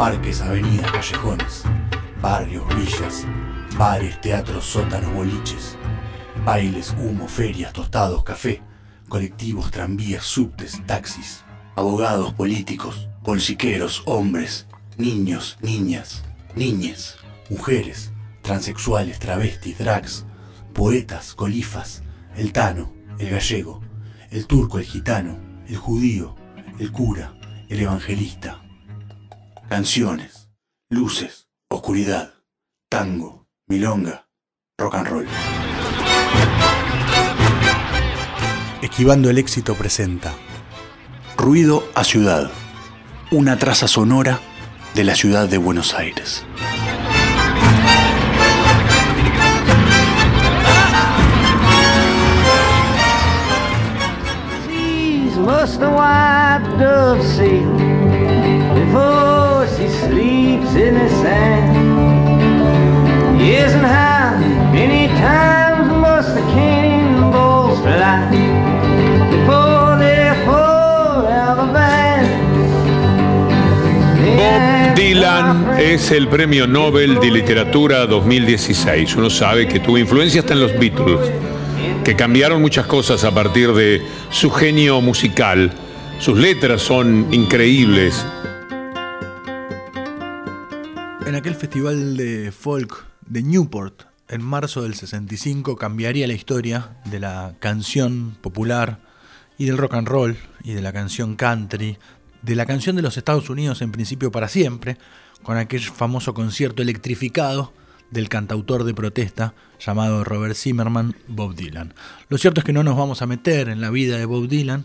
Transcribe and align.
Parques, 0.00 0.40
avenidas, 0.40 0.90
callejones, 0.92 1.62
barrios, 2.22 2.64
villas, 2.74 3.26
bares, 3.76 4.18
teatros, 4.22 4.64
sótanos, 4.64 5.12
boliches, 5.12 5.76
bailes, 6.42 6.94
humo, 6.98 7.28
ferias, 7.28 7.74
tostados, 7.74 8.24
café, 8.24 8.62
colectivos, 9.10 9.70
tranvías, 9.70 10.24
subtes, 10.24 10.80
taxis, 10.86 11.44
abogados, 11.76 12.32
políticos, 12.32 13.10
bolsiqueros, 13.20 14.02
hombres, 14.06 14.66
niños, 14.96 15.58
niñas, 15.60 16.24
niñes, 16.56 17.18
mujeres, 17.50 18.10
transexuales, 18.40 19.18
travestis, 19.18 19.76
drags, 19.76 20.24
poetas, 20.72 21.34
colifas, 21.34 22.02
el 22.38 22.54
tano, 22.54 22.90
el 23.18 23.28
gallego, 23.28 23.82
el 24.30 24.46
turco, 24.46 24.78
el 24.78 24.86
gitano, 24.86 25.36
el 25.68 25.76
judío, 25.76 26.36
el 26.78 26.90
cura, 26.90 27.34
el 27.68 27.80
evangelista. 27.80 28.62
Canciones, 29.70 30.50
luces, 30.90 31.46
oscuridad, 31.70 32.34
tango, 32.90 33.46
milonga, 33.68 34.26
rock 34.76 34.96
and 34.96 35.06
roll. 35.06 35.26
Esquivando 38.82 39.30
el 39.30 39.38
éxito 39.38 39.76
presenta 39.76 40.32
Ruido 41.36 41.84
a 41.94 42.02
Ciudad, 42.02 42.50
una 43.30 43.58
traza 43.60 43.86
sonora 43.86 44.40
de 44.96 45.04
la 45.04 45.14
ciudad 45.14 45.48
de 45.48 45.58
Buenos 45.58 45.94
Aires. 45.94 46.44
must 55.38 55.80
the 55.80 55.88
white 55.88 56.76
dove 56.78 57.24
see 57.24 57.64
before 58.74 59.29
she 59.80 59.88
sleeps 59.88 60.74
in 60.74 60.94
the 60.94 61.08
sand? 61.22 61.70
Yes, 63.40 63.72
and 63.72 63.86
how 63.86 64.36
many 64.72 65.08
times 65.18 65.90
must 65.92 66.34
the 66.34 66.42
cannonballs 66.52 67.80
fly 67.80 68.28
before? 69.30 69.70
Bob 74.36 74.94
Dylan 74.94 75.70
es 75.78 76.10
el 76.10 76.28
premio 76.28 76.66
Nobel 76.66 77.18
de 77.20 77.30
Literatura 77.30 78.06
2016. 78.06 79.16
Uno 79.16 79.30
sabe 79.30 79.66
que 79.66 79.80
tuvo 79.80 79.98
influencia 79.98 80.40
hasta 80.40 80.52
en 80.52 80.60
los 80.60 80.78
Beatles 80.78 81.20
que 82.04 82.16
cambiaron 82.16 82.60
muchas 82.60 82.86
cosas 82.86 83.24
a 83.24 83.30
partir 83.30 83.72
de 83.72 84.02
su 84.30 84.50
genio 84.50 85.00
musical. 85.00 85.72
Sus 86.18 86.38
letras 86.38 86.82
son 86.82 87.26
increíbles. 87.30 88.24
En 91.30 91.36
aquel 91.36 91.54
festival 91.54 92.16
de 92.16 92.50
folk 92.50 93.06
de 93.24 93.44
Newport, 93.44 94.02
en 94.26 94.42
marzo 94.42 94.82
del 94.82 94.96
65, 94.96 95.76
cambiaría 95.76 96.26
la 96.26 96.32
historia 96.32 96.96
de 97.04 97.20
la 97.20 97.54
canción 97.60 98.36
popular 98.40 98.98
y 99.56 99.66
del 99.66 99.78
rock 99.78 99.94
and 99.94 100.08
roll 100.08 100.36
y 100.64 100.72
de 100.72 100.82
la 100.82 100.92
canción 100.92 101.36
country, 101.36 101.98
de 102.42 102.56
la 102.56 102.66
canción 102.66 102.96
de 102.96 103.02
los 103.02 103.16
Estados 103.16 103.48
Unidos 103.48 103.80
en 103.80 103.92
principio 103.92 104.32
para 104.32 104.48
siempre, 104.48 104.96
con 105.44 105.56
aquel 105.56 105.82
famoso 105.82 106.34
concierto 106.34 106.82
electrificado 106.82 107.72
del 108.10 108.28
cantautor 108.28 108.82
de 108.82 108.94
protesta 108.94 109.54
llamado 109.78 110.24
Robert 110.24 110.56
Zimmerman, 110.56 111.14
Bob 111.28 111.54
Dylan. 111.54 111.94
Lo 112.28 112.38
cierto 112.38 112.58
es 112.58 112.64
que 112.64 112.72
no 112.72 112.82
nos 112.82 112.96
vamos 112.96 113.22
a 113.22 113.26
meter 113.26 113.68
en 113.68 113.80
la 113.80 113.90
vida 113.90 114.18
de 114.18 114.24
Bob 114.24 114.48
Dylan 114.48 114.84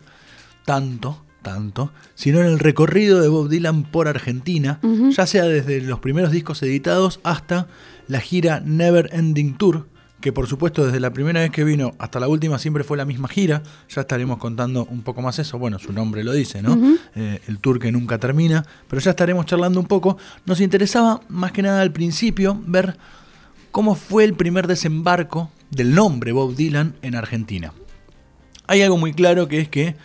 tanto, 0.63 1.24
tanto, 1.45 1.91
sino 2.15 2.41
en 2.41 2.47
el 2.47 2.59
recorrido 2.59 3.21
de 3.21 3.29
Bob 3.29 3.47
Dylan 3.47 3.83
por 3.83 4.07
Argentina, 4.07 4.79
ya 5.11 5.27
sea 5.27 5.43
desde 5.43 5.79
los 5.79 5.99
primeros 5.99 6.31
discos 6.31 6.61
editados 6.63 7.19
hasta 7.23 7.67
la 8.07 8.19
gira 8.19 8.61
Never 8.61 9.11
Ending 9.13 9.55
Tour, 9.55 9.87
que 10.21 10.33
por 10.33 10.47
supuesto 10.47 10.83
desde 10.83 10.99
la 10.99 11.13
primera 11.13 11.41
vez 11.41 11.51
que 11.51 11.63
vino 11.63 11.93
hasta 11.99 12.19
la 12.19 12.27
última 12.27 12.57
siempre 12.57 12.83
fue 12.83 12.97
la 12.97 13.05
misma 13.05 13.27
gira, 13.27 13.61
ya 13.87 14.01
estaremos 14.01 14.39
contando 14.39 14.85
un 14.85 15.03
poco 15.03 15.21
más 15.21 15.37
eso, 15.37 15.59
bueno, 15.59 15.77
su 15.77 15.93
nombre 15.93 16.23
lo 16.23 16.33
dice, 16.33 16.63
¿no? 16.63 16.97
Eh, 17.13 17.39
el 17.47 17.59
tour 17.59 17.77
que 17.77 17.91
nunca 17.91 18.17
termina, 18.17 18.65
pero 18.87 18.99
ya 18.99 19.11
estaremos 19.11 19.45
charlando 19.45 19.79
un 19.79 19.85
poco. 19.85 20.17
Nos 20.47 20.61
interesaba 20.61 21.21
más 21.29 21.51
que 21.51 21.61
nada 21.61 21.81
al 21.81 21.91
principio 21.91 22.59
ver 22.65 22.97
cómo 23.69 23.93
fue 23.93 24.23
el 24.23 24.33
primer 24.33 24.65
desembarco 24.65 25.51
del 25.69 25.93
nombre 25.93 26.31
Bob 26.31 26.55
Dylan 26.55 26.95
en 27.03 27.13
Argentina. 27.13 27.71
Hay 28.65 28.81
algo 28.81 28.97
muy 28.97 29.13
claro 29.13 29.47
que 29.47 29.59
es 29.59 29.69
que 29.69 29.95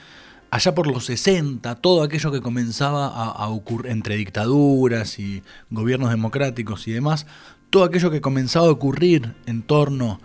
allá 0.51 0.75
por 0.75 0.87
los 0.87 1.07
60, 1.07 1.77
todo 1.77 2.03
aquello 2.03 2.33
que 2.33 2.41
comenzaba 2.41 3.07
a, 3.07 3.49
ocurrir 3.49 3.93
entre 3.93 4.17
dictaduras 4.17 5.19
y 5.19 5.43
gobiernos 5.71 6.11
democráticos 6.11 6.89
y 6.89 6.93
demás, 6.93 7.27
todo 7.71 7.85
aquello 7.85 8.11
que 8.11 8.21
comenzaba 8.21 8.67
a 8.67 8.71
ocurrir 8.71 9.35
en 9.47 9.63
torno 9.63 10.21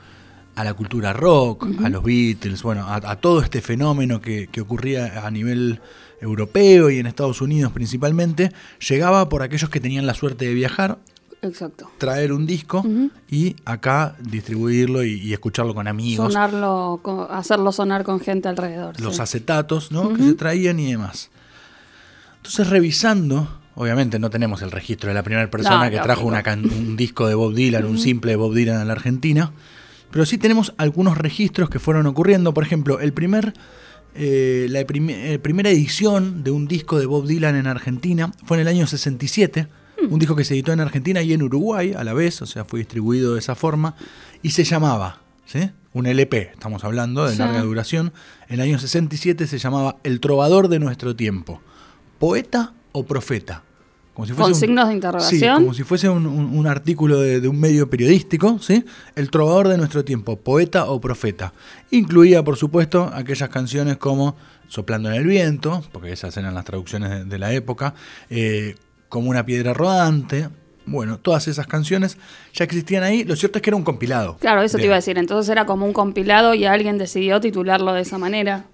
a 0.55 0.63
la 0.63 0.73
cultura 0.73 1.13
rock, 1.13 1.67
a 1.83 1.89
los 1.89 2.03
Beatles, 2.03 2.63
bueno, 2.63 2.85
a, 2.87 3.15
todo 3.17 3.41
este 3.41 3.61
fenómeno 3.61 4.21
que, 4.21 4.49
ocurría 4.59 5.25
a 5.25 5.31
nivel 5.31 5.81
europeo 6.21 6.89
y 6.89 6.97
en 6.97 7.07
Estados 7.07 7.41
Unidos 7.41 7.71
principalmente, 7.71 8.51
llegaba 8.87 9.29
por 9.29 9.43
aquellos 9.43 9.69
que 9.69 9.79
tenían 9.79 10.05
la 10.05 10.13
suerte 10.13 10.45
de 10.45 10.53
viajar. 10.53 10.97
Exacto. 11.47 11.91
Traer 11.97 12.33
un 12.33 12.45
disco 12.45 12.83
y 13.29 13.55
acá 13.65 14.15
distribuirlo 14.19 15.03
y, 15.03 15.33
escucharlo 15.33 15.73
con 15.73 15.87
amigos. 15.87 16.33
Sonarlo, 16.33 16.99
hacerlo 17.29 17.71
sonar 17.71 18.03
con 18.03 18.19
gente 18.19 18.47
alrededor. 18.47 18.99
Los 18.99 19.19
acetatos, 19.19 19.91
¿no? 19.91 20.13
Que 20.13 20.23
se 20.23 20.33
traían 20.33 20.79
y 20.79 20.91
demás. 20.91 21.29
Entonces, 22.37 22.69
revisando 22.69 23.47
Obviamente 23.75 24.19
no 24.19 24.29
tenemos 24.29 24.61
el 24.61 24.71
registro 24.71 25.09
de 25.09 25.13
la 25.13 25.23
primera 25.23 25.49
persona 25.51 25.89
que 25.89 25.99
trajo 25.99 26.27
un 26.27 26.95
disco 26.95 27.27
de 27.27 27.35
Bob 27.35 27.53
Dylan, 27.53 27.85
un 27.85 27.97
simple 27.97 28.31
de 28.31 28.37
Bob 28.37 28.53
Dylan 28.53 28.77
a 28.77 28.85
la 28.85 28.93
Argentina, 28.93 29.51
pero 30.11 30.25
sí 30.25 30.37
tenemos 30.37 30.73
algunos 30.77 31.17
registros 31.17 31.69
que 31.69 31.79
fueron 31.79 32.07
ocurriendo. 32.07 32.53
Por 32.53 32.63
ejemplo, 32.63 33.01
el 33.01 33.11
primer, 33.11 33.53
eh, 34.15 34.67
la 34.69 34.79
eh, 34.79 35.39
primera 35.39 35.69
edición 35.69 36.41
de 36.45 36.51
un 36.51 36.67
disco 36.67 36.97
de 36.99 37.05
Bob 37.05 37.27
Dylan 37.27 37.55
en 37.57 37.67
Argentina 37.67 38.31
fue 38.45 38.55
en 38.57 38.61
el 38.61 38.69
año 38.69 38.87
67, 38.87 39.67
mm. 40.07 40.13
un 40.13 40.19
disco 40.19 40.35
que 40.35 40.43
se 40.43 40.53
editó 40.53 40.73
en 40.73 40.79
Argentina 40.79 41.21
y 41.21 41.33
en 41.33 41.43
Uruguay 41.43 41.93
a 41.93 42.03
la 42.03 42.13
vez, 42.13 42.41
o 42.41 42.45
sea, 42.45 42.65
fue 42.65 42.79
distribuido 42.79 43.33
de 43.33 43.39
esa 43.39 43.55
forma, 43.55 43.95
y 44.41 44.51
se 44.51 44.63
llamaba, 44.63 45.21
¿sí? 45.45 45.69
un 45.93 46.05
LP, 46.05 46.51
estamos 46.53 46.83
hablando 46.83 47.25
de 47.25 47.37
larga 47.37 47.61
duración, 47.61 48.11
en 48.49 48.55
el 48.55 48.61
año 48.61 48.79
67 48.79 49.47
se 49.47 49.57
llamaba 49.57 49.97
El 50.03 50.19
Trovador 50.19 50.67
de 50.67 50.79
Nuestro 50.79 51.15
Tiempo, 51.15 51.61
poeta 52.19 52.73
o 52.91 53.05
profeta. 53.05 53.63
Como 54.13 54.25
si 54.25 54.33
fuese 54.33 54.51
Con 54.51 54.59
signos 54.59 54.87
de 54.87 54.93
interrogación. 54.93 55.57
Sí, 55.57 55.63
como 55.63 55.73
si 55.73 55.83
fuese 55.83 56.07
un, 56.07 56.67
artículo 56.67 57.19
de, 57.19 57.45
un 57.49 57.59
medio 57.59 57.89
periodístico, 57.89 58.59
¿sí? 58.59 58.85
El 59.13 59.29
trovador 59.29 59.67
de 59.67 59.77
nuestro 59.77 60.05
tiempo, 60.05 60.37
poeta 60.37 60.85
o 60.85 61.01
profeta. 61.01 61.51
Incluía, 61.91 62.41
por 62.41 62.55
supuesto, 62.55 63.11
aquellas 63.13 63.49
canciones 63.49 63.97
como 63.97 64.37
Soplando 64.67 65.09
en 65.09 65.15
el 65.15 65.27
viento, 65.27 65.83
porque 65.91 66.11
esas 66.11 66.35
eran 66.37 66.55
las 66.55 66.65
traducciones 66.65 67.29
de, 67.29 67.37
la 67.37 67.53
época, 67.53 67.93
eh, 68.29 68.75
como 69.15 69.29
una 69.29 69.45
piedra 69.45 69.73
rodante. 69.73 70.49
Bueno, 70.85 71.17
todas 71.19 71.47
esas 71.47 71.67
canciones 71.67 72.17
ya 72.53 72.65
existían 72.65 73.01
ahí. 73.01 73.23
Lo 73.23 73.37
cierto 73.37 73.59
es 73.59 73.63
que 73.63 73.69
era 73.69 73.77
un 73.77 73.85
compilado. 73.85 74.35
Claro, 74.41 74.61
eso 74.61 74.77
te 74.77 74.83
iba 74.83 74.93
a 74.93 74.97
decir. 74.97 75.17
Entonces 75.17 75.49
era 75.49 75.65
como 75.65 75.85
un 75.85 75.93
compilado 75.93 76.53
y 76.53 76.65
alguien 76.65 76.97
decidió 76.97 77.39
titularlo 77.39 77.93
de 77.93 78.01
esa 78.01 78.17
manera 78.17 78.65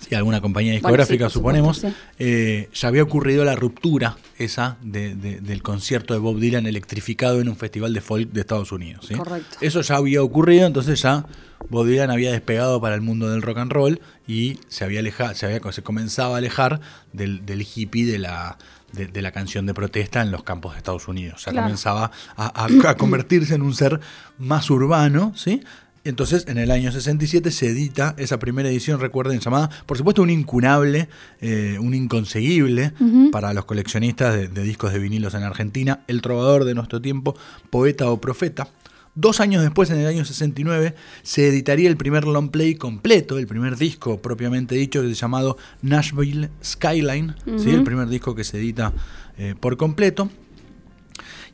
sí, 0.00 0.14
alguna 0.14 0.40
compañía 0.40 0.72
discográfica, 0.72 1.28
suponemos, 1.28 1.84
eh, 2.18 2.68
ya 2.72 2.88
había 2.88 3.02
ocurrido 3.02 3.44
la 3.44 3.54
ruptura 3.54 4.16
esa 4.38 4.76
del 4.82 5.62
concierto 5.62 6.14
de 6.14 6.20
Bob 6.20 6.38
Dylan 6.38 6.66
electrificado 6.66 7.40
en 7.40 7.48
un 7.48 7.56
festival 7.56 7.92
de 7.92 8.00
folk 8.00 8.30
de 8.30 8.40
Estados 8.40 8.72
Unidos. 8.72 9.08
Correcto. 9.16 9.58
Eso 9.60 9.82
ya 9.82 9.96
había 9.96 10.22
ocurrido, 10.22 10.66
entonces 10.66 11.00
ya 11.02 11.26
Bob 11.68 11.86
Dylan 11.86 12.10
había 12.10 12.32
despegado 12.32 12.80
para 12.80 12.94
el 12.94 13.02
mundo 13.02 13.30
del 13.30 13.42
rock 13.42 13.58
and 13.58 13.72
roll 13.72 14.00
y 14.26 14.58
se 14.68 14.84
había 14.84 15.00
alejado, 15.00 15.34
se, 15.34 15.46
había, 15.46 15.60
se 15.72 15.82
comenzaba 15.82 16.36
a 16.36 16.38
alejar 16.38 16.80
del, 17.12 17.66
hippie 17.74 18.06
de 18.06 18.18
la, 18.18 18.58
de, 18.92 19.22
la 19.22 19.32
canción 19.32 19.66
de 19.66 19.74
protesta 19.74 20.22
en 20.22 20.30
los 20.30 20.42
campos 20.42 20.72
de 20.72 20.78
Estados 20.78 21.08
Unidos. 21.08 21.44
Ya 21.44 21.52
comenzaba 21.52 22.10
a, 22.36 22.64
a, 22.64 22.96
convertirse 22.96 23.54
en 23.54 23.62
un 23.62 23.74
ser 23.74 24.00
más 24.38 24.70
urbano, 24.70 25.32
¿sí? 25.36 25.62
Entonces, 26.04 26.46
en 26.48 26.58
el 26.58 26.72
año 26.72 26.90
67 26.90 27.50
se 27.52 27.68
edita 27.68 28.14
esa 28.18 28.40
primera 28.40 28.68
edición, 28.68 28.98
recuerden, 28.98 29.38
llamada, 29.38 29.70
por 29.86 29.96
supuesto, 29.96 30.22
un 30.22 30.30
incunable, 30.30 31.08
eh, 31.40 31.76
un 31.80 31.94
inconseguible 31.94 32.92
para 33.30 33.54
los 33.54 33.66
coleccionistas 33.66 34.52
de, 34.52 34.62
discos 34.62 34.92
de 34.92 34.98
vinilos 34.98 35.34
en 35.34 35.44
Argentina, 35.44 36.00
El 36.08 36.20
trovador 36.20 36.64
de 36.64 36.74
nuestro 36.74 37.00
tiempo, 37.00 37.36
poeta 37.70 38.10
o 38.10 38.20
profeta. 38.20 38.68
Dos 39.14 39.40
años 39.40 39.62
después, 39.62 39.90
en 39.90 39.98
el 39.98 40.06
año 40.06 40.24
69, 40.24 40.94
se 41.22 41.46
editaría 41.46 41.90
el 41.90 41.98
primer 41.98 42.24
long 42.24 42.50
play 42.50 42.76
completo, 42.76 43.38
el 43.38 43.46
primer 43.46 43.76
disco 43.76 44.22
propiamente 44.22 44.74
dicho, 44.74 45.02
llamado 45.04 45.58
Nashville 45.82 46.48
Skyline, 46.64 47.34
el 47.46 47.84
primer 47.84 48.08
disco 48.08 48.34
que 48.34 48.42
se 48.44 48.58
edita 48.58 48.94
eh, 49.36 49.54
por 49.58 49.76
completo. 49.76 50.30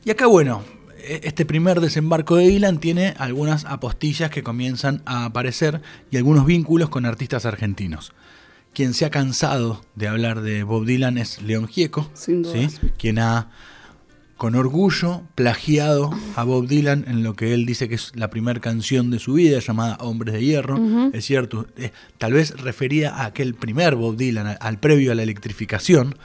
Y 0.05 0.09
acá, 0.09 0.27
bueno, 0.27 0.63
e, 0.99 1.19
este 1.23 1.45
primer 1.45 1.81
desembarco 1.81 2.37
de 2.37 2.47
Dylan 2.47 2.79
tiene 2.79 3.13
algunas 3.17 3.65
apostillas 3.65 4.31
que 4.31 4.41
comienzan 4.41 5.01
a 5.05 5.25
aparecer 5.25 5.81
y 6.11 6.15
algunos 6.15 6.45
vínculos 6.45 6.87
con 6.87 7.05
artistas 7.05 7.45
argentinos. 7.45 8.13
Quien 8.73 8.93
se 8.93 9.03
ha 9.03 9.09
cansado 9.09 9.81
de 9.95 10.07
hablar 10.07 10.39
de 10.41 10.63
Bob 10.63 10.85
Dylan 10.85 11.17
es 11.17 11.41
León 11.41 11.67
Gieco, 11.67 12.09
quien 12.97 13.19
ha 13.19 13.49
con 14.39 14.55
orgullo 14.55 15.23
plagiado 15.35 16.11
a 16.37 16.45
Bob 16.45 16.65
Dylan 16.65 17.03
en 17.09 17.23
lo 17.23 17.33
que 17.33 17.53
él 17.53 17.65
dice 17.65 17.89
que 17.89 17.95
es 17.95 18.15
la 18.15 18.29
primera 18.29 18.61
canción 18.61 19.11
de 19.11 19.19
su 19.19 19.33
vida, 19.33 19.59
llamada 19.59 19.97
Hombres 19.99 20.33
de 20.33 20.41
Hierro. 20.41 20.79
Es 21.11 21.25
cierto, 21.25 21.67
eh, 21.75 21.91
tal 22.17 22.31
vez 22.31 22.57
refería 22.57 23.13
a 23.13 23.25
aquel 23.25 23.53
primer 23.53 23.95
Bob 23.95 24.15
Dylan, 24.15 24.55
al, 24.61 24.77
previo 24.79 25.11
a 25.11 25.15
la 25.15 25.23
electrificación, 25.23 26.15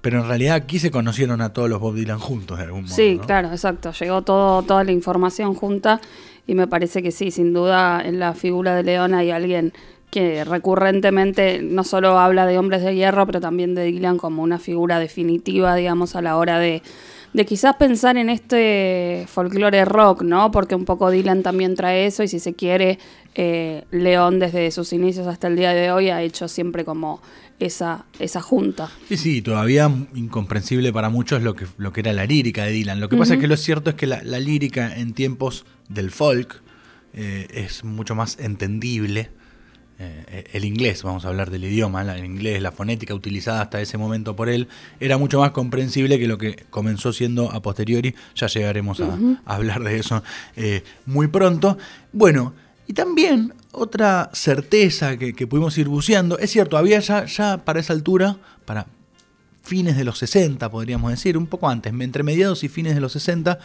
pero 0.00 0.22
en 0.22 0.28
realidad 0.28 0.54
aquí 0.54 0.78
se 0.78 0.90
conocieron 0.90 1.42
a 1.42 1.52
todos 1.52 1.68
los 1.68 1.80
Bob 1.80 1.96
Dylan 1.96 2.18
juntos 2.18 2.56
de 2.56 2.64
algún 2.64 2.84
modo. 2.84 2.94
Sí, 2.94 3.20
claro, 3.26 3.48
exacto. 3.48 3.92
Llegó 3.92 4.22
todo, 4.22 4.62
toda 4.62 4.82
la 4.82 4.92
información 4.92 5.52
junta 5.52 6.00
y 6.46 6.54
me 6.54 6.66
parece 6.66 7.02
que 7.02 7.12
sí, 7.12 7.30
sin 7.30 7.52
duda 7.52 8.00
en 8.02 8.18
la 8.18 8.32
figura 8.32 8.74
de 8.74 8.84
León 8.84 9.12
hay 9.12 9.32
alguien 9.32 9.74
que 10.10 10.44
recurrentemente 10.44 11.60
no 11.62 11.84
solo 11.84 12.18
habla 12.18 12.46
de 12.46 12.58
hombres 12.58 12.82
de 12.82 12.94
hierro, 12.94 13.26
pero 13.26 13.38
también 13.38 13.74
de 13.74 13.84
Dylan 13.84 14.16
como 14.16 14.42
una 14.42 14.58
figura 14.58 14.98
definitiva, 14.98 15.74
digamos, 15.74 16.16
a 16.16 16.22
la 16.22 16.38
hora 16.38 16.58
de, 16.58 16.82
de 17.32 17.46
quizás 17.46 17.76
pensar 17.76 18.16
en 18.16 18.28
este 18.28 19.26
folclore 19.28 19.84
rock, 19.84 20.22
¿no? 20.22 20.50
Porque 20.50 20.74
un 20.74 20.84
poco 20.84 21.10
Dylan 21.10 21.42
también 21.42 21.74
trae 21.76 22.06
eso 22.06 22.22
y 22.22 22.28
si 22.28 22.40
se 22.40 22.54
quiere, 22.54 22.98
eh, 23.34 23.84
León 23.90 24.38
desde 24.38 24.70
sus 24.70 24.92
inicios 24.92 25.26
hasta 25.26 25.46
el 25.46 25.56
día 25.56 25.72
de 25.72 25.92
hoy 25.92 26.10
ha 26.10 26.22
hecho 26.22 26.48
siempre 26.48 26.84
como 26.84 27.20
esa, 27.60 28.06
esa 28.18 28.40
junta. 28.40 28.90
Sí, 29.08 29.16
sí, 29.16 29.42
todavía 29.42 29.90
incomprensible 30.14 30.92
para 30.92 31.08
muchos 31.10 31.42
lo 31.42 31.54
que, 31.54 31.66
lo 31.76 31.92
que 31.92 32.00
era 32.00 32.12
la 32.12 32.26
lírica 32.26 32.64
de 32.64 32.72
Dylan. 32.72 33.00
Lo 33.00 33.08
que 33.08 33.16
pasa 33.16 33.34
es 33.34 33.40
que 33.40 33.46
lo 33.46 33.56
cierto 33.56 33.90
es 33.90 33.96
que 33.96 34.06
la, 34.06 34.22
lírica 34.40 34.96
en 34.96 35.12
tiempos 35.12 35.66
del 35.88 36.10
folk 36.10 36.62
eh, 37.12 37.46
es 37.52 37.84
mucho 37.84 38.14
más 38.14 38.38
entendible 38.40 39.30
eh, 40.02 40.44
el 40.54 40.64
inglés, 40.64 41.02
vamos 41.02 41.26
a 41.26 41.28
hablar 41.28 41.50
del 41.50 41.64
idioma, 41.64 42.00
el 42.00 42.24
inglés, 42.24 42.62
la 42.62 42.72
fonética 42.72 43.12
utilizada 43.12 43.60
hasta 43.60 43.82
ese 43.82 43.98
momento 43.98 44.34
por 44.34 44.48
él, 44.48 44.66
era 44.98 45.18
mucho 45.18 45.40
más 45.40 45.50
comprensible 45.50 46.18
que 46.18 46.26
lo 46.26 46.38
que 46.38 46.64
comenzó 46.70 47.12
siendo 47.12 47.52
a 47.52 47.60
posteriori. 47.60 48.14
Ya 48.34 48.46
llegaremos 48.46 49.00
a, 49.00 49.18
hablar 49.44 49.84
de 49.84 49.98
eso 49.98 50.22
eh, 50.56 50.84
muy 51.04 51.26
pronto. 51.26 51.76
Bueno, 52.14 52.54
y 52.86 52.94
también 52.94 53.52
otra 53.72 54.30
certeza 54.32 55.18
que, 55.18 55.46
pudimos 55.46 55.76
ir 55.76 55.88
buceando, 55.88 56.38
es 56.38 56.50
cierto, 56.50 56.78
había 56.78 56.98
ya, 57.00 57.26
ya 57.26 57.62
para 57.62 57.80
esa 57.80 57.92
altura, 57.92 58.38
para 58.64 58.86
fines 59.62 59.98
de 59.98 60.04
los 60.04 60.18
60, 60.18 60.70
podríamos 60.70 61.10
decir, 61.10 61.36
un 61.36 61.46
poco 61.46 61.68
antes, 61.68 61.92
entre 61.92 62.22
mediados 62.22 62.64
y 62.64 62.68
fines 62.68 62.94
de 62.94 63.02
los 63.02 63.12
60, 63.12 63.58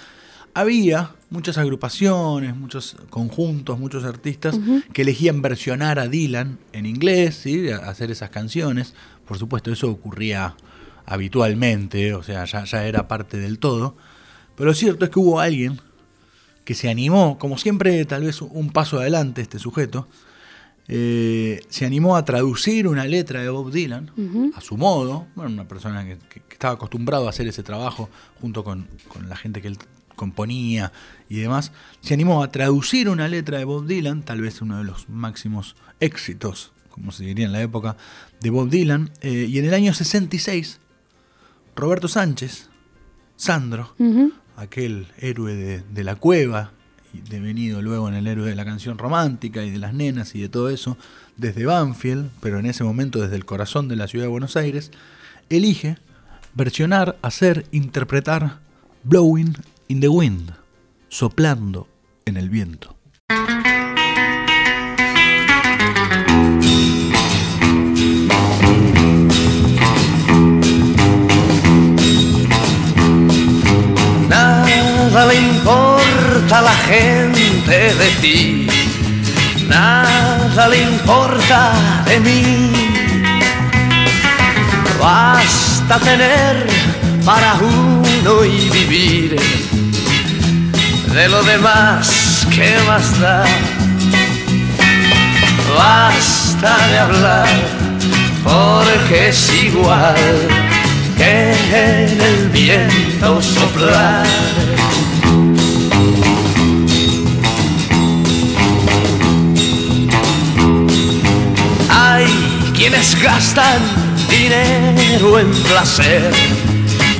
había 0.56 1.12
muchas 1.30 1.57
agrupaciones, 1.57 2.56
muchos 2.56 2.96
conjuntos, 3.10 3.78
muchos 3.78 4.06
artistas 4.06 4.57
que 4.94 5.02
elegían 5.02 5.42
versionar 5.42 6.00
a 6.00 6.07
Dylan 6.07 6.57
en 6.72 6.86
inglés, 6.86 7.36
¿sí? 7.36 7.69
hacer 7.69 8.10
esas 8.10 8.30
canciones. 8.30 8.96
Por 9.28 9.38
supuesto, 9.38 9.72
eso 9.72 9.92
ocurría 9.92 10.56
habitualmente, 11.06 12.13
o 12.13 12.24
sea, 12.24 12.46
ya, 12.46 12.88
era 12.88 13.07
parte 13.10 13.38
del 13.38 13.60
todo. 13.60 13.98
Pero 14.56 14.69
lo 14.69 14.74
cierto 14.74 15.04
es 15.04 15.12
que 15.12 15.19
hubo 15.19 15.42
alguien 15.42 15.81
que 16.63 16.74
se 16.74 16.90
animó, 16.90 17.38
como 17.38 17.57
siempre, 17.57 18.06
tal 18.06 18.24
vez 18.24 18.42
un 18.42 18.69
paso 18.69 19.00
adelante 19.00 19.42
este 19.42 19.60
sujeto, 19.60 20.07
eh, 20.88 21.60
se 21.68 21.86
animó 21.86 22.16
a 22.16 22.24
traducir 22.24 22.88
una 22.88 23.06
letra 23.06 23.42
de 23.42 23.50
Bob 23.50 23.72
Dylan 23.72 24.12
a 24.56 24.62
su 24.62 24.78
modo, 24.78 25.28
bueno, 25.36 25.52
una 25.52 25.68
persona 25.68 26.06
que, 26.06 26.18
estaba 26.50 26.75
acostumbrado 26.75 27.28
a 27.28 27.31
hacer 27.31 27.48
ese 27.48 27.63
trabajo 27.63 28.10
junto 28.40 28.63
con, 28.63 28.88
con 29.10 29.28
la 29.28 29.36
gente 29.36 29.62
que 29.62 29.68
él 29.68 29.78
componía 30.16 30.92
y 31.30 31.38
demás, 31.38 31.72
se 32.02 32.14
animó 32.14 32.44
a 32.44 32.52
traducir 32.52 33.10
una 33.10 33.28
letra 33.28 33.58
de 33.58 33.66
Bob 33.66 33.86
Dylan, 33.86 34.24
tal 34.24 34.42
vez 34.42 34.62
uno 34.62 34.78
de 34.78 34.84
los 34.84 35.10
máximos 35.10 35.76
éxitos, 36.00 36.72
como 36.90 37.12
se 37.12 37.26
diría 37.26 37.46
en 37.46 37.52
la 37.52 37.62
época, 37.62 37.98
de 38.42 38.50
Bob 38.50 38.70
Dylan. 38.70 39.12
Eh, 39.22 39.48
y 39.50 39.60
en 39.60 39.66
el 39.66 39.74
año 39.74 39.94
66, 39.94 40.80
Roberto 41.76 42.08
Sánchez, 42.08 42.70
Sandro, 43.36 43.94
aquel 44.56 45.08
héroe 45.18 45.84
de, 45.84 46.04
la 46.04 46.16
cueva, 46.16 46.72
devenido 47.30 47.82
luego 47.82 48.08
en 48.08 48.16
el 48.16 48.28
héroe 48.28 48.50
de 48.50 48.56
la 48.56 48.66
canción 48.66 48.98
romántica 48.98 49.64
y 49.64 49.72
de 49.72 49.80
las 49.80 49.94
nenas 49.94 50.36
y 50.36 50.42
de 50.42 50.50
todo 50.50 50.70
eso, 50.70 50.98
desde 51.36 51.66
Banfield, 51.66 52.30
pero 52.40 52.60
en 52.60 52.66
ese 52.66 52.84
momento 52.84 53.20
desde 53.20 53.36
el 53.36 53.46
corazón 53.46 53.88
de 53.88 53.98
la 53.98 54.08
ciudad 54.08 54.26
de 54.26 54.30
Buenos 54.30 54.56
Aires, 54.56 54.92
elige 55.50 55.98
versionar, 56.54 57.18
hacer, 57.22 57.66
interpretar 57.72 58.60
Blowing 59.04 59.56
in 59.88 60.00
the 60.00 60.08
wind, 60.08 60.52
soplando 61.10 61.88
en 62.26 62.38
el 62.38 62.50
viento. 62.50 62.96
Nada 74.28 75.26
le 75.28 75.36
importa 75.36 76.60
a 76.60 76.62
la 76.62 76.76
gente 76.90 77.94
de 77.94 78.10
ti, 78.22 78.68
nada 79.68 80.68
le 80.68 80.81
importa 80.81 81.74
de 82.06 82.20
mí. 82.20 82.72
Basta 85.00 86.00
tener 86.00 86.68
para 87.24 87.56
uno 87.56 88.46
y 88.46 88.70
vivir 88.70 89.36
de 91.16 91.30
lo 91.30 91.42
demás, 91.44 92.46
¿qué 92.54 92.76
más 92.86 93.22
da? 93.22 93.46
Basta 95.74 96.78
de 96.90 97.00
hablar, 97.00 97.48
porque 98.44 99.30
es 99.30 99.64
igual 99.64 100.16
que 101.16 101.54
en 101.54 102.22
el 102.22 102.50
viento 102.50 103.42
soplar. 103.42 104.26
Hay 111.90 112.28
quienes 112.76 113.22
gastan 113.22 113.80
dinero 114.30 115.40
en 115.40 115.52
placer 115.64 116.30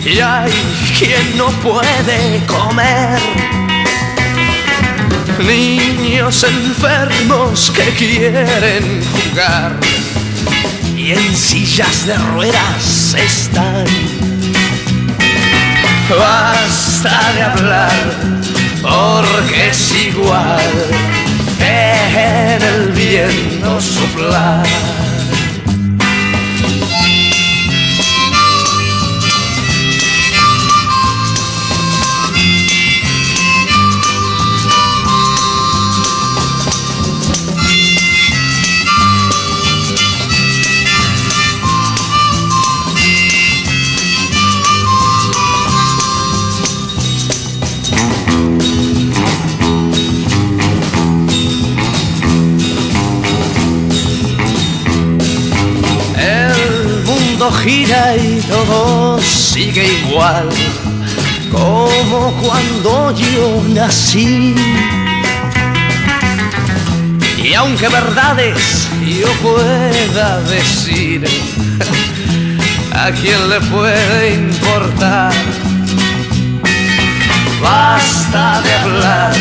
y 0.04 0.20
hay 0.20 0.52
quien 1.00 1.38
no 1.38 1.48
puede 1.62 2.46
comer 2.46 3.65
niños 5.39 6.44
enfermos 6.44 7.72
que 7.72 7.84
quieren 7.94 9.01
jugar 9.04 9.75
y 10.98 11.12
en 11.12 11.36
sillas 11.36 12.06
de 12.06 12.18
ruedas 12.18 13.15
están. 13.18 13.86
Basta 16.10 17.34
de 17.34 17.42
hablar 17.42 17.92
porque 18.82 19.70
es 19.70 19.94
igual 20.08 20.60
en 21.60 22.62
el 22.62 22.92
viento 22.92 23.82
soplar. 23.82 24.65
Todo 58.67 59.19
sigue 59.22 59.86
igual 60.01 60.50
como 61.51 62.31
cuando 62.41 63.12
yo 63.12 63.63
nací. 63.69 64.55
Y 67.38 67.53
aunque 67.53 67.88
verdades 67.88 68.88
yo 69.19 69.31
pueda 69.43 70.41
decir, 70.41 71.25
¿a 72.91 73.12
quién 73.12 73.50
le 73.50 73.62
puede 73.62 74.34
importar? 74.34 75.34
Basta 77.62 78.62
de 78.62 78.74
hablar, 78.74 79.34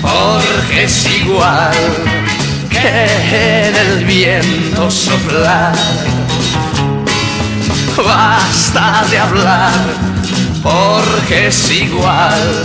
porque 0.00 0.84
es 0.84 1.06
igual 1.20 1.74
que 2.70 3.66
en 3.68 3.76
el 3.76 4.04
viento 4.04 4.90
soplar 4.90 5.74
basta 8.02 9.04
de 9.10 9.18
hablar, 9.18 9.72
porque 10.62 11.48
es 11.48 11.70
igual 11.70 12.64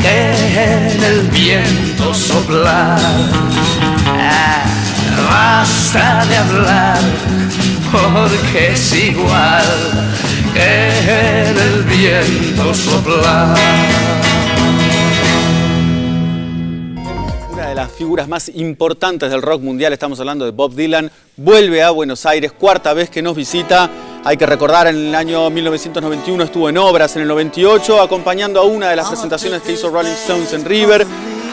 que 0.00 0.32
en 0.62 1.02
el 1.02 1.20
viento 1.28 2.14
soplar. 2.14 2.98
Ah, 4.06 4.64
basta 5.28 6.24
de 6.26 6.36
hablar, 6.36 6.98
porque 7.90 8.72
es 8.72 8.94
igual 8.94 9.64
que 10.54 11.48
en 11.48 11.58
el 11.58 11.82
viento 11.84 12.74
soplar. 12.74 13.56
Una 17.52 17.68
de 17.68 17.74
las 17.74 17.90
figuras 17.92 18.28
más 18.28 18.48
importantes 18.54 19.30
del 19.30 19.42
rock 19.42 19.62
mundial, 19.62 19.92
estamos 19.92 20.20
hablando 20.20 20.44
de 20.44 20.52
Bob 20.52 20.74
Dylan, 20.74 21.10
vuelve 21.36 21.82
a 21.82 21.90
Buenos 21.90 22.24
Aires, 22.26 22.52
cuarta 22.52 22.94
vez 22.94 23.10
que 23.10 23.22
nos 23.22 23.36
visita. 23.36 23.90
Hay 24.22 24.36
que 24.36 24.44
recordar, 24.44 24.86
en 24.86 24.96
el 25.08 25.14
año 25.14 25.48
1991 25.48 26.44
estuvo 26.44 26.68
en 26.68 26.76
Obras, 26.76 27.16
en 27.16 27.22
el 27.22 27.28
98 27.28 28.00
acompañando 28.02 28.60
a 28.60 28.64
una 28.64 28.90
de 28.90 28.96
las 28.96 29.08
presentaciones 29.08 29.62
que 29.62 29.72
hizo 29.72 29.88
Rolling 29.88 30.10
Stones 30.10 30.52
en 30.52 30.64
River. 30.64 31.06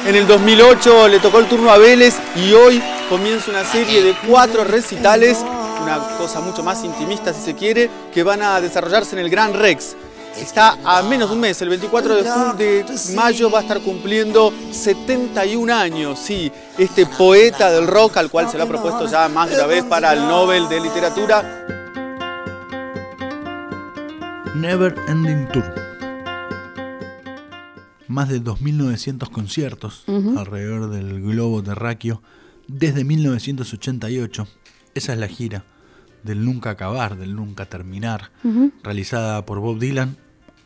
En 0.05 0.15
el 0.15 0.27
2008 0.27 1.07
le 1.07 1.19
tocó 1.19 1.39
el 1.39 1.47
turno 1.47 1.71
a 1.71 1.77
Vélez 1.77 2.15
y 2.35 2.51
hoy 2.53 2.81
comienza 3.09 3.51
una 3.51 3.63
serie 3.63 4.03
de 4.03 4.13
cuatro 4.27 4.65
recitales, 4.65 5.37
una 5.81 6.17
cosa 6.17 6.41
mucho 6.41 6.61
más 6.61 6.83
intimista 6.83 7.33
si 7.33 7.41
se 7.41 7.55
quiere, 7.55 7.89
que 8.13 8.23
van 8.23 8.41
a 8.41 8.59
desarrollarse 8.59 9.15
en 9.15 9.19
el 9.19 9.29
Gran 9.29 9.53
Rex. 9.53 9.95
Está 10.37 10.77
a 10.83 11.01
menos 11.03 11.29
de 11.29 11.35
un 11.35 11.41
mes, 11.41 11.59
el 11.61 11.69
24 11.69 12.15
de, 12.15 12.23
ju- 12.23 12.55
de 12.55 12.85
mayo 13.15 13.49
va 13.49 13.59
a 13.59 13.61
estar 13.63 13.79
cumpliendo 13.79 14.53
71 14.71 15.73
años, 15.73 16.19
sí, 16.19 16.51
este 16.77 17.05
poeta 17.07 17.71
del 17.71 17.87
rock 17.87 18.17
al 18.17 18.29
cual 18.29 18.49
se 18.51 18.57
le 18.57 18.63
ha 18.63 18.67
propuesto 18.67 19.07
ya 19.07 19.27
más 19.29 19.49
de 19.49 19.55
una 19.55 19.65
vez 19.67 19.83
para 19.85 20.13
el 20.13 20.19
Nobel 20.27 20.67
de 20.69 20.79
Literatura. 20.81 21.65
Never 24.59 24.95
Ending 25.07 25.47
Tour. 25.51 25.65
Más 28.07 28.29
de 28.29 28.41
2.900 28.41 29.29
conciertos 29.29 30.03
alrededor 30.07 30.89
del 30.89 31.21
globo 31.21 31.61
terráqueo 31.61 32.23
desde 32.67 33.03
1988. 33.03 34.47
Esa 34.95 35.13
es 35.13 35.19
la 35.19 35.27
gira 35.27 35.63
del 36.23 36.43
nunca 36.43 36.71
acabar, 36.71 37.17
del 37.17 37.35
nunca 37.35 37.65
terminar, 37.65 38.31
realizada 38.83 39.45
por 39.45 39.59
Bob 39.59 39.77
Dylan 39.79 40.17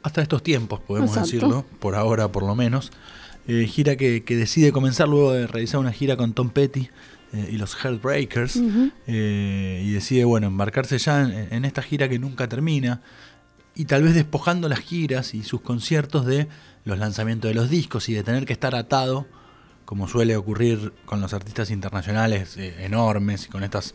hasta 0.04 0.22
estos 0.22 0.42
tiempos, 0.42 0.80
podemos 0.80 1.12
Exacto. 1.12 1.26
decirlo, 1.32 1.66
por 1.80 1.96
ahora 1.96 2.32
por 2.32 2.44
lo 2.44 2.56
menos. 2.56 2.92
Eh, 3.48 3.66
gira 3.68 3.96
que, 3.98 4.24
que 4.24 4.36
decide 4.36 4.72
comenzar 4.72 5.10
luego 5.10 5.34
de 5.34 5.48
realizar 5.48 5.80
una 5.80 5.92
gira 5.92 6.16
con 6.16 6.34
Tom 6.34 6.50
Petty 6.52 6.90
eh, 7.34 7.50
y 7.52 7.58
los 7.58 7.76
Heartbreakers 7.76 8.62
eh, 9.08 9.84
y 9.84 9.92
decide 9.92 10.26
bueno 10.26 10.46
embarcarse 10.48 10.98
ya 11.00 11.22
en, 11.24 11.52
en 11.52 11.66
esta 11.66 11.82
gira 11.82 12.08
que 12.08 12.20
nunca 12.20 12.48
termina 12.48 13.02
y 13.82 13.86
tal 13.86 14.04
vez 14.04 14.14
despojando 14.14 14.70
las 14.70 14.80
giras 14.80 15.34
y 15.34 15.44
sus 15.44 15.62
conciertos 15.62 16.26
de 16.26 16.48
los 16.86 16.98
lanzamientos 17.00 17.50
de 17.50 17.56
los 17.56 17.70
discos 17.70 18.10
y 18.10 18.14
de 18.14 18.24
tener 18.24 18.46
que 18.46 18.54
estar 18.54 18.76
atado, 18.76 19.26
como 19.86 20.08
suele 20.08 20.36
ocurrir 20.38 20.94
con 21.06 21.20
los 21.22 21.34
artistas 21.34 21.70
internacionales 21.72 22.58
eh, 22.58 22.86
enormes 22.86 23.46
y 23.46 23.50
con 23.50 23.64
estas 23.64 23.94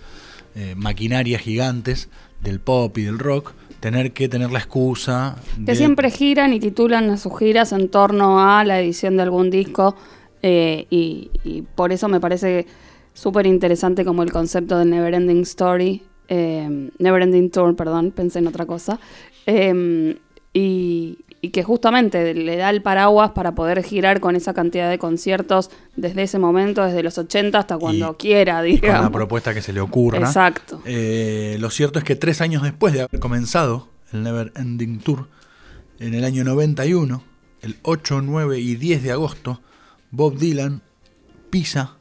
eh, 0.55 0.75
maquinarias 0.76 1.40
gigantes 1.40 2.09
del 2.43 2.61
pop 2.61 2.97
y 2.99 3.02
del 3.05 3.19
rock, 3.19 3.52
tener 3.81 4.12
que 4.12 4.28
tener 4.28 4.50
la 4.50 4.59
excusa 4.59 5.37
Que 5.57 5.73
de- 5.73 5.76
siempre 5.76 6.11
giran 6.11 6.52
y 6.52 6.61
titulan 6.61 7.09
a 7.11 7.16
sus 7.16 7.38
giras 7.38 7.73
en 7.73 7.88
torno 7.88 8.40
a 8.40 8.64
la 8.64 8.81
edición 8.81 9.16
de 9.16 9.23
algún 9.23 9.50
disco 9.50 9.97
eh, 10.43 10.87
y, 10.90 11.31
y 11.45 11.62
por 11.62 11.93
eso 11.93 12.09
me 12.09 12.21
parece 12.21 12.66
súper 13.14 13.47
interesante 13.47 14.05
como 14.05 14.23
el 14.23 14.33
concepto 14.33 14.78
del 14.78 14.90
Neverending 14.90 15.43
Story, 15.43 16.02
eh, 16.28 16.90
Neverending 16.99 17.50
Tour, 17.50 17.75
perdón, 17.76 18.11
pensé 18.11 18.38
en 18.40 18.47
otra 18.49 18.66
cosa, 18.66 18.99
eh, 19.47 20.16
y, 20.52 21.18
y 21.42 21.50
que 21.50 21.62
justamente 21.62 22.33
le 22.35 22.56
da 22.56 22.71
el 22.71 22.80
paraguas 22.83 23.33
para 23.33 23.54
poder 23.54 23.83
girar 23.83 24.21
con 24.21 24.37
esa 24.37 24.54
cantidad 24.54 24.88
de 24.88 24.99
conciertos 24.99 25.71
desde 25.97 26.23
ese 26.23 26.38
momento, 26.38 26.83
desde 26.85 27.02
los 27.02 27.18
80 27.18 27.59
hasta 27.59 27.76
cuando 27.78 28.12
Y- 28.12 28.14
quiera, 28.23 28.66
y 28.66 28.73
con 28.73 28.80
digamos. 28.80 29.02
la 29.04 29.11
propuesta 29.11 29.52
que 29.54 29.61
se 29.62 29.73
le 29.73 29.80
ocurra. 29.80 30.18
Exacto. 30.18 30.80
Eh, 30.87 31.56
lo 31.61 31.68
cierto 31.71 31.99
es 31.99 32.04
que 32.04 32.16
tres 32.16 32.40
años 32.40 32.62
después 32.62 32.95
de 32.95 33.02
haber 33.02 33.21
comenzado 33.21 33.88
el 34.12 34.23
Never 34.23 34.52
Ending 34.56 34.99
Tour, 35.00 35.28
en 36.00 36.14
el 36.14 36.25
año 36.25 36.42
91, 36.45 37.23
el 37.62 37.76
8, 37.83 38.23
9 38.23 38.59
y 38.59 38.76
10 38.76 39.02
de 39.02 39.12
agosto, 39.12 39.61
Bob 40.11 40.38
Dylan 40.38 40.83
pisa 41.50 41.95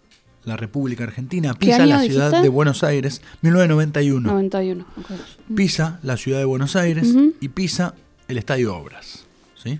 la 0.46 0.58
República 0.58 1.04
Argentina, 1.04 1.54
pisa 1.54 1.86
la 1.86 2.02
ciudad 2.02 2.26
dijiste? 2.28 2.44
de 2.44 2.50
Buenos 2.50 2.84
Aires, 2.84 3.22
1991. 3.42 4.30
91. 4.32 4.86
ok. 4.98 5.12
Pisa 5.56 6.00
la 6.04 6.18
ciudad 6.18 6.40
de 6.40 6.46
Buenos 6.46 6.76
Aires 6.76 7.14
y 7.42 7.50
pisa 7.50 7.96
el 8.28 8.38
Estadio 8.38 8.76
Obras. 8.76 9.26
¿sí? 9.62 9.80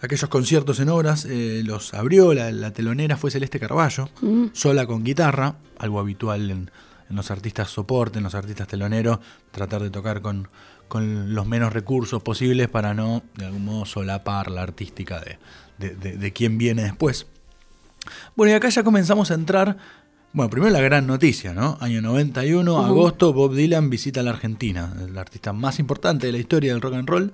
Aquellos 0.00 0.28
conciertos 0.28 0.78
en 0.80 0.88
Obras 0.90 1.24
eh, 1.28 1.62
los 1.64 1.94
abrió, 1.94 2.34
la, 2.34 2.50
la 2.52 2.72
telonera 2.72 3.16
fue 3.16 3.30
Celeste 3.30 3.58
Carballo, 3.58 4.08
sola 4.52 4.86
con 4.86 5.02
guitarra, 5.04 5.56
algo 5.78 5.98
habitual 6.00 6.50
en, 6.50 6.70
en 7.08 7.16
los 7.16 7.30
artistas 7.30 7.70
soporte, 7.70 8.18
en 8.18 8.24
los 8.24 8.34
artistas 8.34 8.68
teloneros, 8.68 9.18
tratar 9.50 9.82
de 9.82 9.90
tocar 9.90 10.20
con, 10.20 10.48
con 10.88 11.34
los 11.34 11.46
menos 11.46 11.72
recursos 11.72 12.22
posibles 12.22 12.68
para 12.68 12.92
no, 12.94 13.22
de 13.36 13.46
algún 13.46 13.64
modo, 13.64 13.86
solapar 13.86 14.50
la 14.50 14.62
artística 14.62 15.20
de, 15.20 15.38
de, 15.78 15.94
de- 15.96 16.16
de 16.18 16.32
quien 16.32 16.58
viene 16.58 16.82
después. 16.82 17.26
Bueno, 18.34 18.52
y 18.52 18.54
acá 18.54 18.68
ya 18.68 18.82
comenzamos 18.82 19.30
a 19.30 19.34
entrar. 19.34 19.76
Bueno, 20.32 20.50
primero 20.50 20.70
la 20.72 20.80
gran 20.80 21.06
noticia, 21.06 21.54
¿no? 21.54 21.78
Año 21.80 22.02
91, 22.02 22.84
agosto, 22.84 23.32
Bob 23.32 23.54
Dylan 23.54 23.88
visita 23.88 24.22
la 24.22 24.30
Argentina, 24.30 24.92
el 25.00 25.16
artista 25.16 25.52
más 25.52 25.78
importante 25.78 26.26
de 26.26 26.32
la 26.32 26.38
historia 26.38 26.72
del 26.72 26.82
rock 26.82 26.94
and 26.94 27.08
roll 27.08 27.32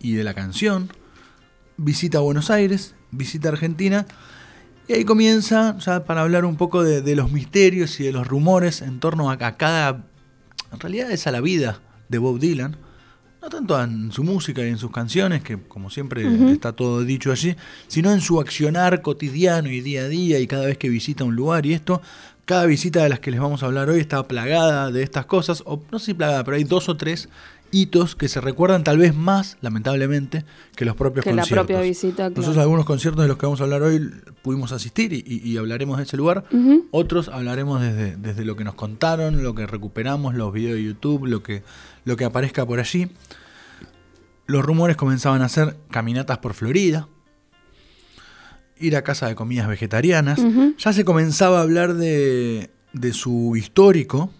y 0.00 0.12
de 0.12 0.24
la 0.24 0.34
canción. 0.34 0.90
Visita 1.76 2.18
Buenos 2.20 2.50
Aires, 2.50 2.94
visita 3.10 3.48
Argentina. 3.48 4.06
Y 4.86 4.92
ahí 4.92 5.04
comienza 5.04 5.78
ya 5.78 6.04
para 6.04 6.20
hablar 6.20 6.44
un 6.44 6.56
poco 6.56 6.82
de, 6.82 7.00
de 7.00 7.16
los 7.16 7.32
misterios 7.32 7.98
y 8.00 8.04
de 8.04 8.12
los 8.12 8.26
rumores 8.26 8.82
en 8.82 9.00
torno 9.00 9.30
a, 9.30 9.34
a 9.40 9.56
cada. 9.56 10.04
En 10.72 10.80
realidad 10.80 11.10
es 11.10 11.26
a 11.26 11.30
la 11.32 11.40
vida 11.40 11.80
de 12.10 12.18
Bob 12.18 12.38
Dylan. 12.38 12.76
No 13.44 13.50
tanto 13.50 13.78
en 13.78 14.10
su 14.10 14.24
música 14.24 14.62
y 14.64 14.70
en 14.70 14.78
sus 14.78 14.90
canciones, 14.90 15.42
que 15.42 15.58
como 15.58 15.90
siempre 15.90 16.24
está 16.50 16.72
todo 16.72 17.04
dicho 17.04 17.30
allí, 17.30 17.54
sino 17.88 18.10
en 18.10 18.22
su 18.22 18.40
accionar 18.40 19.02
cotidiano 19.02 19.68
y 19.68 19.82
día 19.82 20.04
a 20.04 20.08
día 20.08 20.38
y 20.40 20.46
cada 20.46 20.64
vez 20.64 20.78
que 20.78 20.88
visita 20.88 21.24
un 21.24 21.36
lugar. 21.36 21.66
Y 21.66 21.74
esto, 21.74 22.00
cada 22.46 22.64
visita 22.64 23.02
de 23.02 23.10
las 23.10 23.20
que 23.20 23.30
les 23.30 23.40
vamos 23.40 23.62
a 23.62 23.66
hablar 23.66 23.90
hoy 23.90 24.00
está 24.00 24.26
plagada 24.26 24.90
de 24.90 25.02
estas 25.02 25.26
cosas, 25.26 25.62
o 25.66 25.82
no 25.92 25.98
sé 25.98 26.06
si 26.06 26.14
plagada, 26.14 26.42
pero 26.42 26.56
hay 26.56 26.64
dos 26.64 26.88
o 26.88 26.96
tres 26.96 27.28
hitos 27.74 28.14
que 28.14 28.28
se 28.28 28.40
recuerdan 28.40 28.84
tal 28.84 28.98
vez 28.98 29.14
más, 29.14 29.58
lamentablemente, 29.60 30.44
que 30.76 30.84
los 30.84 30.94
propios 30.94 31.24
Que 31.24 31.32
la 31.32 31.42
conciertos. 31.42 31.66
propia 31.66 31.82
visita, 31.82 32.16
claro. 32.16 32.34
Nosotros 32.36 32.58
algunos 32.58 32.86
conciertos 32.86 33.22
de 33.22 33.28
los 33.28 33.36
que 33.36 33.46
vamos 33.46 33.60
a 33.60 33.64
hablar 33.64 33.82
hoy 33.82 34.10
pudimos 34.42 34.70
asistir 34.72 35.12
y, 35.12 35.56
hablaremos 35.56 35.96
de 35.96 36.04
ese 36.04 36.16
lugar. 36.16 36.44
Otros 36.92 37.28
hablaremos 37.28 37.82
desde, 37.82 38.16
desde 38.16 38.44
lo 38.44 38.54
que 38.54 38.64
nos 38.64 38.74
contaron, 38.74 39.42
lo 39.42 39.54
que 39.54 39.66
recuperamos, 39.66 40.34
los 40.34 40.52
videos 40.52 40.76
de 40.76 40.84
YouTube, 40.84 41.26
lo 41.26 41.42
que, 41.42 41.64
lo 42.04 42.16
que 42.16 42.24
aparezca 42.24 42.64
por 42.64 42.78
allí. 42.78 43.08
Los 44.46 44.64
rumores 44.64 44.96
comenzaban 44.96 45.42
a 45.42 45.48
ser 45.48 45.76
caminatas 45.90 46.38
por 46.38 46.54
Florida, 46.54 47.08
ir 48.78 48.96
a 48.96 49.02
casa 49.02 49.26
de 49.26 49.34
comidas 49.34 49.66
vegetarianas. 49.66 50.40
Ya 50.78 50.92
se 50.92 51.04
comenzaba 51.04 51.58
a 51.58 51.62
hablar 51.62 51.94
de, 51.94 52.70
de 52.92 53.12
su 53.12 53.56
histórico, 53.56 54.30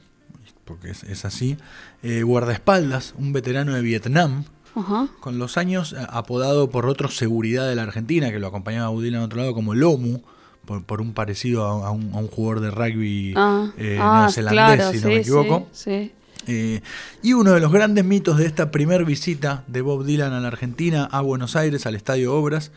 porque 0.64 0.90
es, 0.90 1.02
es 1.04 1.25
así, 1.25 1.56
eh, 2.02 2.23
guardaespaldas, 2.23 3.14
un 3.18 3.33
veterano 3.33 3.75
de 3.75 3.83
Vietnam, 3.83 4.44
Ajá. 4.75 5.09
con 5.21 5.38
los 5.38 5.56
años 5.56 5.92
eh, 5.92 5.97
apodado 6.09 6.71
por 6.71 6.87
otros 6.87 7.16
seguridad 7.16 7.68
de 7.68 7.75
la 7.75 7.83
Argentina, 7.83 8.30
que 8.30 8.38
lo 8.38 8.47
acompañaba 8.49 8.87
a 8.87 8.90
Budila 8.90 9.18
en 9.18 9.25
otro 9.25 9.38
lado 9.38 9.54
como 9.54 9.75
Lomu, 9.75 10.21
por, 10.64 10.83
por 10.85 11.00
un 11.00 11.12
parecido 11.12 11.64
a, 11.85 11.88
a 11.88 11.90
un, 11.90 12.12
a 12.14 12.16
un 12.18 12.28
jugador 12.28 12.61
de 12.61 12.71
rugby 12.71 13.35
Ah, 13.37 13.71
eh, 13.76 13.99
ah, 14.00 14.21
neozelandés, 14.23 14.76
claro, 14.76 14.90
si 14.92 14.99
sí, 14.99 15.04
no 15.04 15.09
me 15.11 15.16
equivoco. 15.18 15.68
Sí, 15.73 15.90
sí. 15.90 16.12
Eh, 16.47 16.80
y 17.23 17.33
uno 17.33 17.52
de 17.52 17.61
los 17.61 17.73
grandes 17.73 18.04
mitos 18.04 18.37
de 18.37 18.47
esta 18.47 18.71
primer 18.71 19.04
visita 19.06 19.64
de 19.66 19.80
Bob 19.80 20.04
Dylan 20.04 20.33
a 20.33 20.40
la 20.40 20.49
Argentina, 20.49 21.09
a 21.11 21.21
Buenos 21.23 21.56
Aires, 21.56 21.87
al 21.87 21.94
Estadio 21.94 22.35
Obras, 22.35 22.71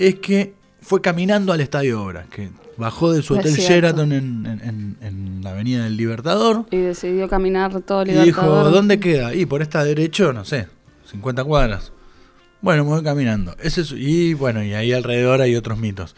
es 0.00 0.16
que 0.16 0.54
fue 0.80 1.00
caminando 1.00 1.52
al 1.52 1.60
Estadio 1.60 2.02
Obras, 2.02 2.26
que 2.28 2.50
bajó 2.78 3.12
de 3.12 3.22
su 3.22 3.34
hotel. 3.34 3.54
Sheraton 3.54 4.12
en, 4.12 4.46
en- 4.46 5.40
la 5.42 5.50
Avenida 5.50 5.84
del 5.84 5.96
Libertador 5.96 6.66
Y 6.70 6.76
decidió 6.78 7.28
caminar 7.28 7.80
todo 7.82 8.02
el 8.02 8.08
y 8.08 8.12
dijo, 8.12 8.24
Libertador. 8.42 8.72
¿dónde 8.72 8.98
queda? 9.00 9.34
Y 9.34 9.46
por 9.46 9.62
esta 9.62 9.84
derecho, 9.84 10.32
no 10.32 10.44
sé, 10.44 10.66
50 11.10 11.44
cuadras. 11.44 11.92
Bueno, 12.60 12.84
me 12.84 12.90
voy 12.90 13.02
caminando. 13.04 13.54
Ese 13.62 13.82
es- 13.82 13.92
y 13.92 14.34
bueno, 14.34 14.64
y 14.64 14.74
ahí 14.74 14.92
alrededor 14.92 15.40
hay 15.40 15.54
otros 15.56 15.78
mitos. 15.78 16.16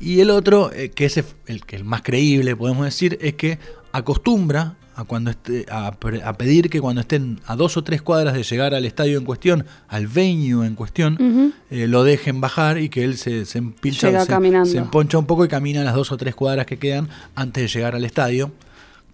Y 0.00 0.20
el 0.20 0.30
otro, 0.30 0.72
eh, 0.72 0.90
que 0.90 1.04
es 1.06 1.22
el, 1.46 1.64
que 1.64 1.76
el 1.76 1.84
más 1.84 2.02
creíble, 2.02 2.54
podemos 2.56 2.84
decir, 2.84 3.18
es 3.20 3.34
que 3.34 3.58
acostumbra 3.92 4.76
a, 4.98 5.04
cuando 5.04 5.30
esté, 5.30 5.64
a, 5.70 5.92
pedir 5.92 6.68
que 6.70 6.80
cuando 6.80 7.00
estén 7.00 7.38
a 7.46 7.54
dos 7.54 7.76
o 7.76 7.84
tres 7.84 8.02
cuadras 8.02 8.34
de 8.34 8.42
llegar 8.42 8.74
al 8.74 8.84
estadio 8.84 9.16
en 9.16 9.24
cuestión, 9.24 9.64
al 9.86 10.08
venue 10.08 10.66
en 10.66 10.74
cuestión, 10.74 11.54
eh, 11.70 11.86
lo 11.86 12.02
dejen 12.02 12.40
bajar 12.40 12.78
y 12.78 12.88
que 12.88 13.04
él 13.04 13.16
se, 13.16 13.44
se 13.44 13.58
empilcha, 13.58 14.24
se, 14.64 14.76
emponcha 14.76 15.16
un 15.16 15.26
poco 15.26 15.44
y 15.44 15.48
camina 15.48 15.84
las 15.84 15.94
dos 15.94 16.10
o 16.10 16.16
tres 16.16 16.34
cuadras 16.34 16.66
que 16.66 16.80
quedan 16.80 17.08
antes 17.36 17.62
de 17.62 17.68
llegar 17.68 17.94
al 17.94 18.04
estadio. 18.04 18.50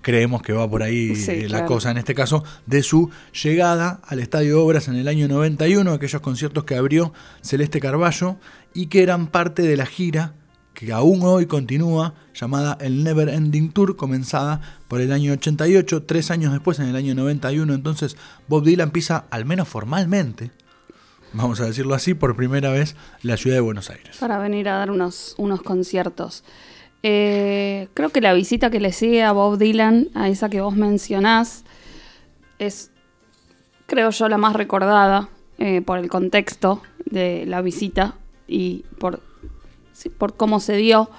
Creemos 0.00 0.40
que 0.40 0.54
va 0.54 0.68
por 0.68 0.82
ahí 0.82 1.14
Sí, 1.16 1.30
eh, 1.30 1.42
la 1.42 1.58
claro. 1.58 1.66
cosa, 1.66 1.90
en 1.90 1.98
este 1.98 2.14
caso, 2.14 2.44
de 2.64 2.82
su 2.82 3.10
llegada 3.42 4.00
al 4.06 4.20
Estadio 4.20 4.64
Obras 4.64 4.88
en 4.88 4.96
el 4.96 5.06
año 5.06 5.28
91, 5.28 5.92
aquellos 5.92 6.22
conciertos 6.22 6.64
que 6.64 6.76
abrió 6.76 7.12
Celeste 7.42 7.78
Carballo 7.78 8.36
y 8.72 8.86
que 8.86 9.02
eran 9.02 9.26
parte 9.26 9.62
de 9.62 9.76
la 9.76 9.84
gira 9.84 10.32
que 10.74 10.92
aún 10.92 11.22
hoy 11.22 11.46
continúa, 11.46 12.14
llamada 12.34 12.76
el 12.80 13.04
Never 13.04 13.28
Ending 13.28 13.72
Tour, 13.72 13.96
comenzada 13.96 14.60
por 14.88 15.00
el 15.00 15.12
año 15.12 15.32
88, 15.32 16.02
tres 16.02 16.30
años 16.30 16.52
después, 16.52 16.78
en 16.80 16.88
el 16.88 16.96
año 16.96 17.14
91, 17.14 17.72
entonces 17.72 18.16
Bob 18.48 18.64
Dylan 18.64 18.90
pisa, 18.90 19.26
al 19.30 19.44
menos 19.44 19.68
formalmente, 19.68 20.50
vamos 21.32 21.60
a 21.60 21.66
decirlo 21.66 21.94
así, 21.94 22.14
por 22.14 22.36
primera 22.36 22.70
vez 22.70 22.96
la 23.22 23.36
ciudad 23.36 23.56
de 23.56 23.60
Buenos 23.60 23.88
Aires. 23.88 24.16
Para 24.18 24.38
venir 24.38 24.68
a 24.68 24.74
dar 24.74 24.90
unos, 24.90 25.34
unos 25.38 25.62
conciertos. 25.62 26.44
Eh, 27.02 27.88
creo 27.94 28.10
que 28.10 28.20
la 28.20 28.32
visita 28.32 28.70
que 28.70 28.80
le 28.80 28.92
sigue 28.92 29.22
a 29.22 29.32
Bob 29.32 29.58
Dylan, 29.58 30.08
a 30.14 30.28
esa 30.28 30.48
que 30.48 30.60
vos 30.60 30.74
mencionás, 30.74 31.64
es, 32.58 32.90
creo 33.86 34.10
yo, 34.10 34.28
la 34.28 34.38
más 34.38 34.54
recordada 34.54 35.28
eh, 35.58 35.82
por 35.82 35.98
el 35.98 36.08
contexto 36.08 36.82
de 37.04 37.44
la 37.46 37.62
visita 37.62 38.16
y 38.48 38.84
por, 38.98 39.20
por 40.18 40.34
cómo 40.36 40.60
se 40.60 40.76
dio, 40.76 41.10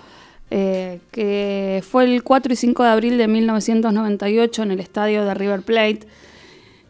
eh, 0.52 1.00
que 1.12 1.84
fue 1.88 2.06
el 2.06 2.24
4 2.24 2.54
y 2.54 2.56
5 2.56 2.84
de 2.84 2.90
abril 2.90 3.18
de 3.18 3.28
1998 3.28 4.64
en 4.64 4.72
el 4.72 4.80
estadio 4.80 5.26
de 5.26 5.34
River 5.34 5.62
Plate. 5.62 6.02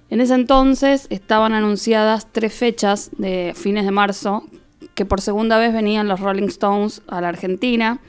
En 0.10 0.22
ese 0.22 0.36
entonces 0.36 1.08
estaban 1.10 1.54
anunciadas 1.54 2.27
tres 2.32 2.54
fechas 2.54 3.12
de 3.18 3.54
fines 3.56 3.86
de 3.86 3.92
marzo, 3.92 4.44
que 4.94 5.06
por 5.06 5.22
segunda 5.22 5.58
vez 5.58 5.74
venían 5.74 6.08
los 6.08 6.20
Rolling 6.20 6.48
Stones 6.48 7.01
a 7.08 7.22
la 7.22 7.30
Argentina. 7.30 8.00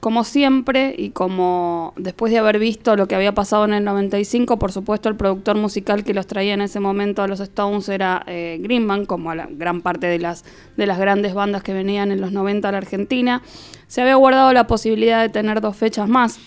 Como 0.00 0.24
siempre, 0.24 0.94
y 0.96 1.10
como 1.10 1.92
después 1.98 2.32
de 2.32 2.38
haber 2.38 2.58
visto 2.58 2.96
lo 2.96 3.06
que 3.06 3.14
había 3.14 3.34
pasado 3.34 3.66
en 3.66 3.74
el 3.74 3.84
95, 3.84 4.58
por 4.58 4.72
supuesto 4.72 5.10
el 5.10 5.16
productor 5.16 5.58
musical 5.58 6.04
que 6.04 6.14
los 6.14 6.26
traía 6.26 6.54
en 6.54 6.62
ese 6.62 6.80
momento 6.80 7.22
a 7.22 7.28
los 7.28 7.38
Stones 7.40 7.86
era 7.90 8.24
eh, 8.26 8.58
Greenman, 8.62 9.04
como 9.04 9.30
a 9.30 9.34
gran 9.34 9.82
parte 9.82 10.06
de 10.06 10.18
las, 10.18 10.46
de 10.78 10.86
las 10.86 10.98
grandes 10.98 11.34
bandas 11.34 11.62
que 11.62 11.74
venían 11.74 12.12
en 12.12 12.22
los 12.22 12.32
90 12.32 12.66
a 12.66 12.72
la 12.72 12.78
Argentina. 12.78 13.42
Se 13.88 14.00
había 14.00 14.14
guardado 14.14 14.54
la 14.54 14.66
posibilidad 14.66 15.20
de 15.20 15.28
tener 15.28 15.60
dos 15.60 15.76
fechas 15.76 16.08
más. 16.08 16.40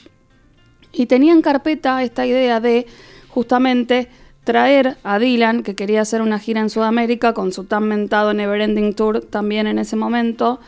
Y 0.91 1.05
tenía 1.05 1.31
en 1.31 1.43
carpeta 1.43 2.01
esta 2.01 2.25
idea 2.25 2.59
de 2.59 2.87
justamente 3.27 4.09
traer 4.45 4.97
a 5.03 5.19
Dylan, 5.19 5.61
que 5.61 5.75
quería 5.75 6.01
hacer 6.01 6.23
una 6.23 6.39
gira 6.39 6.59
en 6.59 6.71
Sudamérica 6.71 7.33
con 7.33 7.53
su 7.53 7.65
tan 7.65 7.87
mentado 7.87 8.33
Neverending 8.33 8.95
Tour 8.95 9.21
también 9.21 9.67
en 9.67 9.77
ese 9.77 9.95
momento. 9.95 10.59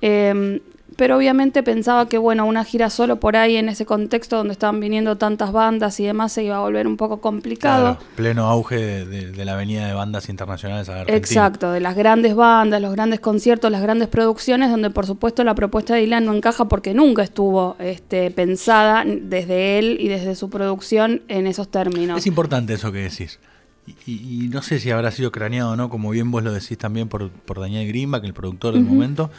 Eh, 0.00 0.60
pero 1.00 1.16
obviamente 1.16 1.62
pensaba 1.62 2.06
que 2.10 2.18
bueno, 2.18 2.44
una 2.44 2.62
gira 2.62 2.90
solo 2.90 3.18
por 3.18 3.34
ahí 3.34 3.56
en 3.56 3.70
ese 3.70 3.86
contexto 3.86 4.36
donde 4.36 4.52
estaban 4.52 4.80
viniendo 4.80 5.16
tantas 5.16 5.50
bandas 5.50 5.98
y 5.98 6.04
demás 6.04 6.30
se 6.32 6.44
iba 6.44 6.56
a 6.56 6.60
volver 6.60 6.86
un 6.86 6.98
poco 6.98 7.22
complicado. 7.22 7.96
Claro, 7.96 8.12
pleno 8.16 8.44
auge 8.48 8.76
de, 8.76 9.06
de- 9.06 9.32
de 9.32 9.44
la 9.46 9.54
avenida 9.54 9.86
de 9.86 9.94
bandas 9.94 10.28
internacionales 10.28 10.90
a 10.90 11.00
Argentina. 11.00 11.16
Exacto, 11.16 11.72
de 11.72 11.80
las 11.80 11.96
grandes 11.96 12.34
bandas, 12.34 12.82
los 12.82 12.92
grandes 12.92 13.18
conciertos, 13.20 13.70
las 13.72 13.80
grandes 13.80 14.08
producciones, 14.08 14.70
donde 14.70 14.90
por 14.90 15.06
supuesto 15.06 15.42
la 15.42 15.54
propuesta 15.54 15.94
de 15.94 16.02
Dylan 16.02 16.26
no 16.26 16.34
encaja 16.34 16.66
porque 16.66 16.92
nunca 16.92 17.22
estuvo 17.22 17.76
este, 17.78 18.30
pensada 18.30 19.02
desde 19.06 19.78
él 19.78 19.96
y 20.00 20.08
desde 20.08 20.34
su 20.34 20.50
producción 20.50 21.22
en 21.28 21.46
esos 21.46 21.68
términos. 21.70 22.18
Es 22.18 22.26
importante 22.26 22.74
eso 22.74 22.92
que 22.92 22.98
decís. 22.98 23.38
Y, 23.86 23.92
y- 24.12 24.44
y 24.44 24.48
no 24.48 24.60
sé 24.60 24.78
si 24.78 24.90
habrá 24.90 25.10
sido 25.12 25.32
craneado 25.32 25.70
o 25.70 25.76
no, 25.76 25.88
como 25.88 26.10
bien 26.10 26.30
vos 26.30 26.42
lo 26.42 26.52
decís 26.52 26.76
también 26.76 27.08
por, 27.08 27.30
por 27.30 27.58
Daniel 27.58 27.88
Greenback, 27.88 28.24
el 28.24 28.34
productor 28.34 28.74
del 28.74 28.84
momento, 28.84 29.30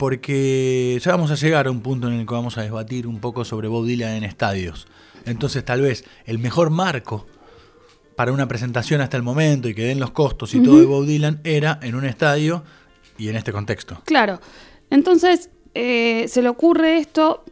porque 0.00 0.98
ya 1.04 1.10
vamos 1.10 1.30
a 1.30 1.34
llegar 1.34 1.66
a 1.66 1.70
un 1.70 1.82
punto 1.82 2.08
en 2.08 2.14
el 2.14 2.26
que 2.26 2.32
vamos 2.32 2.56
a 2.56 2.62
debatir 2.62 3.06
un 3.06 3.20
poco 3.20 3.44
sobre 3.44 3.68
Bob 3.68 3.84
Dylan 3.84 4.14
en 4.14 4.24
estadios. 4.24 4.86
Entonces 5.26 5.62
tal 5.62 5.82
vez 5.82 6.06
el 6.24 6.38
mejor 6.38 6.70
marco 6.70 7.26
para 8.16 8.32
una 8.32 8.48
presentación 8.48 9.02
hasta 9.02 9.18
el 9.18 9.22
momento 9.22 9.68
y 9.68 9.74
que 9.74 9.84
den 9.84 10.00
los 10.00 10.12
costos 10.12 10.54
y 10.54 10.62
todo 10.62 10.80
de 10.80 10.86
Bob 10.86 11.04
Dylan 11.04 11.42
era 11.44 11.78
en 11.82 11.96
un 11.96 12.06
estadio 12.06 12.64
y 13.18 13.28
en 13.28 13.36
este 13.36 13.52
contexto. 13.52 14.00
Claro. 14.06 14.40
Entonces, 14.88 15.50
eh, 15.74 16.24
se 16.28 16.40
le 16.40 16.48
ocurre 16.48 16.96
esto. 16.96 17.44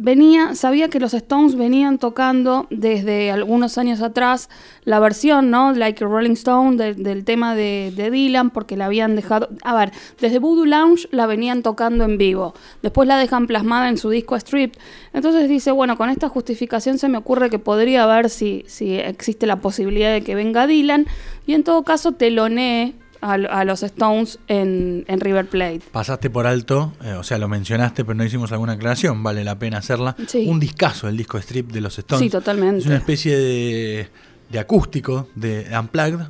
Venía, 0.00 0.54
sabía 0.54 0.88
que 0.88 1.00
los 1.00 1.12
Stones 1.12 1.56
venían 1.56 1.98
tocando 1.98 2.68
desde 2.70 3.32
algunos 3.32 3.78
años 3.78 4.00
atrás 4.00 4.48
la 4.84 5.00
versión, 5.00 5.50
¿no? 5.50 5.72
Like 5.72 6.04
Rolling 6.04 6.34
Stone 6.34 6.76
de- 6.76 6.94
del 6.94 7.24
tema 7.24 7.56
de, 7.56 7.92
de 7.96 8.10
Dylan, 8.10 8.50
porque 8.50 8.76
la 8.76 8.86
habían 8.86 9.16
dejado. 9.16 9.48
A 9.64 9.74
ver, 9.74 9.90
desde 10.20 10.38
Voodoo 10.38 10.66
Lounge 10.66 11.08
la 11.10 11.26
venían 11.26 11.62
tocando 11.62 12.04
en 12.04 12.16
vivo. 12.16 12.54
Después 12.80 13.08
la 13.08 13.18
dejan 13.18 13.48
plasmada 13.48 13.88
en 13.88 13.98
su 13.98 14.08
disco 14.10 14.36
Strip. 14.36 14.74
Entonces 15.12 15.48
dice, 15.48 15.72
bueno, 15.72 15.96
con 15.98 16.10
esta 16.10 16.28
justificación 16.28 16.98
se 16.98 17.08
me 17.08 17.18
ocurre 17.18 17.50
que 17.50 17.58
podría 17.58 18.06
ver 18.06 18.30
si, 18.30 18.64
si 18.68 18.94
existe 18.94 19.46
la 19.46 19.56
posibilidad 19.56 20.12
de 20.12 20.22
que 20.22 20.36
venga 20.36 20.68
Dylan. 20.68 21.06
Y 21.44 21.54
en 21.54 21.64
todo 21.64 21.82
caso, 21.82 22.12
telonee 22.12 22.94
a, 23.20 23.32
a 23.34 23.64
los 23.64 23.82
Stones 23.82 24.38
en, 24.48 25.04
en 25.08 25.20
River 25.20 25.46
Plate. 25.46 25.82
Pasaste 25.92 26.30
por 26.30 26.46
alto, 26.46 26.92
eh, 27.02 27.12
o 27.12 27.22
sea, 27.22 27.38
lo 27.38 27.48
mencionaste, 27.48 28.04
pero 28.04 28.14
no 28.14 28.24
hicimos 28.24 28.52
alguna 28.52 28.72
aclaración, 28.74 29.22
vale 29.22 29.44
la 29.44 29.58
pena 29.58 29.78
hacerla. 29.78 30.16
Sí. 30.26 30.46
Un 30.48 30.60
discazo, 30.60 31.08
el 31.08 31.16
disco 31.16 31.38
strip 31.38 31.70
de 31.72 31.80
los 31.80 31.98
Stones. 31.98 32.24
Sí, 32.24 32.30
totalmente. 32.30 32.80
Es 32.80 32.86
una 32.86 32.96
especie 32.96 33.36
de, 33.36 34.08
de 34.50 34.58
acústico, 34.58 35.28
de 35.34 35.66
unplugged, 35.78 36.26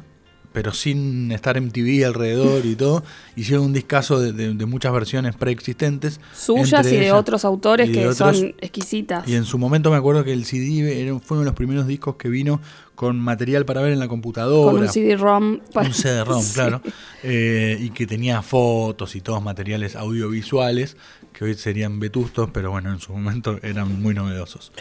pero 0.53 0.73
sin 0.73 1.31
estar 1.33 1.61
MTV 1.61 2.05
alrededor 2.07 2.65
y 2.67 2.75
todo. 2.75 3.05
Hicieron 3.37 3.67
un 3.67 3.73
discazo 3.73 4.19
de, 4.21 4.33
de- 4.33 4.55
de 4.55 4.67
muchas 4.67 4.93
versiones 4.93 5.35
preexistentes. 5.37 6.21
Suyas 6.35 6.87
y 6.87 6.91
de 6.97 7.03
ellas- 7.05 7.15
otros 7.15 7.45
autores 7.45 7.89
de 7.89 7.95
que 7.95 8.09
otros. 8.09 8.39
son 8.39 8.55
exquisitas. 8.61 9.29
Y 9.29 9.35
en 9.35 9.45
su 9.45 9.59
momento 9.59 9.91
me 9.91 9.97
acuerdo 9.97 10.25
que 10.25 10.33
el 10.33 10.45
CD 10.45 11.03
era- 11.03 11.19
fue 11.21 11.37
uno 11.37 11.41
de 11.41 11.47
los 11.47 11.55
primeros 11.55 11.87
discos 11.87 12.17
que 12.17 12.29
vino 12.29 12.61
con 12.95 13.21
material 13.21 13.65
para 13.65 13.81
ver 13.81 13.93
en 13.93 14.01
la 14.01 14.09
computadora. 14.09 14.73
con 14.73 14.83
un 14.83 14.89
CD-ROM. 14.89 15.61
Un 15.75 15.95
CD-ROM, 15.95 16.43
Sí. 16.43 16.55
claro. 16.55 16.81
Eh, 17.23 17.79
y 17.81 17.91
que 17.91 18.07
tenía 18.07 18.43
fotos 18.43 19.15
y 19.15 19.21
todos 19.21 19.41
materiales 19.43 19.95
audiovisuales 19.95 20.97
que 21.33 21.45
hoy 21.45 21.55
serían 21.55 22.01
vetustos, 22.01 22.51
pero 22.53 22.71
bueno, 22.73 22.93
en 22.93 22.99
su 22.99 23.13
momento 23.13 23.59
eran 23.63 24.03
muy 24.03 24.15
novedosos. 24.15 24.73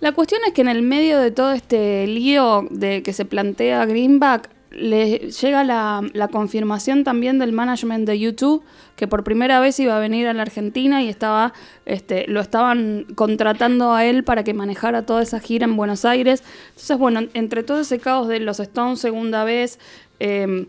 La 0.00 0.12
cuestión 0.12 0.40
es 0.46 0.54
que 0.54 0.62
en 0.62 0.68
el 0.68 0.80
medio 0.80 1.18
de 1.18 1.30
todo 1.30 1.52
este 1.52 2.06
lío 2.06 2.66
de 2.70 3.02
que 3.02 3.12
se 3.12 3.26
plantea 3.26 3.84
Greenback, 3.84 4.48
le 4.70 5.30
llega 5.30 5.64
la, 5.64 6.28
confirmación 6.30 7.02
también 7.02 7.38
del 7.38 7.52
management 7.52 8.06
de 8.06 8.18
YouTube, 8.18 8.62
que 8.96 9.08
por 9.08 9.24
primera 9.24 9.60
vez 9.60 9.80
iba 9.80 9.96
a 9.96 10.00
venir 10.00 10.28
a 10.28 10.34
la 10.34 10.42
Argentina 10.42 11.02
y 11.02 11.08
estaba, 11.08 11.52
este, 11.86 12.26
lo 12.28 12.40
estaban 12.40 13.06
contratando 13.14 13.92
a 13.92 14.04
él 14.04 14.22
para 14.22 14.44
que 14.44 14.54
manejara 14.54 15.04
toda 15.06 15.22
esa 15.22 15.40
gira 15.40 15.64
en 15.64 15.76
Buenos 15.76 16.04
Aires. 16.04 16.44
Entonces, 16.68 16.98
bueno, 16.98 17.20
entre 17.34 17.62
todo 17.62 17.80
ese 17.80 17.98
caos 17.98 18.28
de 18.28 18.40
los 18.40 18.60
Stones 18.60 19.00
segunda 19.00 19.44
vez, 19.44 19.78
eh, 20.20 20.68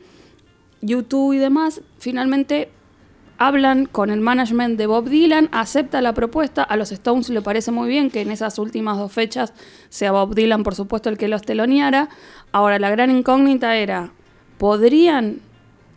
YouTube 0.82 1.34
y 1.34 1.38
demás, 1.38 1.82
finalmente 2.00 2.70
hablan 3.42 3.88
con 3.88 4.12
el 4.12 4.20
management 4.20 4.78
de 4.78 4.86
Bob 4.86 5.10
Dylan, 5.10 5.50
acepta 5.52 6.00
la 6.00 6.14
propuesta, 6.14 6.62
a 6.62 6.78
los 6.78 6.92
Stones 6.92 7.28
le 7.30 7.42
parece 7.42 7.72
muy 7.72 7.90
bien 7.90 8.12
que 8.12 8.22
en 8.22 8.30
esas 8.30 8.60
últimas 8.60 9.00
dos 9.00 9.12
fechas 9.12 9.52
sea 9.90 10.12
Bob 10.12 10.36
Dylan, 10.36 10.62
por 10.62 10.76
supuesto, 10.76 11.10
el 11.10 11.18
que 11.18 11.28
los 11.28 11.42
teloneara. 11.42 12.10
Ahora, 12.52 12.80
la 12.80 12.90
gran 12.90 13.12
incógnita 13.12 13.76
era, 13.76 14.12
¿podrían 14.58 15.40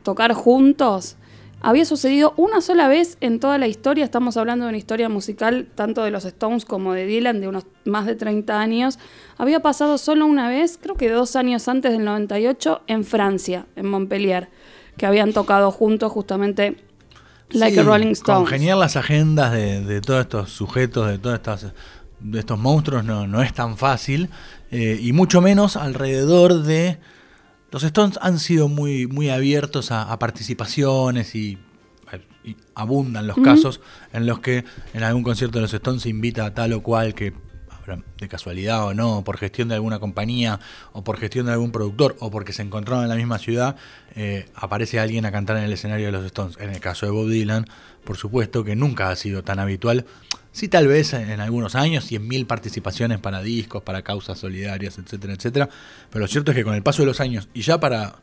tocar 0.03 0.33
juntos? 0.33 1.17
Había 1.61 1.87
sucedido 1.87 2.35
una 2.37 2.61
sola 2.61 2.89
vez 2.89 3.17
en 3.23 3.41
toda 3.41 3.57
la 3.57 3.67
historia, 3.67 4.05
estamos 4.05 4.37
hablando 4.37 4.67
de 4.67 4.69
una 4.69 4.79
historia 4.79 5.09
musical 5.09 5.67
tanto 5.75 6.03
de 6.03 6.11
los 6.11 6.27
Stones 6.27 6.67
como 6.67 6.93
de 6.93 7.07
Dylan 7.07 7.41
de 7.41 7.49
unos 7.49 7.67
más 7.87 8.05
de 8.05 8.15
30 8.15 8.61
años. 8.61 8.99
Había 9.39 9.61
pasado 9.61 9.97
solo 9.97 10.27
una 10.27 10.49
vez, 10.49 10.79
creo 10.81 10.95
que 10.95 11.09
dos 11.09 11.37
años 11.37 11.67
antes 11.67 11.93
del 11.93 12.05
98, 12.05 12.83
en 12.87 13.05
Francia, 13.05 13.67
en 13.77 13.89
Montpellier, 13.89 14.51
que 14.99 15.07
habían 15.07 15.33
tocado 15.33 15.71
juntos 15.71 16.13
justamente 16.13 16.77
Like 17.51 17.75
Sí, 17.75 17.81
a 17.81 17.83
Rolling 17.83 18.13
Stones. 18.13 18.41
Congeniar 18.41 18.77
las 18.77 18.97
agendas 18.97 19.53
de, 19.53 19.81
de 19.81 20.01
todos 20.01 20.21
estos 20.21 20.51
sujetos, 20.51 21.09
de 21.09 21.19
todos 21.19 21.37
estas, 21.37 21.73
de 22.21 22.39
estos 22.39 22.59
monstruos, 22.59 23.05
no, 23.05 23.27
no 23.27 23.43
es 23.43 23.53
tan 23.55 23.77
fácil. 23.77 24.29
Eh, 24.75 24.99
y 25.01 25.13
mucho 25.13 25.41
menos 25.41 25.77
alrededor 25.77 26.63
de. 26.63 26.99
Los 27.71 27.83
Stones 27.83 28.19
han 28.23 28.39
sido 28.39 28.69
muy, 28.69 29.07
muy 29.07 29.31
abiertos 29.31 29.91
a, 29.91 30.03
a 30.03 30.19
participaciones 30.19 31.35
y, 31.35 31.59
y 32.45 32.57
abundan 32.75 33.27
los 33.27 33.37
casos 33.39 33.81
en 34.13 34.27
los 34.27 34.41
que 34.41 34.65
en 34.93 35.03
algún 35.03 35.23
concierto 35.23 35.59
de 35.59 35.63
los 35.63 35.75
Stones 35.75 36.03
se 36.03 36.09
invita 36.09 36.45
a 36.45 36.55
tal 36.55 36.73
o 36.73 36.83
cual 36.83 37.15
que 37.15 37.33
de 38.19 38.29
casualidad 38.29 38.85
o 38.85 38.95
no, 38.95 39.23
por 39.25 39.39
gestión 39.39 39.69
de 39.69 39.75
alguna 39.75 39.99
compañía 39.99 40.61
o 40.93 41.05
por 41.05 41.19
gestión 41.19 41.47
de 41.47 41.53
algún 41.53 41.73
productor 41.73 42.17
o 42.21 42.31
porque 42.31 42.53
se 42.53 42.63
encontraron 42.63 43.05
en 43.05 43.11
la 43.11 43.17
misma 43.17 43.39
ciudad, 43.39 43.77
eh, 44.15 44.47
aparece 44.55 45.01
alguien 45.01 45.27
a 45.27 45.33
cantar 45.33 45.57
en 45.57 45.65
el 45.65 45.73
escenario 45.73 46.07
de 46.07 46.13
los 46.13 46.25
Stones. 46.25 46.57
En 46.61 46.71
el 46.71 46.81
caso 46.81 47.07
de 47.07 47.13
Bob 47.13 47.29
Dylan, 47.29 47.67
por 48.05 48.17
supuesto 48.17 48.65
que 48.65 48.77
nunca 48.77 49.11
ha 49.11 49.17
sido 49.17 49.43
tan 49.43 49.59
habitual. 49.59 50.07
Sí, 50.53 50.69
tal 50.69 50.87
vez 50.87 51.13
en, 51.15 51.41
algunos 51.41 51.75
años, 51.75 52.11
100.000 52.11 52.47
participaciones 52.47 53.19
para 53.19 53.43
discos, 53.43 53.83
para 53.83 54.03
causas 54.03 54.39
solidarias, 54.39 54.99
etcétera, 54.99 55.35
etcétera. 55.35 55.69
Pero 56.11 56.21
lo 56.21 56.29
cierto 56.29 56.53
es 56.53 56.57
que 56.57 56.65
con 56.65 56.75
el 56.75 56.83
paso 56.83 57.03
de 57.03 57.07
los 57.07 57.21
años, 57.21 57.49
y 57.55 57.63
ya 57.63 57.81
para 57.81 58.15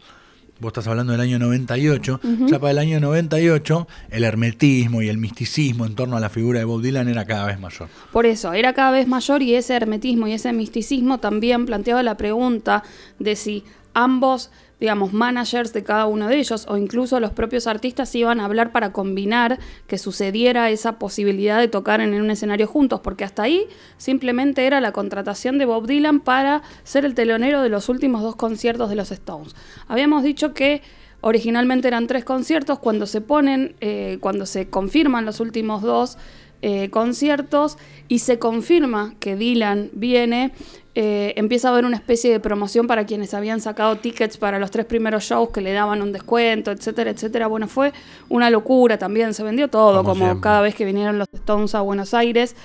vos 0.62 0.70
estás 0.70 0.88
hablando 0.88 1.12
del 1.12 1.22
año 1.22 1.40
98, 1.40 2.20
ya 2.48 2.60
para 2.60 2.72
el 2.72 2.78
año 2.78 3.00
98 3.00 3.88
el 4.12 4.24
hermetismo 4.24 5.02
y 5.02 5.10
el 5.10 5.18
misticismo 5.18 5.88
en 5.88 5.96
torno 5.96 6.16
a 6.16 6.20
la 6.20 6.30
figura 6.30 6.60
de 6.60 6.66
Bob 6.66 6.82
Dylan 6.84 7.08
era 7.08 7.26
cada 7.26 7.48
vez 7.48 7.60
mayor. 7.60 7.90
Por 8.12 8.28
eso, 8.28 8.54
era 8.54 8.74
cada 8.74 8.92
vez 8.92 9.08
mayor 9.08 9.42
y 9.42 9.56
ese 9.56 9.76
hermetismo 9.76 10.28
y 10.28 10.34
ese 10.34 10.54
misticismo 10.54 11.18
también 11.18 11.66
planteaba 11.66 12.04
la 12.04 12.16
pregunta 12.16 12.84
de 13.18 13.36
si 13.36 13.64
ambos 13.96 14.52
digamos, 14.82 15.14
managers 15.14 15.74
de 15.74 15.84
cada 15.84 16.08
uno 16.08 16.28
de 16.28 16.38
ellos 16.38 16.66
o 16.68 16.76
incluso 16.76 17.20
los 17.20 17.32
propios 17.32 17.68
artistas 17.68 18.14
iban 18.16 18.40
a 18.40 18.46
hablar 18.46 18.72
para 18.72 18.92
combinar 18.92 19.60
que 19.86 20.00
sucediera 20.00 20.72
esa 20.72 20.98
posibilidad 20.98 21.60
de 21.60 21.68
tocar 21.68 22.02
en 22.02 22.20
un 22.20 22.32
escenario 22.32 22.66
juntos, 22.66 23.00
porque 23.02 23.24
hasta 23.24 23.44
ahí 23.44 23.68
simplemente 23.98 24.66
era 24.66 24.82
la 24.82 24.92
contratación 24.92 25.60
de 25.60 25.66
Bob 25.66 25.86
Dylan 25.86 26.20
para 26.20 26.64
ser 26.84 27.06
el 27.06 27.14
telonero 27.14 27.62
de 27.62 27.70
los 27.70 27.90
últimos 27.90 28.24
dos 28.24 28.36
conciertos 28.36 28.90
de 28.90 28.96
los 28.96 29.12
Stones. 29.12 29.56
Habíamos 29.88 30.24
dicho 30.24 30.56
que 30.56 30.82
originalmente 31.22 31.88
eran 31.88 32.08
tres 32.08 32.26
conciertos, 32.26 32.80
cuando 32.80 33.06
se 33.06 33.22
ponen, 33.22 33.76
eh, 33.82 34.18
cuando 34.20 34.48
se 34.48 34.72
confirman 34.72 35.26
los 35.26 35.40
últimos 35.40 35.84
dos, 35.84 36.18
eh, 36.62 36.90
conciertos 36.90 37.78
y 38.08 38.20
se 38.20 38.38
confirma 38.38 39.16
que 39.20 39.36
Dylan 39.36 39.90
viene, 39.94 40.52
eh, 40.94 41.34
empieza 41.38 41.70
a 41.70 41.72
haber 41.72 41.86
una 41.86 41.96
especie 41.96 42.32
de 42.32 42.40
promoción 42.40 42.86
para 42.86 43.06
quienes 43.06 43.34
habían 43.34 43.62
sacado 43.62 43.96
tickets 43.96 44.38
para 44.38 44.60
los 44.60 44.70
tres 44.70 44.86
primeros 44.86 45.24
shows 45.24 45.50
que 45.50 45.62
le 45.62 45.72
daban 45.72 46.02
un 46.02 46.12
descuento, 46.12 46.72
etcétera, 46.72 47.12
etcétera. 47.12 47.48
Bueno, 47.48 47.68
fue 47.68 47.94
una 48.30 48.50
locura 48.50 48.98
también, 48.98 49.34
se 49.34 49.42
vendió 49.42 49.70
todo, 49.70 50.04
como, 50.04 50.42
cada 50.42 50.62
vez 50.62 50.76
que 50.76 50.86
vinieron 50.86 51.18
los 51.18 51.28
Stones 51.34 51.74
a 51.74 51.82
Buenos 51.82 52.14
Aires. 52.14 52.56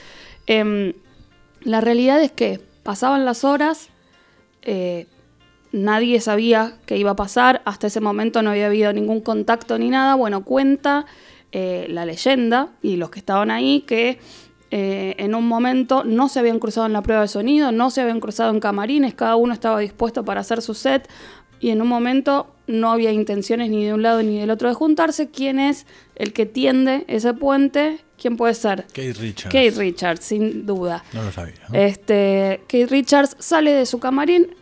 Em, 0.46 0.92
la 1.62 1.80
realidad 1.80 2.20
es 2.20 2.32
que 2.32 2.60
pasaban 2.82 3.24
las 3.24 3.44
horas, 3.44 3.88
eh, 4.62 5.06
nadie 5.72 6.20
sabía 6.20 6.76
qué 6.84 6.96
iba 6.96 7.12
a 7.12 7.16
pasar, 7.16 7.62
hasta 7.64 7.86
ese 7.86 8.00
momento 8.00 8.42
no 8.42 8.50
había 8.50 8.66
habido 8.66 8.92
ningún 8.92 9.20
contacto 9.20 9.78
ni 9.78 9.88
nada. 9.88 10.16
Bueno, 10.16 10.44
cuenta 10.44 11.06
eh, 11.58 11.86
la 11.88 12.04
leyenda 12.04 12.68
y 12.82 12.96
los 12.96 13.08
que 13.08 13.18
estaban 13.18 13.50
ahí 13.50 13.80
que 13.86 14.18
eh, 14.70 15.14
en 15.16 15.34
un 15.34 15.48
momento 15.48 16.04
no 16.04 16.28
se 16.28 16.38
habían 16.38 16.58
cruzado 16.58 16.86
en 16.86 16.92
la 16.92 17.00
prueba 17.00 17.22
de 17.22 17.28
sonido, 17.28 17.72
no 17.72 17.90
se 17.90 18.02
habían 18.02 18.20
cruzado 18.20 18.50
en 18.50 18.60
camarines, 18.60 19.14
cada 19.14 19.36
uno 19.36 19.54
estaba 19.54 19.80
dispuesto 19.80 20.22
para 20.22 20.42
hacer 20.42 20.60
su 20.60 20.74
set 20.74 21.08
y 21.58 21.70
en 21.70 21.80
un 21.80 21.88
momento 21.88 22.54
no 22.66 22.92
había 22.92 23.10
intenciones 23.10 23.70
ni 23.70 23.86
de 23.86 23.94
un 23.94 24.02
lado 24.02 24.22
ni 24.22 24.38
del 24.38 24.50
otro 24.50 24.68
de 24.68 24.74
juntarse. 24.74 25.30
¿Quién 25.30 25.58
es 25.58 25.86
el 26.14 26.34
que 26.34 26.44
tiende 26.44 27.06
ese 27.08 27.32
puente? 27.32 28.00
¿Quién 28.20 28.36
puede 28.36 28.52
ser? 28.52 28.82
Kate 28.88 29.14
Richards. 29.14 29.44
Kate 29.54 29.70
Richards, 29.78 30.24
sin 30.26 30.66
duda. 30.66 31.04
No 31.14 31.22
lo 31.22 31.32
sabía. 31.32 31.54
Este, 31.72 32.60
Kate 32.68 32.88
Richards 32.88 33.34
sale 33.38 33.72
de 33.72 33.86
su 33.86 33.98
camarín, 33.98 34.54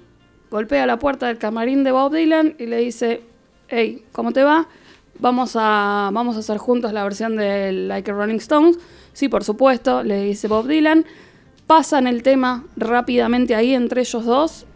golpea 0.49 0.87
la 0.87 1.01
puerta 1.01 1.27
del 1.27 1.39
camarín 1.39 1.83
de 1.83 1.91
Bob 1.91 2.15
Dylan 2.15 2.55
y 2.57 2.67
le 2.67 2.77
dice, 2.77 3.23
hey, 3.67 4.05
¿cómo 4.13 4.31
te 4.31 4.45
va? 4.45 4.69
Vamos 5.19 5.57
a, 5.57 6.11
vamos 6.13 6.37
a 6.37 6.41
hacer 6.41 6.59
juntos 6.59 6.93
la 6.93 7.05
versión 7.05 7.37
de 7.37 7.73
Like 7.73 8.11
a 8.11 8.15
Rolling 8.15 8.37
Stones. 8.37 8.79
Sí, 9.13 9.29
por 9.29 9.45
supuesto, 9.45 10.03
le 10.03 10.23
dice 10.23 10.49
Bob 10.49 10.67
Dylan. 10.67 11.05
Pasan 11.67 12.07
el 12.07 12.23
tema 12.23 12.65
rápidamente 12.77 13.55
ahí 13.55 13.75
entre 13.75 14.03
ellos 14.03 14.25
dos 14.25 14.67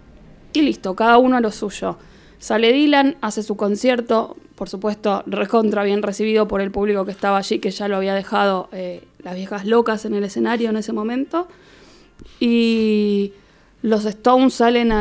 y 0.53 0.63
listo, 0.63 0.95
cada 0.95 1.19
uno 1.19 1.37
a 1.37 1.41
lo 1.41 1.51
suyo. 1.51 1.99
Sale 2.39 2.73
Dylan, 2.73 3.17
hace 3.21 3.43
su 3.43 3.57
concierto, 3.57 4.37
por 4.55 4.69
supuesto, 4.69 5.23
recontra 5.27 5.83
bien 5.83 6.03
recibido 6.03 6.49
por 6.49 6.61
el 6.61 6.71
público 6.71 7.05
que 7.05 7.11
estaba 7.11 7.39
allí, 7.39 7.59
que 7.59 7.71
ya 7.71 7.89
lo 7.89 7.97
había 7.97 8.15
dejado 8.15 8.69
eh, 8.73 9.05
las 9.23 9.35
viejas 9.35 9.67
locas 9.67 10.05
en 10.05 10.15
el 10.15 10.25
escenario 10.25 10.71
en 10.71 10.77
ese 10.77 10.93
momento. 10.93 11.49
Y 12.41 13.33
los 13.83 14.05
Stones 14.05 14.55
salen 14.55 14.93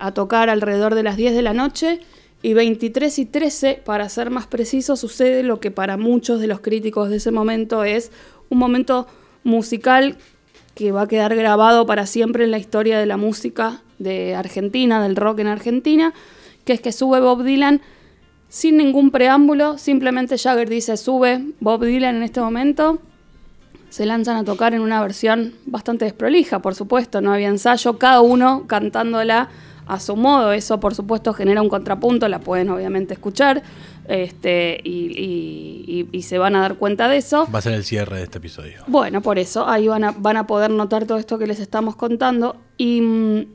a 0.00 0.12
tocar 0.12 0.50
alrededor 0.50 0.94
de 0.94 1.02
las 1.02 1.16
10 1.16 1.34
de 1.34 1.42
la 1.42 1.54
noche 1.54 2.00
y 2.42 2.54
23 2.54 3.18
y 3.18 3.26
13, 3.26 3.82
para 3.84 4.08
ser 4.08 4.30
más 4.30 4.46
preciso, 4.46 4.96
sucede 4.96 5.42
lo 5.42 5.58
que 5.58 5.70
para 5.70 5.96
muchos 5.96 6.40
de 6.40 6.46
los 6.46 6.60
críticos 6.60 7.10
de 7.10 7.16
ese 7.16 7.30
momento 7.30 7.84
es 7.84 8.12
un 8.48 8.58
momento 8.58 9.06
musical 9.42 10.16
que 10.74 10.92
va 10.92 11.02
a 11.02 11.08
quedar 11.08 11.34
grabado 11.34 11.86
para 11.86 12.06
siempre 12.06 12.44
en 12.44 12.52
la 12.52 12.58
historia 12.58 12.98
de 13.00 13.06
la 13.06 13.16
música 13.16 13.82
de 13.98 14.36
Argentina, 14.36 15.02
del 15.02 15.16
rock 15.16 15.40
en 15.40 15.48
Argentina, 15.48 16.14
que 16.64 16.74
es 16.74 16.80
que 16.80 16.92
sube 16.92 17.20
Bob 17.20 17.42
Dylan 17.42 17.80
sin 18.48 18.76
ningún 18.76 19.10
preámbulo, 19.10 19.76
simplemente 19.76 20.38
Jagger 20.38 20.68
dice 20.68 20.96
sube 20.96 21.44
Bob 21.58 21.84
Dylan 21.84 22.16
en 22.16 22.22
este 22.22 22.40
momento, 22.40 23.00
se 23.90 24.06
lanzan 24.06 24.36
a 24.36 24.44
tocar 24.44 24.74
en 24.74 24.82
una 24.82 25.02
versión 25.02 25.54
bastante 25.66 26.04
desprolija, 26.04 26.60
por 26.60 26.74
supuesto, 26.74 27.20
no 27.20 27.32
había 27.32 27.48
ensayo, 27.48 27.98
cada 27.98 28.20
uno 28.20 28.66
cantándola 28.66 29.48
a 29.88 29.98
su 29.98 30.14
modo. 30.14 30.52
Eso, 30.52 30.78
por 30.78 30.94
supuesto, 30.94 31.32
genera 31.32 31.62
un 31.62 31.68
contrapunto, 31.68 32.28
la 32.28 32.38
pueden 32.38 32.68
obviamente 32.68 33.14
escuchar 33.14 33.62
este, 34.06 34.80
y, 34.84 36.22
se 36.22 36.38
van 36.38 36.56
a 36.56 36.60
dar 36.60 36.76
cuenta 36.76 37.08
de 37.08 37.16
eso. 37.16 37.48
Va 37.52 37.58
a 37.58 37.62
ser 37.62 37.72
el 37.72 37.84
cierre 37.84 38.18
de 38.18 38.24
este 38.24 38.38
episodio. 38.38 38.82
Bueno, 38.86 39.22
por 39.22 39.38
eso, 39.38 39.66
ahí 39.66 39.88
van 39.88 40.04
a, 40.04 40.12
van 40.12 40.36
a 40.36 40.46
poder 40.46 40.70
notar 40.70 41.06
todo 41.06 41.16
esto 41.18 41.38
que 41.38 41.46
les 41.46 41.58
estamos 41.58 41.96
contando. 41.96 42.56
Y 42.76 43.00
mm, 43.00 43.46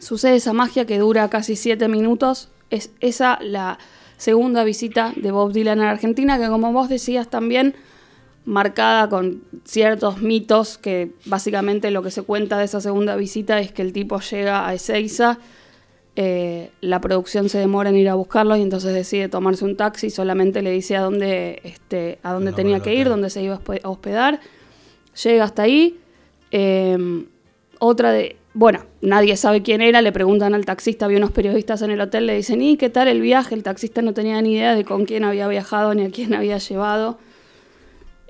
sucede 0.00 0.36
esa 0.36 0.52
magia 0.52 0.86
que 0.86 0.98
dura 0.98 1.30
casi 1.30 1.54
siete 1.54 1.86
minutos. 1.88 2.50
Es 2.70 2.90
esa 3.00 3.38
la 3.40 3.78
segunda 4.16 4.64
visita 4.64 5.12
de 5.14 5.30
Bob 5.30 5.52
Dylan 5.52 5.80
a 5.80 5.90
Argentina, 5.90 6.38
que 6.38 6.48
como 6.48 6.72
vos 6.72 6.88
decías 6.88 7.28
también 7.28 7.76
marcada 8.44 9.08
con 9.08 9.42
ciertos 9.64 10.20
mitos 10.20 10.78
que 10.78 11.12
básicamente 11.26 11.90
lo 11.90 12.02
que 12.02 12.10
se 12.10 12.22
cuenta 12.22 12.58
de 12.58 12.64
esa 12.64 12.80
segunda 12.80 13.16
visita 13.16 13.60
es 13.60 13.72
que 13.72 13.82
el 13.82 13.92
tipo 13.92 14.20
llega 14.20 14.66
a 14.66 14.74
Ezeiza, 14.74 15.38
eh, 16.14 16.70
la 16.80 17.00
producción 17.00 17.48
se 17.48 17.58
demora 17.58 17.88
en 17.90 17.96
ir 17.96 18.08
a 18.08 18.14
buscarlo 18.14 18.56
y 18.56 18.62
entonces 18.62 18.92
decide 18.92 19.28
tomarse 19.28 19.64
un 19.64 19.76
taxi, 19.76 20.10
solamente 20.10 20.60
le 20.60 20.70
dice 20.70 20.96
a 20.96 21.00
dónde, 21.00 21.60
este, 21.64 22.18
a 22.22 22.32
dónde 22.32 22.52
tenía 22.52 22.80
que 22.80 22.94
ir, 22.94 23.08
dónde 23.08 23.30
se 23.30 23.42
iba 23.42 23.60
a 23.82 23.88
hospedar, 23.88 24.40
llega 25.22 25.44
hasta 25.44 25.62
ahí, 25.62 25.98
em, 26.50 27.26
otra 27.78 28.12
de... 28.12 28.36
Bueno, 28.54 28.84
nadie 29.00 29.34
sabe 29.38 29.62
quién 29.62 29.80
era, 29.80 30.02
le 30.02 30.12
preguntan 30.12 30.52
al 30.52 30.66
taxista, 30.66 31.06
había 31.06 31.16
unos 31.16 31.30
periodistas 31.30 31.80
en 31.80 31.90
el 31.90 32.00
hotel, 32.02 32.26
le 32.26 32.36
dicen, 32.36 32.60
¿y 32.60 32.76
qué 32.76 32.90
tal 32.90 33.08
el 33.08 33.22
viaje? 33.22 33.54
El 33.54 33.62
taxista 33.62 34.02
no 34.02 34.12
tenía 34.12 34.42
ni 34.42 34.52
idea 34.52 34.74
de 34.74 34.84
con 34.84 35.06
quién 35.06 35.24
había 35.24 35.48
viajado 35.48 35.94
ni 35.94 36.04
a 36.04 36.10
quién 36.10 36.34
había 36.34 36.58
llevado. 36.58 37.18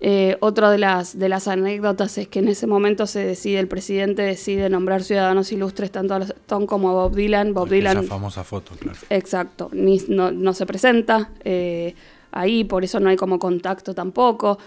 Eh, 0.05 0.37
otra 0.41 0.73
de 0.73 0.79
las, 0.79 1.17
de 1.17 1.29
las 1.29 1.47
anécdotas 1.47 2.19
es 2.19 2.27
que 2.27 2.41
en 2.41 2.49
ese 2.49 2.67
momento 2.67 3.07
se 3.07 3.25
decide, 3.25 3.61
el 3.61 3.69
presidente 3.69 4.23
decide 4.23 4.69
nombrar 4.69 5.05
ciudadanos 5.05 5.53
ilustres 5.53 5.93
tanto 5.93 6.15
a 6.15 6.19
los 6.19 6.31
Stone 6.31 6.67
como 6.67 6.91
a 6.91 6.93
Bob 6.93 7.15
Dylan. 7.15 7.55
Bob 7.55 7.69
Dylan. 7.69 7.99
Esa 7.99 8.09
famosa 8.09 8.43
foto, 8.43 8.73
claro. 8.75 8.99
Exacto, 9.11 9.71
ni, 9.73 10.01
no, 10.09 10.55
se 10.55 10.67
presenta 10.67 11.31
eh, 11.45 11.95
ahí, 12.33 12.65
por 12.65 12.83
eso 12.83 12.99
no 12.99 13.11
hay 13.11 13.17
como 13.17 13.38
contacto 13.38 13.95
tampoco. 13.95 14.59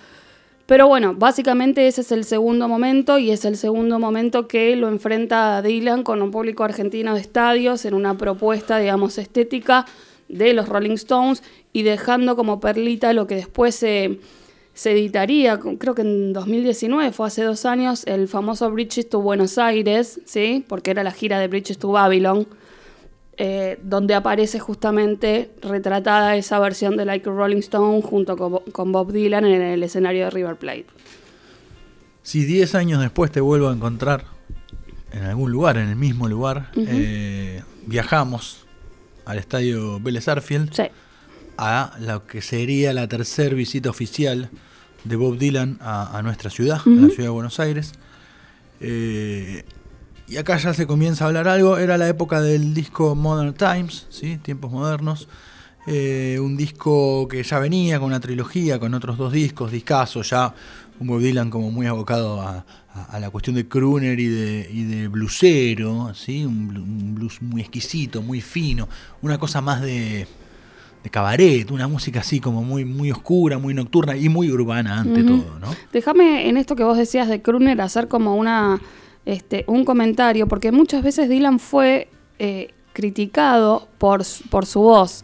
Pero 0.67 0.87
bueno, 0.87 1.13
básicamente 1.13 1.85
ese 1.85 1.99
es 1.99 2.13
el 2.13 2.23
segundo 2.23 2.69
momento 2.69 3.19
y 3.19 3.31
es 3.31 3.43
el 3.43 3.57
segundo 3.57 3.99
momento 3.99 4.47
que 4.47 4.73
lo 4.77 4.87
enfrenta 4.87 5.57
a 5.57 5.61
Dylan 5.61 6.03
con 6.03 6.21
un 6.21 6.31
público 6.31 6.63
argentino 6.63 7.13
de 7.13 7.19
estadios 7.19 7.83
en 7.83 7.93
una 7.93 8.17
propuesta, 8.17 8.79
digamos, 8.79 9.17
estética 9.17 9.85
de 10.29 10.53
los 10.53 10.69
Rolling 10.69 10.95
Stones 10.95 11.43
y 11.73 11.83
dejando 11.83 12.37
como 12.37 12.61
perlita 12.61 13.11
lo 13.11 13.27
que 13.27 13.35
después 13.35 13.75
se 13.75 14.21
se 14.75 14.91
editaría, 14.91 15.57
creo 15.57 15.95
que 15.95 16.01
en 16.01 16.33
2019, 16.33 17.13
fue 17.13 17.27
hace 17.27 17.43
dos 17.43 17.65
años, 17.65 18.03
el 18.07 18.27
famoso 18.27 18.69
Bridges 18.69 19.09
to 19.09 19.21
Buenos 19.21 19.57
Aires, 19.57 20.19
¿sí? 20.25 20.65
porque 20.67 20.91
era 20.91 21.01
la 21.01 21.11
gira 21.11 21.39
de 21.39 21.47
Bridges 21.47 21.77
to 21.77 21.91
Babylon, 21.91 22.45
eh, 23.37 23.79
donde 23.81 24.15
aparece 24.15 24.59
justamente 24.59 25.49
retratada 25.61 26.35
esa 26.35 26.59
versión 26.59 26.97
de 26.97 27.05
Like 27.05 27.29
a 27.29 27.31
Rolling 27.31 27.59
Stone 27.59 28.01
junto 28.01 28.35
con, 28.35 28.91
Bob 28.91 29.13
Dylan 29.13 29.45
en 29.45 29.61
el 29.61 29.81
escenario 29.81 30.25
de 30.25 30.31
River 30.31 30.57
Plate. 30.57 30.87
Si 32.21 32.43
10 32.43 32.75
años 32.75 33.01
después 33.01 33.31
te 33.31 33.39
vuelvo 33.39 33.69
a 33.69 33.73
encontrar 33.73 34.25
en 35.13 35.23
algún 35.23 35.53
lugar, 35.53 35.77
en 35.77 35.87
el 35.87 35.95
mismo 35.95 36.27
lugar, 36.27 36.71
eh, 36.75 37.63
viajamos 37.85 38.65
al 39.23 39.37
estadio 39.37 40.01
Vélez 40.01 40.27
Arfield. 40.27 40.73
Sí 40.73 40.83
a 41.57 41.93
lo 41.99 42.25
que 42.25 42.41
sería 42.41 42.93
la 42.93 43.07
tercera 43.07 43.55
visita 43.55 43.89
oficial 43.89 44.49
de 45.03 45.15
Bob 45.15 45.37
Dylan 45.37 45.77
a, 45.81 46.19
nuestra 46.23 46.49
ciudad, 46.49 46.81
a 46.85 46.89
la 46.89 47.09
ciudad 47.09 47.25
de 47.25 47.29
Buenos 47.29 47.59
Aires. 47.59 47.93
Eh, 48.81 49.63
y 50.27 50.37
acá 50.37 50.57
ya 50.57 50.73
se 50.73 50.87
comienza 50.87 51.23
a 51.23 51.27
hablar 51.27 51.47
algo. 51.47 51.77
Era 51.77 51.97
la 51.97 52.07
época 52.07 52.41
del 52.41 52.73
disco 52.73 53.15
Modern 53.15 53.53
Times, 53.53 54.07
¿sí? 54.09 54.37
tiempos 54.37 54.71
modernos. 54.71 55.27
Eh, 55.87 56.39
un 56.41 56.57
disco 56.57 57.27
que 57.27 57.43
ya 57.43 57.59
venía 57.59 57.99
con 57.99 58.07
una 58.07 58.19
trilogía, 58.19 58.79
con 58.79 58.95
otros 58.95 59.17
dos 59.19 59.31
discos, 59.31 59.71
discasos, 59.71 60.31
ya 60.31 60.53
un 60.99 61.07
Bob 61.07 61.19
Dylan 61.19 61.51
como 61.51 61.69
muy 61.69 61.85
abocado 61.85 62.41
a, 62.41 62.65
la 63.19 63.29
cuestión 63.29 63.55
de 63.57 63.67
crooner 63.67 64.19
y 64.19 64.27
de, 64.27 64.69
y 64.71 64.83
de 64.85 65.09
blusero, 65.09 66.13
¿sí? 66.15 66.45
un 66.45 67.13
blues 67.13 67.41
muy 67.41 67.61
exquisito, 67.61 68.21
muy 68.21 68.39
fino, 68.39 68.87
una 69.21 69.37
cosa 69.37 69.59
más 69.59 69.81
de, 69.81 70.25
de 71.05 71.09
cabaret, 71.11 71.69
una 71.69 71.87
música 71.87 72.21
así 72.21 72.39
como 72.39 72.63
muy, 72.63 72.83
muy 72.83 73.11
oscura, 73.11 73.59
muy 73.59 73.73
nocturna 73.75 74.17
y 74.17 74.27
muy 74.27 74.51
urbana 74.51 75.01
ante 75.01 75.23
todo, 75.23 75.59
¿no? 75.61 75.67
Déjame 75.93 76.49
en 76.49 76.57
esto 76.57 76.75
que 76.75 76.83
vos 76.83 76.97
decías 76.97 77.29
de 77.29 77.41
Kruner 77.43 77.79
hacer 77.79 78.07
como 78.07 78.35
una 78.35 78.81
este, 79.25 79.63
un 79.67 79.85
comentario, 79.85 80.47
porque 80.47 80.71
muchas 80.71 81.03
veces 81.03 81.29
Dylan 81.29 81.59
fue 81.59 82.09
eh, 82.39 82.69
criticado 82.93 83.87
por, 83.99 84.23
por 84.49 84.65
su 84.65 84.81
voz. 84.81 85.23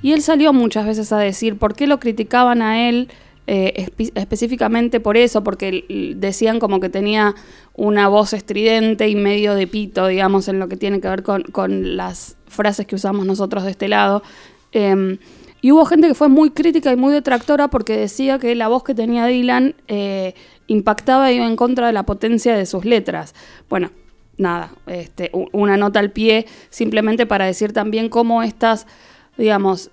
Y 0.00 0.12
él 0.12 0.22
salió 0.22 0.52
muchas 0.52 0.86
veces 0.86 1.12
a 1.12 1.18
decir 1.18 1.58
por 1.58 1.74
qué 1.74 1.86
lo 1.86 1.98
criticaban 2.00 2.62
a 2.62 2.88
él 2.88 3.08
eh, 3.46 3.88
espe- 3.96 4.12
específicamente 4.14 5.00
por 5.00 5.16
eso, 5.16 5.42
porque 5.42 6.14
decían 6.16 6.58
como 6.58 6.80
que 6.80 6.88
tenía 6.88 7.34
una 7.74 8.08
voz 8.08 8.32
estridente 8.32 9.08
y 9.08 9.14
medio 9.14 9.54
de 9.54 9.66
pito, 9.66 10.06
digamos, 10.06 10.48
en 10.48 10.58
lo 10.58 10.68
que 10.68 10.76
tiene 10.76 11.00
que 11.00 11.08
ver 11.08 11.22
con, 11.22 11.42
con 11.42 11.96
las 11.96 12.36
frases 12.46 12.86
que 12.86 12.94
usamos 12.96 13.26
nosotros 13.26 13.64
de 13.64 13.70
este 13.72 13.88
lado. 13.88 14.22
Eh, 14.72 15.18
y 15.60 15.72
hubo 15.72 15.84
gente 15.86 16.08
que 16.08 16.14
fue 16.14 16.28
muy 16.28 16.50
crítica 16.50 16.92
y 16.92 16.96
muy 16.96 17.12
detractora 17.12 17.68
porque 17.68 17.96
decía 17.96 18.38
que 18.38 18.54
la 18.54 18.68
voz 18.68 18.84
que 18.84 18.94
tenía 18.94 19.26
Dylan 19.26 19.74
eh, 19.88 20.34
impactaba 20.68 21.32
y 21.32 21.36
iba 21.36 21.46
en 21.46 21.56
contra 21.56 21.88
de 21.88 21.92
la 21.92 22.04
potencia 22.04 22.56
de 22.56 22.64
sus 22.64 22.84
letras. 22.84 23.34
Bueno, 23.68 23.90
nada, 24.36 24.70
este, 24.86 25.32
una 25.52 25.76
nota 25.76 25.98
al 25.98 26.12
pie 26.12 26.46
simplemente 26.70 27.26
para 27.26 27.46
decir 27.46 27.72
también 27.72 28.08
cómo 28.08 28.44
estas, 28.44 28.86
digamos, 29.36 29.90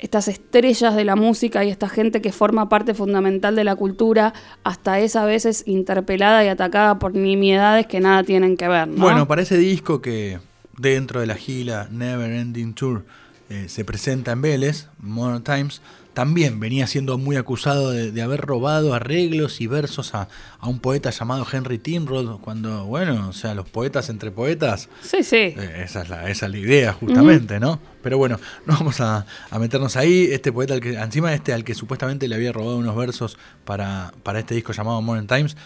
estas 0.00 0.26
estrellas 0.26 0.96
de 0.96 1.04
la 1.04 1.14
música 1.14 1.64
y 1.64 1.70
esta 1.70 1.88
gente 1.88 2.20
que 2.20 2.32
forma 2.32 2.68
parte 2.68 2.92
fundamental 2.92 3.54
de 3.54 3.62
la 3.62 3.76
cultura, 3.76 4.34
hasta 4.64 4.98
es 4.98 5.14
a 5.14 5.24
veces 5.24 5.62
interpelada 5.66 6.44
y 6.44 6.48
atacada 6.48 6.98
por 6.98 7.14
nimiedades 7.14 7.86
que 7.86 8.00
nada 8.00 8.24
tienen 8.24 8.56
que 8.56 8.66
ver, 8.66 8.88
¿no? 8.88 9.00
Bueno, 9.00 9.28
para 9.28 9.42
ese 9.42 9.56
disco 9.56 10.02
que 10.02 10.40
dentro 10.76 11.20
de 11.20 11.26
la 11.26 11.36
gira 11.36 11.86
Never 11.92 12.32
Ending 12.32 12.74
Tour 12.74 13.04
eh, 13.50 13.66
se 13.68 13.84
presenta 13.84 14.32
en 14.32 14.42
Vélez, 14.42 14.88
Modern 14.98 15.42
Times, 15.42 15.80
también 16.14 16.60
venía 16.60 16.86
siendo 16.86 17.18
muy 17.18 17.34
acusado 17.34 17.90
de, 17.90 18.12
de 18.12 18.22
haber 18.22 18.40
robado 18.40 18.94
arreglos 18.94 19.60
y 19.60 19.66
versos 19.66 20.14
a, 20.14 20.28
a 20.60 20.68
un 20.68 20.78
poeta 20.78 21.10
llamado 21.10 21.44
Henry 21.50 21.78
Timrod, 21.78 22.38
cuando, 22.40 22.84
bueno, 22.84 23.28
o 23.28 23.32
sea, 23.32 23.52
los 23.54 23.68
poetas 23.68 24.08
entre 24.10 24.30
poetas, 24.30 24.88
sí, 25.02 25.24
sí. 25.24 25.36
eh, 25.36 25.82
esa, 25.84 26.02
es 26.02 26.08
la, 26.08 26.30
esa 26.30 26.46
es 26.46 26.52
la 26.52 26.58
idea 26.58 26.92
justamente, 26.92 27.58
¿no? 27.58 27.80
Pero 28.00 28.16
bueno, 28.16 28.38
no 28.64 28.74
vamos 28.74 29.00
a, 29.00 29.26
a 29.50 29.58
meternos 29.58 29.96
ahí. 29.96 30.28
Este 30.30 30.52
poeta, 30.52 30.74
al 30.74 30.80
que, 30.80 30.94
encima 30.94 31.34
este 31.34 31.52
al 31.52 31.64
que 31.64 31.74
supuestamente 31.74 32.28
le 32.28 32.36
había 32.36 32.52
robado 32.52 32.76
unos 32.76 32.94
versos 32.94 33.36
para, 33.64 34.14
para 34.22 34.38
este 34.38 34.54
disco 34.54 34.72
llamado 34.72 35.02
Modern 35.02 35.26
Times, 35.26 35.56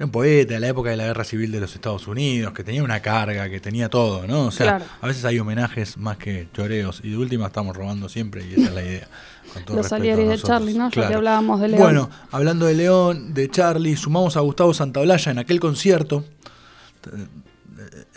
era 0.00 0.06
un 0.06 0.12
poeta 0.12 0.54
de 0.54 0.60
la 0.60 0.68
época 0.68 0.88
de 0.88 0.96
la 0.96 1.04
guerra 1.04 1.24
civil 1.24 1.52
de 1.52 1.60
los 1.60 1.74
Estados 1.74 2.06
Unidos, 2.08 2.54
que 2.54 2.64
tenía 2.64 2.82
una 2.82 3.00
carga, 3.00 3.50
que 3.50 3.60
tenía 3.60 3.90
todo, 3.90 4.26
¿no? 4.26 4.46
O 4.46 4.50
sea, 4.50 4.78
Claro. 4.78 4.84
a 4.98 5.06
veces 5.06 5.26
hay 5.26 5.38
homenajes 5.38 5.98
más 5.98 6.16
que 6.16 6.48
choreos, 6.54 7.02
y 7.04 7.10
de 7.10 7.18
última 7.18 7.48
estamos 7.48 7.76
robando 7.76 8.08
siempre, 8.08 8.42
y 8.48 8.54
esa 8.54 8.68
es 8.70 8.74
la 8.74 8.82
idea. 8.82 9.08
Con 9.52 9.64
todo 9.66 9.76
Los 9.76 9.90
de. 9.90 10.40
Charlie, 10.42 10.72
¿no? 10.72 10.88
Ya 10.88 11.06
que 11.06 11.14
hablábamos 11.14 11.60
de 11.60 11.68
León. 11.68 11.82
Bueno, 11.82 12.10
hablando 12.30 12.64
de 12.64 12.76
León, 12.76 13.34
de 13.34 13.50
Charlie, 13.50 13.94
sumamos 13.94 14.38
a 14.38 14.40
Gustavo 14.40 14.72
Santaolalla 14.72 15.32
en 15.32 15.38
aquel 15.38 15.60
concierto 15.60 16.24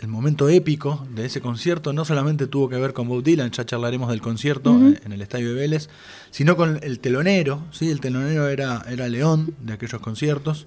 el 0.00 0.08
momento 0.08 0.48
épico 0.48 1.06
de 1.14 1.26
ese 1.26 1.42
concierto 1.42 1.92
no 1.92 2.06
solamente 2.06 2.46
tuvo 2.46 2.70
que 2.70 2.76
ver 2.76 2.94
con 2.94 3.08
Bob 3.08 3.22
Dylan, 3.22 3.50
ya 3.50 3.64
charlaremos 3.64 4.08
del 4.10 4.22
concierto 4.22 4.70
en, 4.70 5.00
en 5.04 5.12
el 5.12 5.20
Estadio 5.22 5.48
de 5.48 5.54
Vélez, 5.54 5.88
sino 6.30 6.56
con 6.56 6.78
el 6.82 6.98
telonero, 6.98 7.62
¿sí? 7.72 7.90
El 7.90 8.00
telonero 8.00 8.48
era, 8.48 8.84
era 8.88 9.08
León 9.08 9.54
de 9.62 9.74
aquellos 9.74 10.00
conciertos, 10.00 10.66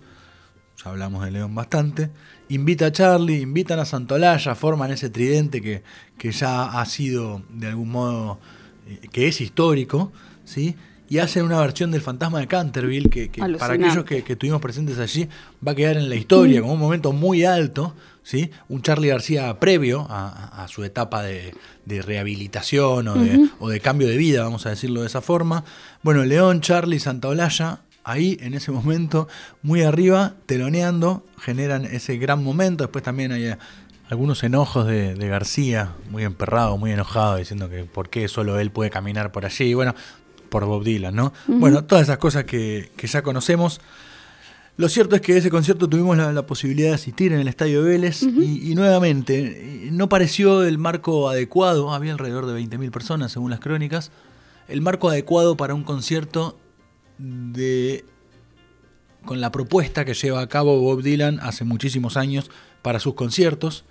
ya 0.84 0.92
hablamos 0.92 1.26
de 1.26 1.32
León 1.32 1.56
bastante, 1.56 2.10
invita 2.50 2.88
a 2.88 2.92
Charlie, 2.92 3.42
invitan 3.42 3.80
a 3.80 3.86
Santolaya, 3.86 4.56
forman 4.56 4.92
ese 4.92 5.10
tridente 5.10 5.62
que, 5.62 5.84
que 6.18 6.32
ya 6.32 6.80
ha 6.80 6.86
sido 6.86 7.42
de 7.50 7.68
algún 7.68 7.90
modo, 7.90 8.40
eh, 8.88 9.08
que 9.12 9.28
es 9.28 9.42
histórico, 9.42 10.12
¿sí? 10.46 10.76
Y 11.10 11.20
hacen 11.20 11.46
una 11.46 11.60
versión 11.62 11.92
del 11.92 12.02
Fantasma 12.02 12.40
de 12.40 12.48
Canterville 12.48 13.10
que, 13.10 13.30
que 13.30 13.42
para 13.58 13.76
aquellos 13.76 14.04
que, 14.04 14.24
que 14.24 14.34
estuvimos 14.34 14.62
presentes 14.62 15.00
allí 15.00 15.30
va 15.66 15.72
a 15.72 15.76
quedar 15.76 15.96
en 15.96 16.10
la 16.10 16.16
historia 16.16 16.60
como 16.60 16.74
un 16.74 16.80
momento 16.80 17.14
muy 17.14 17.46
alto, 17.46 17.96
¿sí? 18.24 18.52
Un 18.68 18.82
Charlie 18.82 19.08
García 19.08 19.58
previo 19.58 20.06
a, 20.10 20.66
su 20.70 20.84
etapa 20.84 21.24
de, 21.24 21.56
de 21.86 22.02
rehabilitación 22.02 23.08
o 23.08 23.16
de, 23.16 23.50
o 23.60 23.70
de 23.70 23.80
cambio 23.80 24.10
de 24.10 24.18
vida, 24.18 24.44
vamos 24.44 24.66
a 24.66 24.70
decirlo 24.72 25.02
de 25.02 25.08
esa 25.08 25.22
forma. 25.22 25.64
Bueno, 26.04 26.26
León, 26.26 26.60
Charlie, 26.60 27.00
Santaolalla, 27.00 27.80
ahí 28.08 28.38
en 28.42 28.54
ese 28.54 28.72
momento, 28.72 29.28
muy 29.62 29.84
arriba, 29.84 30.36
teloneando, 30.46 31.26
generan 31.40 31.86
ese 31.86 32.18
gran 32.18 32.44
momento. 32.44 32.86
Después 32.86 33.04
también 33.04 33.34
hay 33.34 33.46
eh, 33.48 33.58
algunos 34.10 34.44
enojos 34.44 34.88
de, 34.88 35.14
de 35.14 35.28
García, 35.28 35.94
muy 36.10 36.24
emperrado, 36.24 36.78
muy 36.78 36.92
enojado, 36.92 37.36
diciendo 37.36 37.70
que 37.70 37.84
por 37.84 38.10
qué 38.10 38.28
solo 38.30 38.60
él 38.60 38.72
puede 38.72 38.90
caminar 38.90 39.34
por 39.34 39.46
allí. 39.46 39.74
Bueno, 39.74 39.94
por 40.48 40.64
Bob 40.66 40.86
Dylan, 40.86 41.14
¿no? 41.14 41.34
Bueno, 41.48 41.84
todas 41.84 42.04
esas 42.04 42.18
cosas 42.18 42.46
que, 42.46 42.90
que 42.96 43.08
ya 43.08 43.22
conocemos. 43.22 43.82
Lo 44.78 44.88
cierto 44.88 45.16
es 45.18 45.22
que 45.22 45.36
ese 45.36 45.50
concierto 45.50 45.90
tuvimos 45.90 46.16
la, 46.16 46.32
la 46.32 46.46
posibilidad 46.46 46.90
de 46.90 46.96
asistir 46.96 47.34
en 47.34 47.40
el 47.40 47.50
Estadio 47.50 47.84
Vélez 47.84 48.24
y, 48.24 48.72
y 48.72 48.76
nuevamente 48.76 49.88
eh, 49.88 49.90
no 49.92 50.08
pareció 50.08 50.64
el 50.64 50.78
marco 50.78 51.28
adecuado, 51.30 51.94
había 51.94 52.14
alrededor 52.14 52.46
de 52.46 52.58
20.000 52.58 52.92
personas 52.92 53.34
según 53.34 53.50
las 53.50 53.60
crónicas, 53.60 54.12
el 54.70 54.82
marco 54.82 55.10
adecuado 55.10 55.58
para 55.58 55.74
un 55.74 55.84
concierto 55.84 56.58
de 57.18 58.06
con 59.26 59.42
la 59.42 59.52
propuesta 59.52 60.06
que 60.06 60.14
lleva 60.14 60.42
a 60.42 60.48
cabo 60.48 60.80
Bob 60.80 61.04
Dylan 61.04 61.40
hace 61.42 61.66
muchísimos 61.66 62.18
años 62.18 62.50
para 62.82 63.00
sus 63.00 63.14
conciertos. 63.14 63.86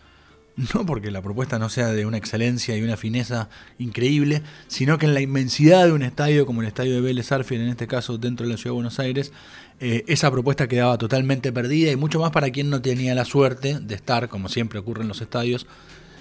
No 0.73 0.87
porque 0.87 1.11
la 1.11 1.21
propuesta 1.21 1.59
no 1.59 1.69
sea 1.69 1.89
de 1.89 2.07
una 2.07 2.17
excelencia 2.17 2.75
y 2.79 2.83
una 2.83 2.97
fineza 2.97 3.51
increíble, 3.79 4.41
sino 4.69 4.97
que 4.97 5.05
en 5.05 5.13
la 5.13 5.21
inmensidad 5.21 5.85
de 5.85 5.93
un 5.93 6.03
estadio 6.03 6.47
como 6.47 6.63
el 6.63 6.69
estadio 6.69 6.95
de 6.95 7.03
Vélez 7.03 7.31
Arfield, 7.31 7.65
en 7.65 7.69
este 7.69 7.87
caso 7.87 8.17
dentro 8.17 8.47
de 8.47 8.53
la 8.53 8.57
ciudad 8.57 8.71
de 8.71 8.77
Buenos 8.77 8.99
Aires, 8.99 9.33
eh, 9.81 10.05
esa 10.07 10.31
propuesta 10.31 10.67
quedaba 10.67 10.97
totalmente 10.97 11.53
perdida 11.53 11.93
y 11.93 11.97
mucho 11.97 12.21
más 12.21 12.31
para 12.31 12.49
quien 12.49 12.71
no 12.71 12.81
tenía 12.81 13.15
la 13.15 13.27
suerte 13.27 13.79
de 13.81 13.95
estar, 13.95 14.31
como 14.31 14.49
siempre 14.49 14.79
ocurre 14.79 15.03
en 15.03 15.09
los 15.09 15.21
estadios, 15.21 15.67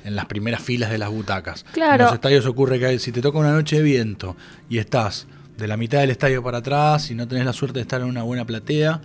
en 0.04 0.18
las 0.18 0.26
primeras 0.26 0.62
filas 0.62 0.92
de 0.92 0.98
las 0.98 1.10
butacas. 1.10 1.64
Claro. 1.72 1.94
En 1.94 2.02
los 2.02 2.14
estadios 2.14 2.46
ocurre 2.46 2.78
que 2.78 3.00
si 3.00 3.14
te 3.14 3.22
toca 3.22 3.40
una 3.40 3.54
noche 3.54 3.78
de 3.78 3.84
viento 3.84 4.36
y 4.70 4.80
estás 4.80 5.28
de 5.58 5.68
la 5.68 5.78
mitad 5.78 6.00
del 6.00 6.12
estadio 6.12 6.44
para 6.44 6.60
atrás 6.60 7.10
y 7.12 7.16
no 7.16 7.28
tenés 7.28 7.46
la 7.46 7.54
suerte 7.54 7.80
de 7.80 7.82
estar 7.84 8.02
en 8.02 8.08
una 8.08 8.24
buena 8.24 8.46
platea, 8.46 9.02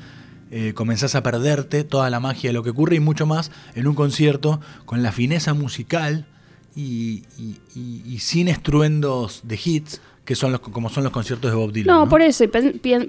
eh, 0.51 0.73
comenzás 0.75 1.15
a 1.15 1.23
perderte 1.23 1.85
toda 1.85 2.11
la 2.11 2.19
magia 2.21 2.51
de 2.51 2.55
lo 2.55 2.63
que 2.63 2.71
ocurre 2.71 2.97
y 2.97 3.01
mucho 3.01 3.25
más 3.27 3.53
en 3.75 3.87
un 3.87 3.95
concierto 3.95 4.61
con 4.85 5.03
la 5.03 5.13
fineza 5.13 5.55
musical 5.55 6.27
y, 6.75 7.23
y- 7.39 7.57
y- 7.75 8.03
y 8.07 8.19
sin 8.19 8.49
estruendos 8.49 9.41
de 9.45 9.59
hits 9.65 10.01
que 10.25 10.35
son 10.37 10.53
los 10.53 10.61
como 10.61 10.89
son 10.91 11.03
los 11.03 11.13
conciertos 11.13 11.51
de 11.51 11.57
Bob 11.57 11.73
Dylan. 11.73 11.93
No, 11.97 12.05
¿no? 12.05 12.09
por 12.09 12.23
eso, 12.23 12.45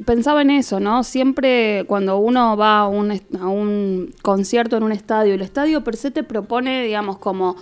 pensaba 0.06 0.42
en 0.42 0.50
eso, 0.50 0.80
¿no? 0.80 1.04
Siempre 1.04 1.84
cuando 1.88 2.18
uno 2.18 2.58
va 2.58 2.80
a 2.80 2.88
un, 2.88 3.12
a 3.40 3.48
un 3.48 4.12
concierto 4.24 4.78
en 4.78 4.84
un 4.84 4.92
estadio, 4.92 5.36
el 5.36 5.42
estadio 5.42 5.84
per 5.84 5.98
se 5.98 6.10
te 6.10 6.24
propone, 6.24 6.84
digamos, 6.84 7.20
como, 7.20 7.58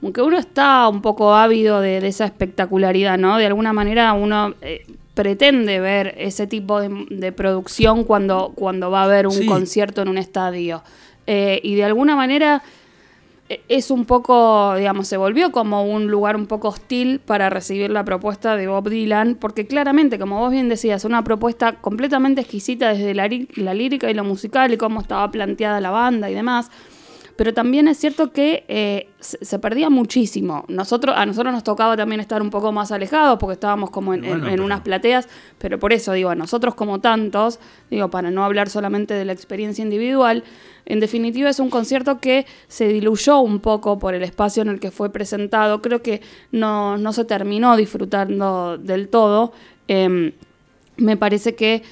como 0.00 0.12
que 0.12 0.22
uno 0.22 0.38
está 0.38 0.88
un 0.88 1.02
poco 1.02 1.34
ávido 1.34 1.80
de, 1.80 2.00
de 2.00 2.08
esa 2.08 2.24
espectacularidad, 2.24 3.18
¿no? 3.18 3.36
De 3.38 3.46
alguna 3.46 3.72
manera 3.72 4.12
uno 4.14 4.54
eh, 4.62 4.86
pretende 5.14 5.78
ver 5.80 6.14
ese 6.18 6.46
tipo 6.46 6.80
de, 6.80 7.06
de 7.10 7.32
producción 7.32 8.04
cuando, 8.04 8.52
cuando 8.54 8.90
va 8.90 9.02
a 9.02 9.04
haber 9.04 9.26
un 9.26 9.32
Sí. 9.34 9.46
concierto 9.46 10.00
en 10.02 10.08
un 10.08 10.16
estadio. 10.18 10.82
Eh, 11.26 11.60
y 11.62 11.74
de 11.74 11.84
alguna 11.84 12.16
manera 12.16 12.62
eh, 13.50 13.60
es 13.68 13.90
un 13.90 14.04
poco, 14.06 14.74
digamos, 14.76 15.06
se 15.08 15.16
volvió 15.18 15.52
como 15.52 15.84
un 15.84 16.06
lugar 16.06 16.36
un 16.36 16.46
poco 16.46 16.68
hostil 16.68 17.20
para 17.20 17.50
recibir 17.50 17.90
la 17.90 18.04
propuesta 18.04 18.56
de 18.56 18.68
Bob 18.68 18.88
Dylan, 18.88 19.34
porque 19.34 19.66
claramente, 19.66 20.18
como 20.18 20.38
vos 20.38 20.50
bien 20.50 20.68
decías, 20.68 21.04
una 21.04 21.22
propuesta 21.24 21.72
completamente 21.74 22.40
exquisita 22.40 22.88
desde 22.94 23.12
la, 23.14 23.28
la 23.56 23.74
lírica 23.74 24.10
y 24.10 24.14
lo 24.14 24.24
musical 24.24 24.72
y 24.72 24.76
cómo 24.78 25.00
estaba 25.00 25.30
planteada 25.30 25.80
la 25.80 25.90
banda 25.90 26.30
y 26.30 26.34
demás. 26.34 26.70
Pero 27.40 27.54
también 27.54 27.88
es 27.88 27.96
cierto 27.96 28.32
que 28.32 28.64
eh, 28.68 29.08
se, 29.18 29.42
se 29.42 29.58
perdía 29.58 29.88
muchísimo. 29.88 30.66
Nosotros, 30.68 31.16
a 31.16 31.24
nosotros 31.24 31.54
nos 31.54 31.64
tocaba 31.64 31.96
también 31.96 32.20
estar 32.20 32.42
un 32.42 32.50
poco 32.50 32.70
más 32.70 32.92
alejados 32.92 33.38
porque 33.38 33.54
estábamos 33.54 33.88
como 33.88 34.12
en, 34.12 34.24
en- 34.24 34.30
Bueno, 34.30 34.44
en 34.44 34.50
pero- 34.50 34.64
unas 34.66 34.82
plateas, 34.82 35.26
pero 35.56 35.78
por 35.78 35.94
eso 35.94 36.12
digo, 36.12 36.28
a 36.28 36.34
nosotros 36.34 36.74
como 36.74 37.00
tantos, 37.00 37.58
digo, 37.90 38.10
para 38.10 38.30
no 38.30 38.44
hablar 38.44 38.68
solamente 38.68 39.14
de 39.14 39.24
la 39.24 39.32
experiencia 39.32 39.80
individual, 39.82 40.44
en 40.84 41.00
definitiva 41.00 41.48
es 41.48 41.60
un 41.60 41.70
concierto 41.70 42.20
que 42.20 42.44
se 42.68 42.88
diluyó 42.88 43.40
un 43.40 43.60
poco 43.60 43.98
por 43.98 44.12
el 44.14 44.22
espacio 44.22 44.60
en 44.60 44.68
el 44.68 44.78
que 44.78 44.90
fue 44.90 45.10
presentado. 45.10 45.80
Creo 45.80 46.02
que 46.02 46.20
no, 46.52 46.98
no 46.98 47.14
se 47.14 47.24
terminó 47.24 47.74
disfrutando 47.78 48.76
del 48.76 49.08
todo. 49.08 49.52
Em, 49.88 50.32
me 50.98 51.16
parece 51.16 51.54
que 51.54 51.84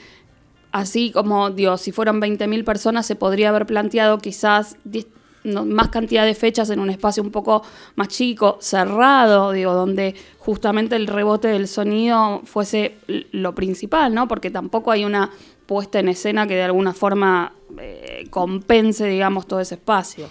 así 0.72 1.10
como, 1.10 1.48
digo, 1.48 1.78
si 1.78 1.90
fueron 1.90 2.20
20.000 2.20 2.64
personas, 2.64 3.06
se 3.06 3.16
podría 3.16 3.48
haber 3.48 3.64
planteado 3.64 4.18
quizás 4.18 4.76
no- 5.44 5.64
más 5.64 5.88
cantidad 5.88 6.24
de 6.24 6.34
fechas 6.34 6.70
en 6.70 6.80
un 6.80 6.90
espacio 6.90 7.22
un 7.22 7.30
poco 7.30 7.62
más 7.96 8.08
chico, 8.08 8.58
cerrado, 8.60 9.52
digo, 9.52 9.74
donde 9.74 10.14
justamente 10.38 10.96
el 10.96 11.06
rebote 11.06 11.48
del 11.48 11.68
sonido 11.68 12.42
fuese 12.44 12.96
lo 13.32 13.54
principal, 13.54 14.14
¿no? 14.14 14.26
Porque 14.28 14.50
tampoco 14.50 14.90
hay 14.90 15.04
una 15.04 15.30
puesta 15.66 15.98
en 16.00 16.08
escena 16.08 16.46
que 16.46 16.54
de 16.54 16.62
alguna 16.62 16.94
forma 16.94 17.52
eh, 17.78 18.26
compense, 18.30 19.06
digamos, 19.06 19.46
todo 19.46 19.60
ese 19.60 19.74
espacio. 19.74 20.28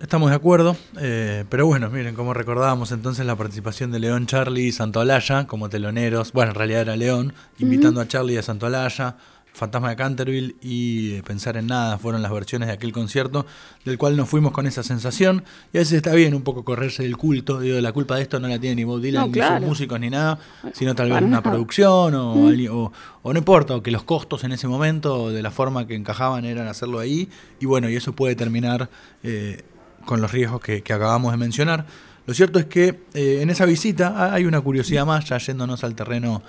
Estamos 0.00 0.30
de 0.30 0.36
acuerdo, 0.36 0.76
eh, 1.00 1.44
pero 1.48 1.66
bueno, 1.66 1.90
miren 1.90 2.14
cómo 2.14 2.32
recordábamos 2.32 2.92
entonces 2.92 3.26
la 3.26 3.34
participación 3.34 3.90
de 3.90 3.98
León, 3.98 4.26
Charlie 4.26 4.66
y 4.68 4.72
Santolaya 4.72 5.48
como 5.48 5.68
teloneros. 5.68 6.32
Bueno, 6.32 6.52
en 6.52 6.54
realidad 6.54 6.82
era 6.82 6.94
León, 6.96 7.32
invitando 7.58 8.00
a 8.00 8.06
Charlie 8.06 8.34
y 8.34 8.36
a 8.36 8.42
Santolaya. 8.42 9.16
Fantasma 9.58 9.90
de 9.90 9.96
Canterville 9.96 10.54
y 10.62 11.16
eh, 11.16 11.22
Pensar 11.22 11.56
en 11.56 11.66
Nada 11.66 11.98
fueron 11.98 12.22
las 12.22 12.30
versiones 12.32 12.68
de 12.68 12.74
aquel 12.74 12.92
concierto, 12.92 13.44
del 13.84 13.98
cual 13.98 14.16
nos 14.16 14.28
fuimos 14.28 14.52
con 14.52 14.66
esa 14.66 14.82
sensación. 14.82 15.42
Y 15.72 15.78
a 15.78 15.80
veces 15.80 15.94
está 15.94 16.14
bien 16.14 16.34
un 16.34 16.42
poco 16.42 16.64
correrse 16.64 17.02
del 17.02 17.16
culto. 17.16 17.60
Digo, 17.60 17.80
la 17.80 17.92
culpa 17.92 18.16
de 18.16 18.22
esto 18.22 18.38
no 18.40 18.48
la 18.48 18.58
tiene 18.58 18.76
ni 18.76 18.84
Bob 18.84 19.00
Dylan, 19.00 19.30
No, 19.30 19.34
ni 19.34 19.58
sus 19.58 19.68
músicos, 19.68 19.98
ni 20.00 20.10
nada, 20.10 20.38
sino 20.72 20.94
tal 20.94 21.10
vez 21.10 21.20
una 21.22 21.42
producción 21.42 22.14
o, 22.14 22.34
Mm. 22.36 22.66
o, 22.70 22.92
o 23.22 23.32
no 23.32 23.38
importa, 23.38 23.74
o 23.74 23.82
que 23.82 23.90
los 23.90 24.04
costos 24.04 24.44
en 24.44 24.52
ese 24.52 24.68
momento, 24.68 25.30
de 25.30 25.42
la 25.42 25.50
forma 25.50 25.86
que 25.86 25.94
encajaban, 25.96 26.44
eran 26.44 26.68
hacerlo 26.68 26.98
ahí. 27.00 27.28
Y 27.60 27.66
bueno, 27.66 27.90
y 27.90 27.96
eso 27.96 28.12
puede 28.14 28.36
terminar 28.36 28.88
eh, 29.24 29.64
con 30.06 30.20
los 30.20 30.30
riesgos 30.32 30.60
que, 30.60 30.82
que 30.82 30.92
acabamos 30.92 31.32
de 31.32 31.36
mencionar. 31.38 31.84
Lo 32.26 32.34
cierto 32.34 32.58
es 32.58 32.66
que 32.66 33.00
eh, 33.14 33.40
en 33.42 33.50
esa 33.50 33.64
visita 33.64 34.32
hay 34.32 34.44
una 34.44 34.60
curiosidad 34.60 35.04
más, 35.04 35.24
ya 35.28 35.38
yéndonos 35.38 35.82
al 35.82 35.94
terreno 35.94 36.42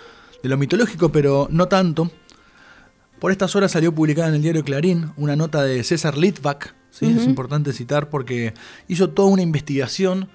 de 0.44 0.50
lo 0.50 0.58
mitológico, 0.58 1.12
pero 1.12 1.48
no 1.52 1.68
tanto. 1.68 2.12
Por 3.20 3.32
estas 3.32 3.56
horas 3.56 3.72
salió 3.72 3.94
publicada 3.94 4.30
en 4.30 4.36
el 4.36 4.42
diario 4.42 4.64
Clarín 4.64 5.12
una 5.18 5.36
nota 5.36 5.64
de 5.64 5.84
César 5.84 6.18
Litvak, 6.18 6.74
¿sí? 6.90 7.06
es 7.06 7.26
importante 7.26 7.74
citar 7.74 8.10
porque 8.10 8.54
hizo 8.88 9.10
toda 9.10 9.30
una 9.30 9.42
investigación 9.42 10.30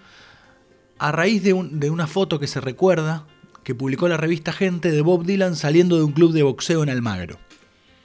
a 0.98 1.10
raíz 1.12 1.42
de, 1.42 1.52
un- 1.54 1.80
de 1.80 1.90
una 1.90 2.06
foto 2.06 2.38
que 2.38 2.46
se 2.46 2.60
recuerda 2.60 3.24
que 3.62 3.74
publicó 3.74 4.06
la 4.08 4.16
revista 4.18 4.52
Gente 4.52 4.90
de 4.90 5.00
Bob 5.00 5.24
Dylan 5.24 5.56
saliendo 5.56 5.96
de 5.96 6.04
un 6.04 6.12
club 6.12 6.32
de 6.32 6.42
boxeo 6.42 6.82
en 6.82 6.90
Almagro. 6.90 7.38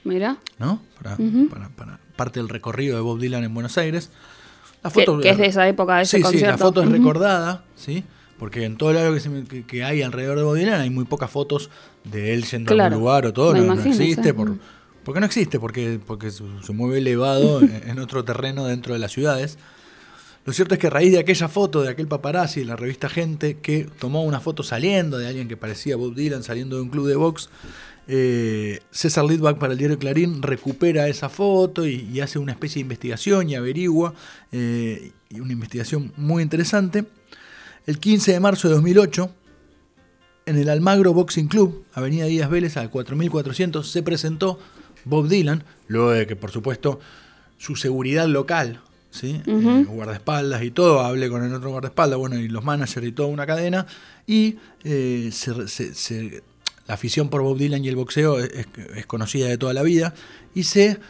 Mira. 0.04 0.38
¿no? 0.58 0.80
Para, 1.02 1.16
para- 1.50 1.68
para 1.68 2.00
parte 2.16 2.40
del 2.40 2.48
recorrido 2.48 2.96
de 2.96 3.02
Bob 3.02 3.18
Dylan 3.20 3.44
en 3.44 3.52
Buenos 3.52 3.76
Aires. 3.76 4.10
La 4.82 4.90
Que, 4.90 5.04
que 5.04 5.28
es 5.30 5.36
de 5.36 5.46
esa 5.46 5.68
época, 5.68 5.96
de 5.96 6.02
ese 6.04 6.16
sí, 6.16 6.22
concierto. 6.22 6.46
sí, 6.46 6.50
la 6.52 6.58
foto 6.58 6.82
es 6.82 6.88
recordada, 6.90 7.64
¿sí? 7.76 8.02
Porque 8.40 8.64
en 8.64 8.76
todo 8.76 9.14
que, 9.14 9.20
se 9.20 9.28
me- 9.28 9.44
que- 9.44 9.64
que 9.64 9.84
hay 9.84 10.02
alrededor 10.02 10.36
de 10.38 10.42
Bob 10.44 10.56
Dylan 10.56 10.80
hay 10.80 10.90
muy 10.90 11.04
pocas 11.04 11.30
fotos 11.30 11.70
de 12.02 12.34
él 12.34 12.44
yendo 12.46 12.72
a 12.72 12.74
Claro, 12.74 12.94
algún 12.96 13.00
lugar 13.04 13.26
o 13.26 13.32
todo, 13.32 13.54
no, 13.54 13.74
existe. 13.74 14.24
sí. 14.24 14.32
Por, 14.32 14.56
porque 15.04 15.20
no 15.20 15.26
existe, 15.26 15.60
porque, 15.60 16.00
porque 16.04 16.30
se, 16.32 16.42
se 16.62 16.72
mueve 16.72 16.98
elevado 16.98 17.60
en, 17.62 17.82
en 17.88 17.98
otro 18.00 18.24
terreno 18.24 18.64
dentro 18.66 18.94
de 18.94 18.98
las 18.98 19.12
ciudades. 19.12 19.58
Lo 20.46 20.54
cierto 20.54 20.72
es 20.74 20.80
que 20.80 20.86
a 20.86 20.90
raíz 20.90 21.12
de 21.12 21.18
aquella 21.18 21.48
foto 21.48 21.82
de 21.82 21.90
aquel 21.90 22.08
paparazzi 22.08 22.62
en 22.62 22.68
la 22.68 22.76
revista 22.76 23.10
Gente 23.10 23.58
que 23.58 23.86
tomó 23.98 24.24
una 24.24 24.40
foto 24.40 24.62
saliendo 24.62 25.18
de 25.18 25.28
alguien 25.28 25.46
que 25.46 25.58
parecía 25.58 25.96
Bob 25.96 26.14
Dylan 26.14 26.42
saliendo 26.42 26.76
de 26.76 26.82
un 26.82 26.88
club 26.88 27.06
de 27.08 27.14
box, 27.16 27.50
eh, 28.08 28.80
César 28.90 29.24
Lidbach 29.26 29.58
para 29.58 29.72
el 29.74 29.78
diario 29.78 29.98
Clarín 29.98 30.42
recupera 30.42 31.08
esa 31.08 31.28
foto 31.28 31.86
y, 31.86 32.08
y 32.12 32.20
hace 32.20 32.38
una 32.38 32.52
especie 32.52 32.76
de 32.76 32.80
investigación 32.82 33.50
y 33.50 33.54
averigua, 33.54 34.14
eh, 34.50 35.12
y 35.28 35.40
una 35.40 35.52
investigación 35.52 36.12
muy 36.16 36.42
interesante. 36.42 37.04
El 37.90 37.98
15 37.98 38.30
de 38.34 38.38
marzo 38.38 38.68
de 38.68 38.74
2008, 38.74 39.30
en 40.46 40.56
el 40.56 40.68
Almagro 40.68 41.12
Boxing 41.12 41.48
Club, 41.48 41.86
Avenida 41.92 42.26
Díaz 42.26 42.48
Vélez, 42.48 42.76
al 42.76 42.88
4400, 42.88 43.90
se 43.90 44.04
presentó 44.04 44.60
Bob 45.04 45.26
Dylan, 45.26 45.64
luego 45.88 46.12
de 46.12 46.24
que, 46.28 46.36
por 46.36 46.52
supuesto, 46.52 47.00
su 47.58 47.74
seguridad 47.74 48.28
local, 48.28 48.80
¿sí? 49.10 49.42
Eh, 49.44 49.84
guardaespaldas 49.88 50.62
y 50.62 50.70
todo, 50.70 51.00
hablé 51.00 51.28
con 51.28 51.42
el 51.42 51.52
otro 51.52 51.70
guardaespaldas, 51.70 52.16
bueno, 52.16 52.38
y 52.38 52.46
los 52.46 52.62
managers 52.62 53.04
y 53.04 53.10
toda 53.10 53.26
una 53.28 53.44
cadena, 53.44 53.84
y 54.24 54.58
eh, 54.84 55.30
se- 55.32 55.66
se- 55.66 55.92
se- 55.92 56.44
la 56.86 56.94
afición 56.94 57.28
por 57.28 57.42
Bob 57.42 57.58
Dylan 57.58 57.84
y 57.84 57.88
el 57.88 57.96
boxeo 57.96 58.38
es, 58.38 58.68
es 58.94 59.06
conocida 59.06 59.48
de 59.48 59.58
toda 59.58 59.74
la 59.74 59.82
vida, 59.82 60.14
y 60.54 60.62
se 60.62 61.00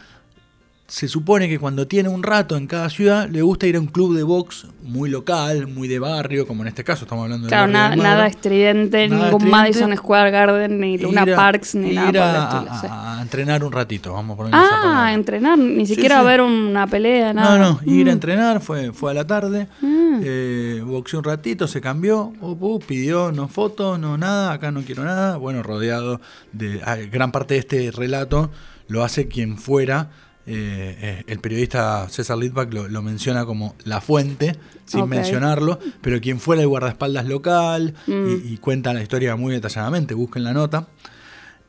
se 0.91 1.07
supone 1.07 1.47
que 1.47 1.57
cuando 1.57 1.87
tiene 1.87 2.09
un 2.09 2.21
rato 2.21 2.57
en 2.57 2.67
cada 2.67 2.89
ciudad 2.89 3.29
le 3.29 3.41
gusta 3.41 3.65
ir 3.65 3.77
a 3.77 3.79
un 3.79 3.87
club 3.87 4.13
de 4.13 4.23
box 4.23 4.67
muy 4.83 5.09
local, 5.09 5.67
muy 5.67 5.87
de 5.87 5.99
barrio, 5.99 6.45
como 6.45 6.63
en 6.63 6.67
este 6.67 6.83
caso 6.83 7.05
estamos 7.05 7.23
hablando 7.23 7.45
de 7.45 7.49
Claro, 7.49 7.71
nada, 7.71 7.95
nada 7.95 8.27
estridente, 8.27 9.07
Nada 9.07 9.23
ningún 9.31 9.41
estridente. 9.41 9.51
Madison 9.51 9.95
Square 9.95 10.31
Garden, 10.31 10.81
ni 10.81 10.97
Luna 10.97 11.23
Ir 11.23 11.31
a- 11.31 11.35
Parks, 11.37 11.75
ni 11.75 11.91
ir 11.91 11.95
nada 11.95 12.07
por 12.11 12.15
el 12.17 12.21
a, 12.25 12.43
estilo. 12.43 12.71
a- 12.73 12.81
sí. 12.81 12.87
a 12.89 13.21
entrenar 13.21 13.63
un 13.63 13.71
ratito, 13.71 14.11
vamos 14.11 14.37
a 14.37 14.47
esa 14.49 14.57
Ah, 14.57 14.81
palabra. 14.83 15.13
entrenar, 15.13 15.57
ni 15.57 15.85
Sí, 15.85 15.95
siquiera 15.95 16.19
sí. 16.19 16.25
ver 16.25 16.41
una 16.41 16.85
pelea, 16.87 17.31
nada. 17.33 17.57
No, 17.57 17.79
no, 17.85 17.91
ir 17.93 18.07
a 18.07 18.11
Mm. 18.11 18.13
entrenar, 18.13 18.59
fue, 18.59 18.91
fue 18.91 19.11
a 19.11 19.13
la 19.13 19.25
tarde, 19.25 19.69
Mm. 19.79 20.19
eh, 20.21 20.81
boxeó 20.85 21.19
un 21.19 21.23
ratito, 21.25 21.69
se 21.69 21.79
cambió, 21.79 22.33
up, 22.41 22.61
up, 22.61 22.83
pidió 22.85 23.31
no 23.31 23.47
fotos, 23.47 23.97
no 23.97 24.17
nada, 24.17 24.51
acá 24.51 24.71
no 24.71 24.81
quiero 24.81 25.05
nada, 25.05 25.37
bueno, 25.37 25.63
rodeado 25.63 26.19
de 26.51 26.81
ah, 26.85 26.97
gran 26.97 27.31
parte 27.31 27.53
de 27.53 27.59
este 27.61 27.91
relato 27.91 28.51
lo 28.89 29.05
hace 29.05 29.29
quien 29.29 29.57
fuera, 29.57 30.09
eh, 30.51 30.97
eh, 31.01 31.23
el 31.27 31.39
periodista 31.39 32.07
César 32.09 32.37
Lidbach 32.37 32.71
lo, 32.73 32.87
lo 32.87 33.01
menciona 33.01 33.45
como 33.45 33.75
la 33.85 34.01
fuente, 34.01 34.55
sin 34.85 35.07
mencionarlo, 35.07 35.79
pero 36.01 36.19
quien 36.19 36.39
fuera 36.39 36.61
el 36.61 36.67
guardaespaldas 36.67 37.25
local 37.25 37.93
Mm. 38.07 38.27
y, 38.45 38.53
y 38.53 38.57
cuenta 38.57 38.93
la 38.93 39.01
historia 39.01 39.35
muy 39.35 39.53
detalladamente, 39.53 40.13
busquen 40.13 40.43
la 40.43 40.53
nota. 40.53 40.87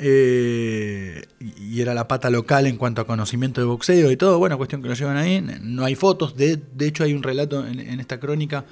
Eh, 0.04 1.22
y 1.40 1.52
y 1.76 1.80
era 1.80 1.94
la 1.94 2.08
pata 2.08 2.28
local 2.28 2.66
en 2.66 2.76
cuanto 2.76 3.00
a 3.00 3.06
conocimiento 3.06 3.60
de 3.60 3.66
boxeo 3.66 4.10
y 4.10 4.16
todo, 4.16 4.38
bueno, 4.38 4.56
cuestión 4.58 4.82
que 4.82 4.88
lo 4.88 4.94
llevan 4.94 5.16
ahí, 5.16 5.40
no 5.62 5.84
hay 5.84 5.94
fotos, 5.94 6.36
de, 6.36 6.56
de 6.74 6.86
hecho 6.88 7.04
hay 7.04 7.14
un 7.14 7.22
relato 7.22 7.66
en, 7.66 7.78
en 7.80 8.00
esta 8.00 8.18
crónica 8.20 8.64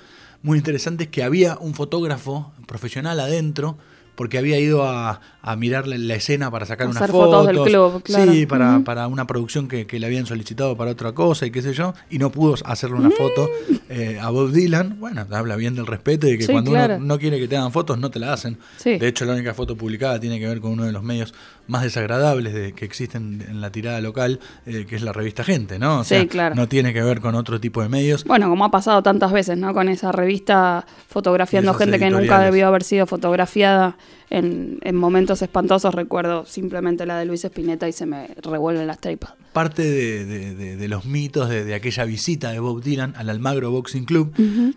muy 0.42 0.58
interesante, 0.58 1.04
es 1.04 1.10
que 1.10 1.22
había 1.22 1.56
un 1.58 1.74
fotógrafo 1.74 2.52
profesional 2.66 3.20
adentro, 3.20 3.78
porque 4.14 4.38
había 4.38 4.58
ido 4.58 4.84
a, 4.84 5.20
a 5.42 5.56
mirar 5.56 5.86
la, 5.86 5.96
la 5.98 6.14
escena 6.14 6.50
para 6.50 6.66
sacar 6.66 6.86
unas 6.88 6.98
fotos. 7.10 7.12
fotos 7.12 7.46
del 7.46 7.56
club, 7.62 8.02
claro. 8.02 8.32
Sí, 8.32 8.46
para, 8.46 8.80
para 8.80 9.06
una 9.06 9.26
producción 9.26 9.66
que, 9.68 9.86
que 9.86 9.98
le 9.98 10.06
habían 10.06 10.26
solicitado 10.26 10.76
para 10.76 10.90
otra 10.90 11.12
cosa 11.12 11.46
y 11.46 11.50
qué 11.50 11.62
sé 11.62 11.72
yo, 11.72 11.94
y 12.10 12.18
no 12.18 12.30
pudo 12.30 12.54
hacerle 12.64 12.96
una 12.96 13.10
foto 13.10 13.48
eh, 13.88 14.18
a 14.20 14.28
Bob 14.30 14.50
Dylan. 14.52 14.98
Bueno, 15.00 15.26
habla 15.30 15.56
bien 15.56 15.74
del 15.74 15.86
respeto 15.86 16.26
y 16.26 16.32
de 16.32 16.38
que 16.38 16.44
Sí, 16.46 16.52
cuando 16.52 16.70
claro. 16.72 16.96
uno 16.96 17.04
no 17.06 17.18
quiere 17.18 17.38
que 17.38 17.48
te 17.48 17.56
hagan 17.56 17.72
fotos, 17.72 17.98
no 17.98 18.10
te 18.10 18.18
la 18.18 18.32
hacen. 18.32 18.58
Sí. 18.76 18.98
De 18.98 19.08
hecho, 19.08 19.24
la 19.24 19.32
única 19.34 19.54
foto 19.54 19.76
publicada 19.76 20.18
tiene 20.20 20.38
que 20.38 20.46
ver 20.46 20.60
con 20.60 20.72
uno 20.72 20.84
de 20.84 20.92
los 20.92 21.02
medios 21.02 21.32
más 21.66 21.82
desagradables 21.84 22.52
de, 22.52 22.72
que 22.72 22.84
existen 22.84 23.44
en 23.48 23.60
la 23.60 23.70
tirada 23.70 24.00
local, 24.00 24.40
eh, 24.66 24.86
que 24.88 24.96
es 24.96 25.02
la 25.02 25.12
revista 25.12 25.44
Gente, 25.44 25.78
¿no? 25.78 26.00
O 26.00 26.04
Sí, 26.04 26.10
sea, 26.16 26.26
claro. 26.26 26.54
no 26.56 26.68
tiene 26.68 26.92
que 26.92 27.00
ver 27.02 27.20
con 27.20 27.34
otro 27.36 27.60
tipo 27.60 27.80
de 27.82 27.88
medios. 27.88 28.24
Bueno, 28.24 28.48
como 28.50 28.64
ha 28.64 28.70
pasado 28.70 29.02
tantas 29.02 29.30
veces, 29.32 29.56
¿no? 29.56 29.72
Con 29.72 29.88
esa 29.88 30.10
revista 30.12 30.84
fotografiando 31.08 31.72
gente 31.74 31.98
que 31.98 32.10
nunca 32.10 32.40
debió 32.40 32.66
haber 32.66 32.82
sido 32.82 33.06
fotografiada 33.06 33.96
en, 34.30 34.78
en 34.82 34.96
momentos 34.96 35.42
espantosos. 35.42 35.94
Recuerdo 35.94 36.46
simplemente 36.46 37.06
la 37.06 37.18
de 37.18 37.24
Luis 37.24 37.44
Espineta 37.44 37.88
y 37.88 37.92
se 37.92 38.06
me 38.06 38.28
revuelven 38.42 38.86
las 38.86 39.00
tripas. 39.00 39.32
Parte 39.52 39.82
de, 39.82 40.24
de- 40.24 40.54
de- 40.54 40.76
de 40.76 40.88
los 40.88 41.04
mitos 41.04 41.48
de, 41.48 41.64
de 41.64 41.74
aquella 41.74 42.04
visita 42.04 42.50
de 42.50 42.60
Bob 42.60 42.82
Dylan 42.82 43.14
al 43.16 43.30
Almagro 43.30 43.70
Boxing 43.70 44.04
Club 44.04 44.32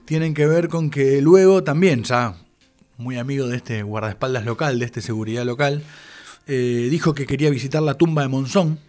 tienen 0.06 0.34
que 0.34 0.48
ver 0.48 0.68
con 0.70 0.90
que 0.90 1.22
luego 1.22 1.64
también, 1.64 2.04
ya 2.04 2.36
muy 2.98 3.18
amigo 3.18 3.48
de 3.48 3.58
este 3.58 3.84
guardaespaldas 3.84 4.46
local, 4.46 4.80
de 4.80 4.86
este 4.86 5.02
seguridad 5.02 5.46
local, 5.46 5.82
eh, 6.48 6.88
dijo 6.92 7.14
que 7.14 7.26
quería 7.26 7.50
visitar 7.50 7.82
la 7.82 7.94
tumba 7.96 8.22
de 8.24 8.28
Monzón. 8.30 8.80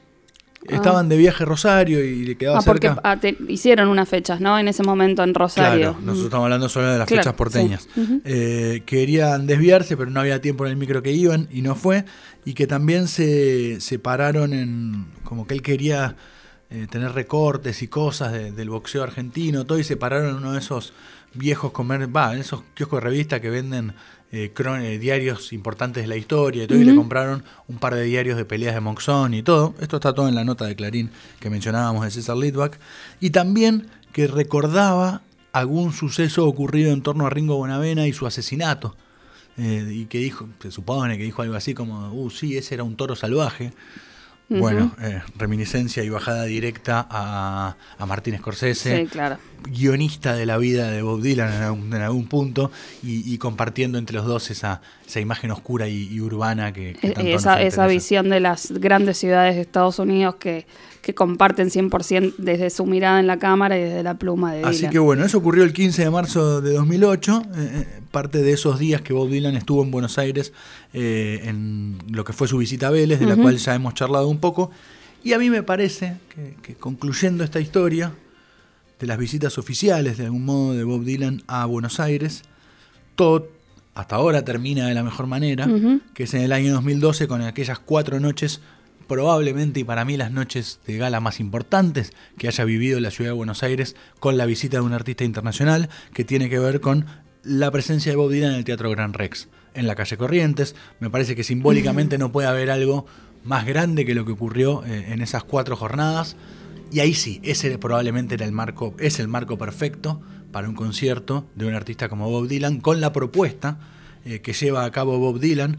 Estaban 0.68 1.08
de 1.08 1.16
viaje 1.16 1.42
a 1.42 1.46
Rosario 1.46 2.02
y 2.04 2.24
le 2.24 2.36
quedaba 2.36 2.58
Ah, 2.58 2.62
porque 2.64 2.88
cerca. 2.88 3.00
ah, 3.04 3.20
te- 3.20 3.36
hicieron 3.48 3.88
unas 3.88 4.08
fechas, 4.08 4.40
¿no? 4.40 4.58
En 4.58 4.66
ese 4.68 4.82
momento 4.82 5.22
en 5.22 5.34
Rosario. 5.34 5.90
Claro, 5.92 5.96
nosotros 6.00 6.24
estamos 6.24 6.44
hablando 6.44 6.68
solo 6.68 6.90
de 6.92 6.98
las 6.98 7.06
Claro, 7.06 7.22
fechas 7.22 7.34
porteñas. 7.34 7.88
sí. 7.94 8.20
Eh, 8.24 8.82
querían 8.86 9.46
desviarse, 9.46 9.96
pero 9.96 10.10
no 10.10 10.20
había 10.20 10.40
tiempo 10.40 10.64
en 10.66 10.70
el 10.72 10.76
micro 10.76 11.02
que 11.02 11.12
iban 11.12 11.48
y 11.50 11.62
no 11.62 11.74
fue. 11.74 12.04
Y 12.44 12.54
que 12.54 12.66
también 12.66 13.08
se 13.08 13.80
separaron 13.80 14.52
en. 14.52 15.06
como 15.24 15.46
que 15.46 15.54
él 15.54 15.62
quería 15.62 16.16
eh, 16.70 16.86
tener 16.90 17.12
recortes 17.12 17.82
y 17.82 17.88
cosas 17.88 18.32
de- 18.32 18.50
del 18.50 18.70
boxeo 18.70 19.02
argentino, 19.02 19.64
todo, 19.64 19.78
y 19.78 19.84
se 19.84 19.96
pararon 19.96 20.30
en 20.30 20.36
uno 20.36 20.52
de 20.52 20.58
esos 20.58 20.92
viejos 21.34 21.72
comer, 21.72 22.14
va, 22.14 22.32
en 22.34 22.40
esos 22.40 22.62
kioscos 22.74 22.98
de 23.02 23.04
revista 23.10 23.40
que 23.40 23.50
venden 23.50 23.92
eh, 24.36 24.52
eh, 24.56 24.98
diarios 24.98 25.52
importantes 25.52 26.02
de 26.02 26.08
la 26.08 26.16
historia 26.16 26.64
y 26.64 26.66
todo, 26.66 26.78
y 26.78 26.84
le 26.84 26.94
compraron 26.94 27.44
un 27.68 27.78
par 27.78 27.94
de 27.94 28.02
diarios 28.02 28.36
de 28.36 28.44
peleas 28.44 28.74
de 28.74 28.80
Monzón 28.80 29.34
y 29.34 29.42
todo. 29.42 29.74
Esto 29.80 29.96
está 29.96 30.12
todo 30.12 30.28
en 30.28 30.34
la 30.34 30.44
nota 30.44 30.64
de 30.64 30.74
Clarín 30.74 31.10
que 31.40 31.50
mencionábamos 31.50 32.04
de 32.04 32.10
César 32.10 32.36
Lidbach. 32.36 32.72
Y 33.20 33.30
también 33.30 33.86
que 34.12 34.26
recordaba 34.26 35.22
algún 35.52 35.92
suceso 35.92 36.46
ocurrido 36.46 36.92
en 36.92 37.02
torno 37.02 37.26
a 37.26 37.30
Ringo 37.30 37.56
Bonavena 37.56 38.06
y 38.08 38.12
su 38.12 38.26
asesinato. 38.26 38.96
Eh, 39.56 39.88
y 39.88 40.06
que 40.06 40.18
dijo, 40.18 40.48
se 40.60 40.72
supone 40.72 41.16
que 41.16 41.22
dijo 41.22 41.42
algo 41.42 41.54
así 41.54 41.74
como, 41.74 42.12
uh, 42.12 42.30
sí, 42.30 42.56
ese 42.56 42.74
era 42.74 42.82
un 42.82 42.96
toro 42.96 43.14
salvaje. 43.14 43.72
Bueno, 44.48 44.94
eh, 45.00 45.20
reminiscencia 45.38 46.04
y 46.04 46.08
bajada 46.10 46.44
directa 46.44 47.06
a, 47.10 47.76
a 47.98 48.06
Martín 48.06 48.36
Scorsese 48.38 48.98
Sí, 49.00 49.06
claro. 49.06 49.38
guionista 49.68 50.34
de 50.34 50.44
la 50.46 50.58
vida 50.58 50.90
de 50.90 51.02
Bob 51.02 51.22
Dylan 51.22 51.52
en 51.52 51.62
algún, 51.62 51.94
en 51.94 52.02
algún 52.02 52.26
punto 52.28 52.70
y, 53.02 53.32
y 53.32 53.38
compartiendo 53.38 53.98
entre 53.98 54.16
los 54.16 54.26
dos 54.26 54.50
esa, 54.50 54.82
esa 55.06 55.20
imagen 55.20 55.50
oscura 55.50 55.88
y, 55.88 56.08
y 56.12 56.20
urbana 56.20 56.72
que, 56.72 56.92
que 56.92 57.08
Eh, 57.08 57.12
tanto 57.12 57.30
esa, 57.30 57.62
esa 57.62 57.86
visión 57.86 58.28
de 58.28 58.40
las 58.40 58.70
grandes 58.72 59.18
ciudades 59.18 59.54
de 59.56 59.62
Estados 59.62 59.98
Unidos 59.98 60.36
que, 60.36 60.66
que 61.04 61.14
comparten 61.14 61.68
100% 61.68 62.36
desde 62.38 62.70
su 62.70 62.86
mirada 62.86 63.20
en 63.20 63.26
la 63.26 63.38
cámara 63.38 63.78
y 63.78 63.82
desde 63.82 64.02
la 64.02 64.14
pluma 64.14 64.54
de 64.54 64.64
Así 64.64 64.78
Dylan. 64.78 64.92
que 64.92 64.98
bueno, 64.98 65.24
eso 65.24 65.36
ocurrió 65.36 65.62
el 65.62 65.74
15 65.74 66.02
de 66.02 66.10
marzo 66.10 66.62
de 66.62 66.72
2008, 66.72 67.42
eh, 67.42 67.52
eh, 67.58 68.00
parte 68.10 68.42
de 68.42 68.52
esos 68.52 68.78
días 68.78 69.02
que 69.02 69.12
Bob 69.12 69.28
Dylan 69.28 69.54
estuvo 69.54 69.82
en 69.82 69.90
Buenos 69.90 70.16
Aires 70.16 70.54
eh, 70.94 71.42
en 71.44 71.98
lo 72.10 72.24
que 72.24 72.32
fue 72.32 72.48
su 72.48 72.56
visita 72.56 72.88
a 72.88 72.90
Vélez, 72.90 73.20
de 73.20 73.26
la 73.26 73.36
cual 73.36 73.58
ya 73.58 73.74
hemos 73.74 73.92
charlado 73.92 74.28
un 74.28 74.38
poco. 74.38 74.70
Y 75.22 75.34
a 75.34 75.38
mí 75.38 75.50
me 75.50 75.62
parece 75.62 76.16
que, 76.34 76.56
que 76.62 76.74
concluyendo 76.74 77.44
esta 77.44 77.60
historia 77.60 78.14
de 78.98 79.06
las 79.06 79.18
visitas 79.18 79.58
oficiales 79.58 80.16
de 80.16 80.24
algún 80.24 80.44
modo 80.46 80.72
de 80.72 80.84
Bob 80.84 81.04
Dylan 81.04 81.42
a 81.46 81.66
Buenos 81.66 82.00
Aires, 82.00 82.44
todo 83.14 83.48
hasta 83.94 84.16
ahora 84.16 84.44
termina 84.44 84.88
de 84.88 84.94
la 84.94 85.02
mejor 85.02 85.26
manera, 85.26 85.68
que 86.14 86.24
es 86.24 86.34
en 86.34 86.42
el 86.42 86.52
año 86.52 86.72
2012 86.72 87.28
con 87.28 87.42
aquellas 87.42 87.78
cuatro 87.78 88.18
noches 88.18 88.60
probablemente 89.06 89.80
y 89.80 89.84
para 89.84 90.04
mí 90.04 90.16
las 90.16 90.30
noches 90.30 90.80
de 90.86 90.96
gala 90.96 91.20
más 91.20 91.40
importantes 91.40 92.12
que 92.38 92.48
haya 92.48 92.64
vivido 92.64 93.00
la 93.00 93.10
ciudad 93.10 93.30
de 93.30 93.36
Buenos 93.36 93.62
Aires 93.62 93.96
con 94.20 94.36
la 94.36 94.46
visita 94.46 94.78
de 94.78 94.82
un 94.82 94.92
artista 94.92 95.24
internacional 95.24 95.88
que 96.12 96.24
tiene 96.24 96.48
que 96.48 96.58
ver 96.58 96.80
con 96.80 97.06
la 97.42 97.70
presencia 97.70 98.12
de 98.12 98.16
Bob 98.16 98.30
Dylan 98.30 98.52
en 98.52 98.56
el 98.56 98.64
Teatro 98.64 98.90
Gran 98.90 99.12
Rex, 99.12 99.48
en 99.74 99.86
la 99.86 99.94
calle 99.94 100.16
Corrientes. 100.16 100.74
Me 101.00 101.10
parece 101.10 101.36
que 101.36 101.44
simbólicamente 101.44 102.18
no 102.18 102.32
puede 102.32 102.48
haber 102.48 102.70
algo 102.70 103.06
más 103.44 103.66
grande 103.66 104.04
que 104.04 104.14
lo 104.14 104.24
que 104.24 104.32
ocurrió 104.32 104.84
eh, 104.84 105.12
en 105.12 105.20
esas 105.20 105.44
cuatro 105.44 105.76
jornadas. 105.76 106.36
Y 106.90 107.00
ahí 107.00 107.14
sí, 107.14 107.40
ese 107.42 107.76
probablemente 107.78 108.34
era 108.34 108.46
el 108.46 108.52
marco, 108.52 108.94
es 108.98 109.20
el 109.20 109.28
marco 109.28 109.58
perfecto 109.58 110.20
para 110.52 110.68
un 110.68 110.74
concierto 110.74 111.46
de 111.54 111.66
un 111.66 111.74
artista 111.74 112.08
como 112.08 112.30
Bob 112.30 112.46
Dylan, 112.46 112.80
con 112.80 113.00
la 113.00 113.12
propuesta 113.12 113.78
eh, 114.24 114.40
que 114.40 114.52
lleva 114.52 114.84
a 114.84 114.90
cabo 114.90 115.18
Bob 115.18 115.40
Dylan. 115.40 115.78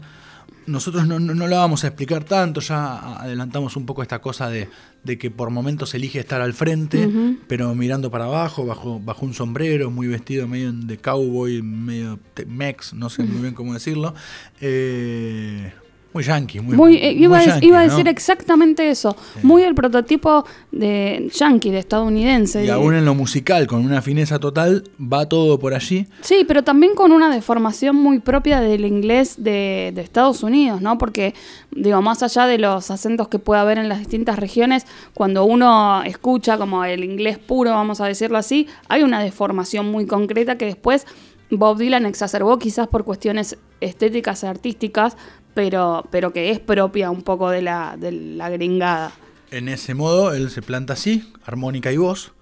Nosotros 0.66 1.06
no, 1.06 1.18
no, 1.18 1.34
no 1.34 1.46
lo 1.46 1.56
vamos 1.56 1.84
a 1.84 1.88
explicar 1.88 2.24
tanto, 2.24 2.60
ya 2.60 3.16
adelantamos 3.20 3.76
un 3.76 3.86
poco 3.86 4.02
esta 4.02 4.20
cosa 4.20 4.48
de, 4.50 4.68
de 5.04 5.18
que 5.18 5.30
por 5.30 5.50
momentos 5.50 5.94
elige 5.94 6.18
estar 6.18 6.40
al 6.40 6.52
frente, 6.52 7.08
pero 7.46 7.74
mirando 7.74 8.10
para 8.10 8.24
abajo, 8.24 8.66
bajo, 8.66 9.00
bajo 9.00 9.24
un 9.24 9.34
sombrero, 9.34 9.90
muy 9.90 10.08
vestido 10.08 10.48
medio 10.48 10.72
de 10.72 10.98
cowboy, 10.98 11.62
medio 11.62 12.18
mex, 12.46 12.92
no 12.92 13.08
sé 13.08 13.22
muy 13.22 13.40
bien 13.40 13.54
cómo 13.54 13.72
decirlo. 13.74 14.14
Eh, 14.60 15.72
muy 16.16 16.24
yankee, 16.24 16.60
muy, 16.60 16.74
muy, 16.74 16.96
eh, 16.96 17.12
iba, 17.12 17.38
a, 17.38 17.58
iba 17.62 17.80
a 17.80 17.82
decir 17.82 18.08
exactamente 18.08 18.88
eso. 18.88 19.14
Muy 19.42 19.64
el 19.64 19.74
prototipo 19.74 20.46
de 20.72 21.30
yankee, 21.30 21.70
de 21.70 21.80
estadounidense. 21.80 22.64
Y 22.64 22.70
aún 22.70 22.94
en 22.94 23.04
lo 23.04 23.14
musical, 23.14 23.66
con 23.66 23.84
una 23.84 24.00
fineza 24.00 24.38
total, 24.38 24.84
va 24.98 25.28
todo 25.28 25.58
por 25.58 25.74
allí. 25.74 26.06
Sí, 26.22 26.46
pero 26.48 26.64
también 26.64 26.94
con 26.94 27.12
una 27.12 27.28
deformación 27.28 27.96
muy 27.96 28.18
propia 28.18 28.62
del 28.62 28.86
inglés 28.86 29.34
de, 29.36 29.92
de 29.94 30.00
Estados 30.00 30.42
Unidos, 30.42 30.80
¿no? 30.80 30.96
Porque, 30.96 31.34
digo, 31.70 32.00
más 32.00 32.22
allá 32.22 32.46
de 32.46 32.56
los 32.56 32.90
acentos 32.90 33.28
que 33.28 33.38
puede 33.38 33.60
haber 33.60 33.76
en 33.76 33.90
las 33.90 33.98
distintas 33.98 34.38
regiones, 34.38 34.86
cuando 35.12 35.44
uno 35.44 36.02
escucha 36.02 36.56
como 36.56 36.82
el 36.86 37.04
inglés 37.04 37.36
puro, 37.36 37.72
vamos 37.72 38.00
a 38.00 38.06
decirlo 38.06 38.38
así, 38.38 38.68
hay 38.88 39.02
una 39.02 39.20
deformación 39.20 39.92
muy 39.92 40.06
concreta 40.06 40.56
que 40.56 40.64
después 40.64 41.06
Bob 41.50 41.78
Dylan 41.78 42.06
exacerbó 42.06 42.58
quizás 42.58 42.88
por 42.88 43.04
cuestiones 43.04 43.58
estéticas 43.80 44.42
e 44.42 44.48
artísticas, 44.48 45.16
pero, 45.56 46.06
pero 46.10 46.34
que 46.34 46.50
es 46.50 46.60
propia 46.60 47.10
un 47.10 47.22
poco 47.22 47.48
de 47.48 47.62
la, 47.62 47.96
de 47.98 48.12
la 48.12 48.50
gringada. 48.50 49.10
En 49.50 49.70
ese 49.70 49.94
modo, 49.94 50.34
él 50.34 50.50
se 50.50 50.60
planta 50.60 50.92
así, 50.92 51.32
armónica 51.46 51.90
y 51.90 51.96
voz, 51.96 52.32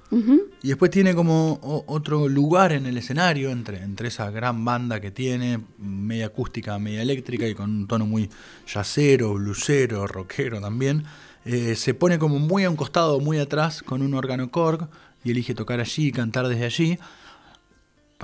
y 0.62 0.68
después 0.68 0.92
tiene 0.92 1.14
como 1.14 1.58
otro 1.86 2.28
lugar 2.28 2.72
en 2.72 2.86
el 2.86 2.96
escenario, 2.96 3.50
entre, 3.50 3.82
entre 3.82 4.08
esa 4.08 4.30
gran 4.30 4.64
banda 4.64 5.00
que 5.00 5.10
tiene, 5.10 5.60
media 5.78 6.26
acústica, 6.26 6.78
media 6.78 7.02
eléctrica, 7.02 7.46
y 7.46 7.54
con 7.54 7.70
un 7.70 7.86
tono 7.86 8.06
muy 8.06 8.30
yacero, 8.72 9.34
blusero, 9.34 10.06
rockero 10.06 10.60
también. 10.60 11.04
Eh, 11.44 11.74
se 11.76 11.94
pone 11.94 12.18
como 12.18 12.38
muy 12.38 12.64
a 12.64 12.70
un 12.70 12.76
costado, 12.76 13.20
muy 13.20 13.38
atrás, 13.38 13.82
con 13.82 14.02
un 14.02 14.14
órgano 14.14 14.50
Korg, 14.50 14.88
y 15.24 15.30
elige 15.30 15.54
tocar 15.54 15.80
allí 15.80 16.08
y 16.08 16.12
cantar 16.12 16.48
desde 16.48 16.64
allí 16.64 16.98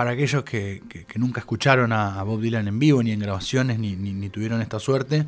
para 0.01 0.13
aquellos 0.13 0.45
que, 0.45 0.81
que, 0.89 1.19
nunca 1.19 1.41
escucharon 1.41 1.93
a, 1.93 2.23
Bob 2.23 2.41
Dylan 2.41 2.67
en 2.67 2.79
vivo, 2.79 3.03
ni 3.03 3.13
en 3.13 3.21
grabaciones, 3.21 3.79
ni, 3.79 3.97
ni, 3.97 4.31
tuvieron 4.31 4.63
esta 4.63 4.79
suerte, 4.79 5.27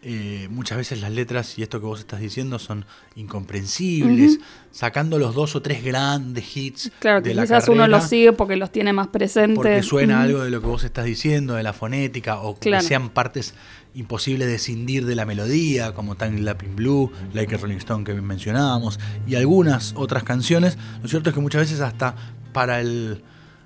eh, 0.00 0.46
muchas 0.48 0.78
veces 0.78 1.00
las 1.00 1.10
letras 1.10 1.58
y 1.58 1.64
esto 1.64 1.80
que 1.80 1.86
vos 1.86 1.98
estás 1.98 2.20
diciendo 2.20 2.60
son 2.60 2.84
incomprensibles, 3.16 4.38
sacando 4.70 5.18
los 5.18 5.34
dos 5.34 5.56
o 5.56 5.60
tres 5.60 5.82
grandes 5.82 6.56
hits. 6.56 6.92
Claro, 7.00 7.20
de 7.20 7.30
que 7.30 7.34
la 7.34 7.42
quizás 7.42 7.68
uno 7.68 7.88
los 7.88 8.08
sigue 8.08 8.32
porque 8.32 8.54
los 8.54 8.70
tiene 8.70 8.92
más 8.92 9.08
presentes. 9.08 9.56
Porque 9.56 9.82
suena 9.82 10.22
algo 10.22 10.44
de 10.44 10.50
lo 10.50 10.60
que 10.60 10.68
vos 10.68 10.84
estás 10.84 11.04
diciendo, 11.04 11.54
de 11.54 11.64
la 11.64 11.72
fonética, 11.72 12.42
o 12.42 12.56
que 12.56 12.80
sean 12.80 13.10
partes 13.10 13.54
imposibles 13.92 14.46
de 14.46 14.54
escindir 14.54 15.04
de 15.04 15.16
la 15.16 15.26
melodía, 15.26 15.94
como 15.94 16.14
Tangle 16.14 16.42
Lapping 16.42 16.76
Blue, 16.76 17.10
Like 17.34 17.56
a 17.56 17.58
Rolling 17.58 17.78
Stone 17.78 18.04
que 18.04 18.14
mencionábamos, 18.14 19.00
y 19.26 19.34
algunas 19.34 19.94
otras 19.96 20.22
canciones. 20.22 20.78
Lo 21.02 21.08
cierto 21.08 21.30
es 21.30 21.34
que 21.34 21.40
muchas 21.40 21.62
veces 21.62 21.80
hasta 21.80 22.14
para 22.52 22.80
el 22.80 23.24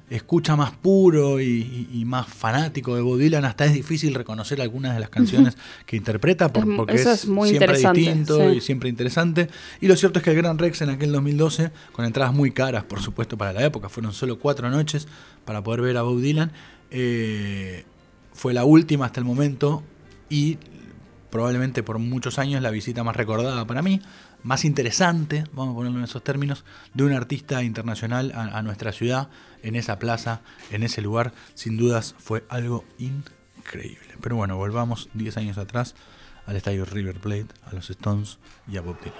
escucha 0.09 0.55
más 0.55 0.71
puro 0.71 1.41
y, 1.41 2.03
más 2.07 2.29
fanático 2.29 2.95
de 2.95 3.03
Bob 3.03 3.19
Dylan, 3.19 3.45
hasta 3.45 3.65
es 3.65 3.75
difícil 3.75 4.15
reconocer 4.15 4.61
algunas 4.61 4.95
de 4.95 5.01
las 5.01 5.11
canciones 5.11 5.57
que 5.85 5.97
interpreta 5.97 6.53
porque 6.53 6.95
es, 6.95 7.21
siempre 7.21 7.77
distinto 7.77 8.53
y 8.53 8.61
siempre 8.61 8.89
interesante. 8.89 9.49
Y 9.81 9.89
lo 9.89 9.97
cierto 9.97 10.21
es 10.21 10.25
que 10.25 10.31
el 10.31 10.37
Gran 10.37 10.59
Rex 10.59 10.83
en 10.83 10.91
aquel 10.91 11.11
2012, 11.13 11.73
con 11.93 12.05
entradas 12.05 12.33
muy 12.33 12.53
caras, 12.53 12.85
por 12.85 13.01
supuesto, 13.01 13.37
para 13.37 13.53
la 13.53 13.65
época, 13.65 13.89
fueron 13.89 14.13
solo 14.13 14.39
cuatro 14.39 14.71
noches 14.71 15.09
para 15.45 15.63
poder 15.63 15.81
ver 15.81 15.97
a 15.97 16.03
Bob 16.03 16.21
Dylan, 16.21 16.53
eh, 16.91 17.85
fue 18.33 18.55
la 18.55 18.65
última 18.65 19.07
hasta 19.07 19.19
el 19.19 19.27
momento 19.27 19.83
y 20.29 20.59
probablemente 21.31 21.83
por 21.83 21.99
muchos 21.99 22.39
años 22.39 22.63
la 22.63 22.71
visita 22.71 23.03
más 23.03 23.17
recordada 23.17 23.67
para 23.67 23.83
mí 23.83 24.01
más 24.47 24.65
interesante, 24.65 25.45
vamos 25.55 25.73
a 25.73 25.77
ponerlo 25.77 25.99
en 25.99 26.05
esos 26.05 26.23
términos, 26.23 26.65
de 26.95 27.03
un 27.03 27.13
artista 27.13 27.65
internacional 27.65 28.33
a, 28.33 28.63
nuestra 28.63 28.93
ciudad, 28.93 29.29
en 29.67 29.75
esa 29.75 29.99
plaza, 29.99 30.43
en 30.71 30.85
ese 30.85 31.03
lugar, 31.03 31.33
sin 31.55 31.77
dudas 31.77 32.15
fue 32.19 32.45
algo 32.49 32.85
increíble. 32.99 34.15
Pero 34.21 34.37
bueno, 34.37 34.57
volvamos 34.57 35.09
10 35.15 35.39
años 35.39 35.59
atrás 35.59 35.97
al 36.47 36.55
estadio 36.55 36.85
River 36.85 37.19
Plate, 37.19 37.49
a 37.65 37.75
los 37.75 37.91
Stones 37.91 38.39
y 38.69 38.77
a 38.77 38.81
Bob 38.81 38.97
Dylan. 39.01 39.17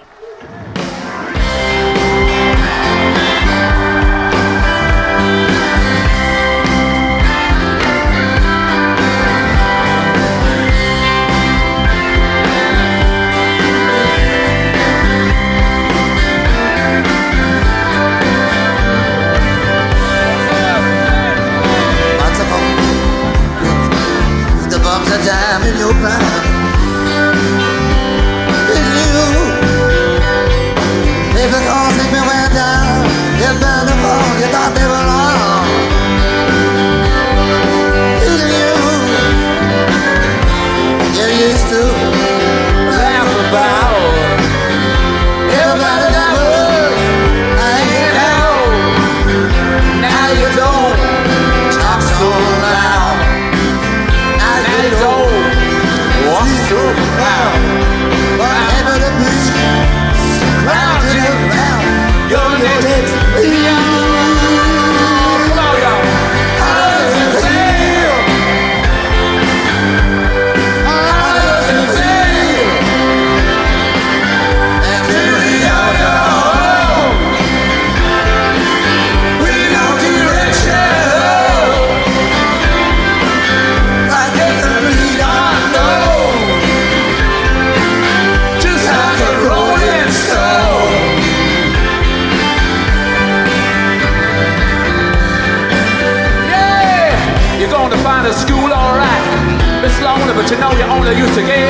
the 101.07 101.15
youth 101.15 101.37
again. 101.39 101.66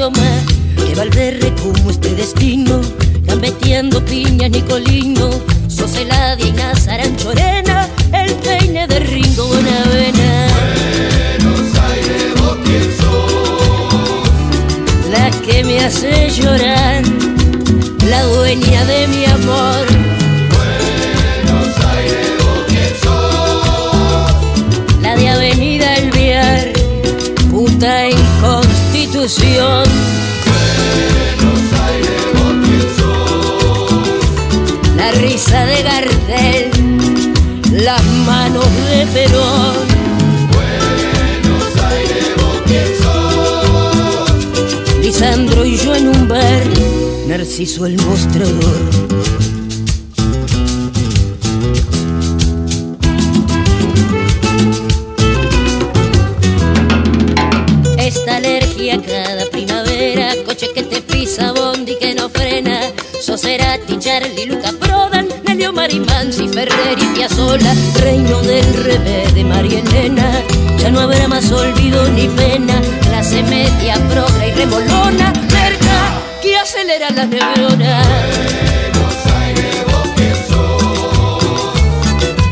Idioma 0.00 0.30
que 0.76 0.94
Valverde 0.94 1.52
como 1.62 1.90
este 1.90 2.14
destino, 2.14 2.80
gambeteando 3.24 4.02
piña, 4.02 4.48
Nicolino, 4.48 5.28
Soseladia 5.68 6.46
y 6.46 6.52
Nazaran 6.52 7.14
Chorena, 7.18 7.86
el 8.14 8.32
peine 8.36 8.86
de 8.86 8.98
Ringo 8.98 9.46
Bonavena. 9.46 10.46
Buenos 11.42 11.78
Aires, 11.90 12.34
vos 12.40 12.56
quién 12.64 12.90
sos, 12.98 14.30
la 15.10 15.30
que 15.44 15.64
me 15.64 15.84
hace 15.84 16.30
llorar, 16.30 17.02
la 18.08 18.22
dueña 18.22 18.84
de 18.86 19.06
mi 19.06 19.26
amor. 19.26 19.89
Perón. 39.12 39.88
Buenos 40.52 41.76
Aires, 41.84 42.26
vos 42.36 42.62
quién 42.66 42.86
sos. 43.02 44.98
Lisandro 45.02 45.64
y 45.64 45.76
yo 45.76 45.94
en 45.96 46.08
un 46.08 46.28
bar, 46.28 46.62
Narciso 47.26 47.86
el 47.86 47.96
mostrador. 47.96 48.80
Esta 57.98 58.36
alergia 58.36 59.02
cada 59.02 59.46
primavera, 59.46 60.34
coche 60.46 60.68
que 60.72 60.84
te 60.84 61.02
pisa, 61.02 61.52
bondi 61.52 61.96
que 61.98 62.14
no 62.14 62.28
frena, 62.28 62.80
Soserati, 63.20 63.98
Charlie, 63.98 64.46
Luca 64.46 64.70
Nelio 64.72 65.09
Marimansi, 66.30 66.48
Ferrer 66.48 66.98
y 66.98 67.06
Piazzolla, 67.16 67.74
reino 68.00 68.40
del 68.42 68.74
revés 68.84 69.34
de 69.34 69.44
María 69.44 69.80
Elena, 69.80 70.30
ya 70.78 70.90
no 70.90 71.00
habrá 71.00 71.26
más 71.26 71.50
olvido 71.50 72.08
ni 72.10 72.28
pena, 72.28 72.80
clase 73.02 73.42
media, 73.42 73.94
progra 74.08 74.46
y 74.46 74.52
remolona, 74.52 75.32
merca 75.32 76.20
que 76.40 76.56
acelera 76.56 77.10
las 77.10 77.28
neuronas. 77.28 78.06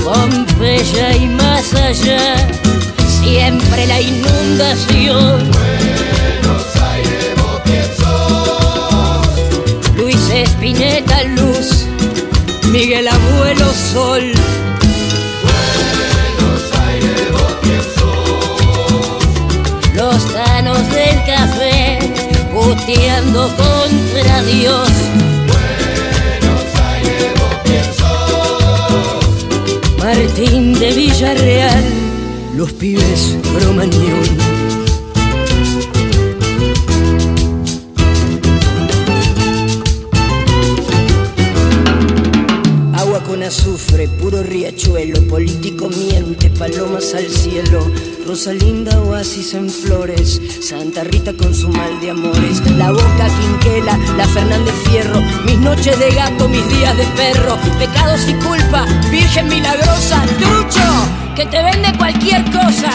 Pompeya 0.03 1.16
y 1.16 1.26
más 1.29 1.72
allá, 1.74 2.35
siempre 3.22 3.87
la 3.87 4.01
inundación. 4.01 5.51
Luis 9.97 10.31
Espineta 10.31 11.22
Luz, 11.24 11.87
Miguel 12.72 13.09
Abuelo 13.09 13.47
Sol. 13.79 14.33
Los 19.95 20.33
tanos 20.33 20.91
del 20.91 21.24
café, 21.24 21.99
puteando 22.53 23.49
contra 23.57 24.43
Dios. 24.43 24.89
Martín 29.99 30.79
de 30.79 30.93
Villarreal, 30.93 31.85
los 32.57 32.72
pibes 32.72 33.37
cromañón. 33.57 34.58
Puro 44.29 44.43
riachuelo, 44.43 45.22
político 45.26 45.89
miente, 45.89 46.51
palomas 46.51 47.14
al 47.14 47.26
cielo, 47.31 47.81
Rosalinda 48.26 49.01
oasis 49.01 49.55
en 49.55 49.70
flores, 49.70 50.39
Santa 50.61 51.03
Rita 51.03 51.33
con 51.33 51.55
su 51.55 51.70
mal 51.70 51.99
de 52.03 52.11
amores, 52.11 52.61
la 52.76 52.93
boca 52.93 53.26
quinquela, 53.41 53.97
la 54.18 54.26
Fernández 54.26 54.74
Fierro, 54.85 55.22
mis 55.47 55.59
noches 55.59 55.99
de 55.99 56.11
gato, 56.11 56.47
mis 56.47 56.68
días 56.68 56.95
de 56.99 57.05
perro, 57.16 57.57
pecados 57.79 58.20
y 58.29 58.35
culpa, 58.35 58.85
Virgen 59.11 59.49
milagrosa, 59.49 60.22
trucho, 60.39 61.35
que 61.35 61.47
te 61.47 61.62
vende 61.62 61.97
cualquier 61.97 62.45
cosa. 62.51 62.91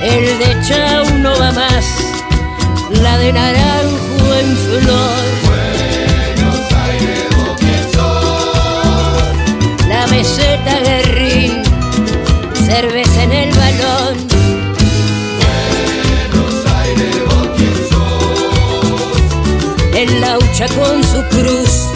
El 0.00 0.38
de 0.38 0.56
Chau 0.66 1.18
no 1.18 1.38
va 1.38 1.52
más, 1.52 1.84
la 3.02 3.18
de 3.18 3.30
naranjo 3.30 4.34
en 4.40 4.56
flor. 4.56 5.41
Meseta 10.22 10.78
guerrín, 10.84 11.62
cerveza 12.64 13.24
en 13.24 13.32
el 13.32 13.50
balón. 13.50 14.16
El 19.96 20.20
laucha 20.20 20.66
con 20.68 21.02
su 21.02 21.20
cruz, 21.34 21.88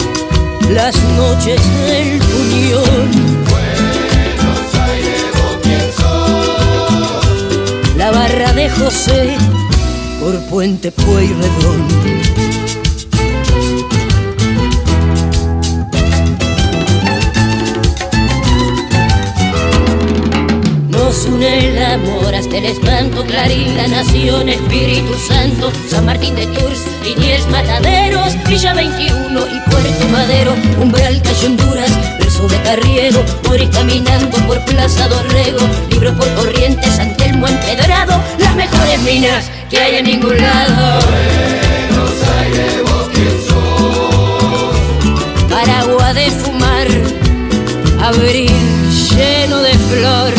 las 0.71 0.95
noches 1.15 1.61
del 1.87 2.19
puñón. 2.19 3.09
La 7.97 8.11
barra 8.11 8.51
de 8.53 8.69
José 8.69 9.37
por 10.19 10.37
Puente 10.49 10.91
Pueyrredón. 10.91 12.46
Nos 21.07 21.23
une 21.23 21.69
el 21.69 21.81
amor 21.81 22.35
hasta 22.35 22.57
el 22.57 22.65
espanto, 22.65 23.23
Clarín, 23.23 23.77
la 23.77 23.87
nación, 23.87 24.49
Espíritu 24.49 25.13
Santo, 25.13 25.71
San 25.89 26.05
Martín 26.05 26.35
de 26.35 26.45
Tours, 26.47 26.81
Liniers, 27.01 27.47
Mataderos, 27.47 28.33
Villa 28.45 28.73
21 28.73 29.39
y 29.39 29.69
Puerto 29.71 30.07
Madero, 30.11 30.53
Umbral, 30.81 31.21
Calle 31.21 31.45
Honduras, 31.45 31.89
verso 32.19 32.49
de 32.49 32.61
Carriero, 32.61 33.23
Moris 33.45 33.69
caminando 33.69 34.37
por 34.39 34.59
Plaza 34.65 35.07
Dorrego, 35.07 35.59
libros 35.89 36.13
por 36.15 36.27
Corrientes, 36.33 36.93
San 36.97 37.15
Telmo 37.15 37.47
empedrado, 37.47 38.21
las 38.39 38.55
mejores 38.55 38.99
minas 39.03 39.49
que 39.69 39.77
hay 39.79 39.95
en 39.95 40.05
ningún 40.07 40.37
lado. 40.37 40.99
Aragua 45.55 46.13
de 46.13 46.31
fumar, 46.31 46.87
abril 48.03 48.51
lleno 49.15 49.61
de 49.61 49.73
flor. 49.73 50.36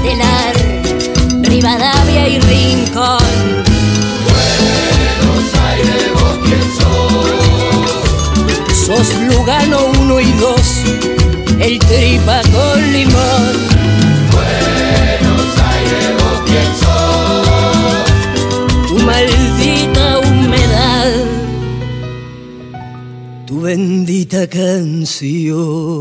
Castelar, 0.00 0.56
Rivadavia 1.42 2.28
y 2.28 2.40
Rincón. 2.40 3.18
Sos 8.72 9.14
Lugano 9.28 9.84
1 10.00 10.20
y 10.20 10.32
2, 10.32 10.60
el 11.60 11.78
tripa 11.80 12.40
con 12.50 12.92
limón. 12.92 13.68
Tu 18.88 18.98
maldita 19.00 20.18
humedad, 20.20 21.12
tu 23.46 23.60
bendita 23.60 24.46
canción. 24.46 26.00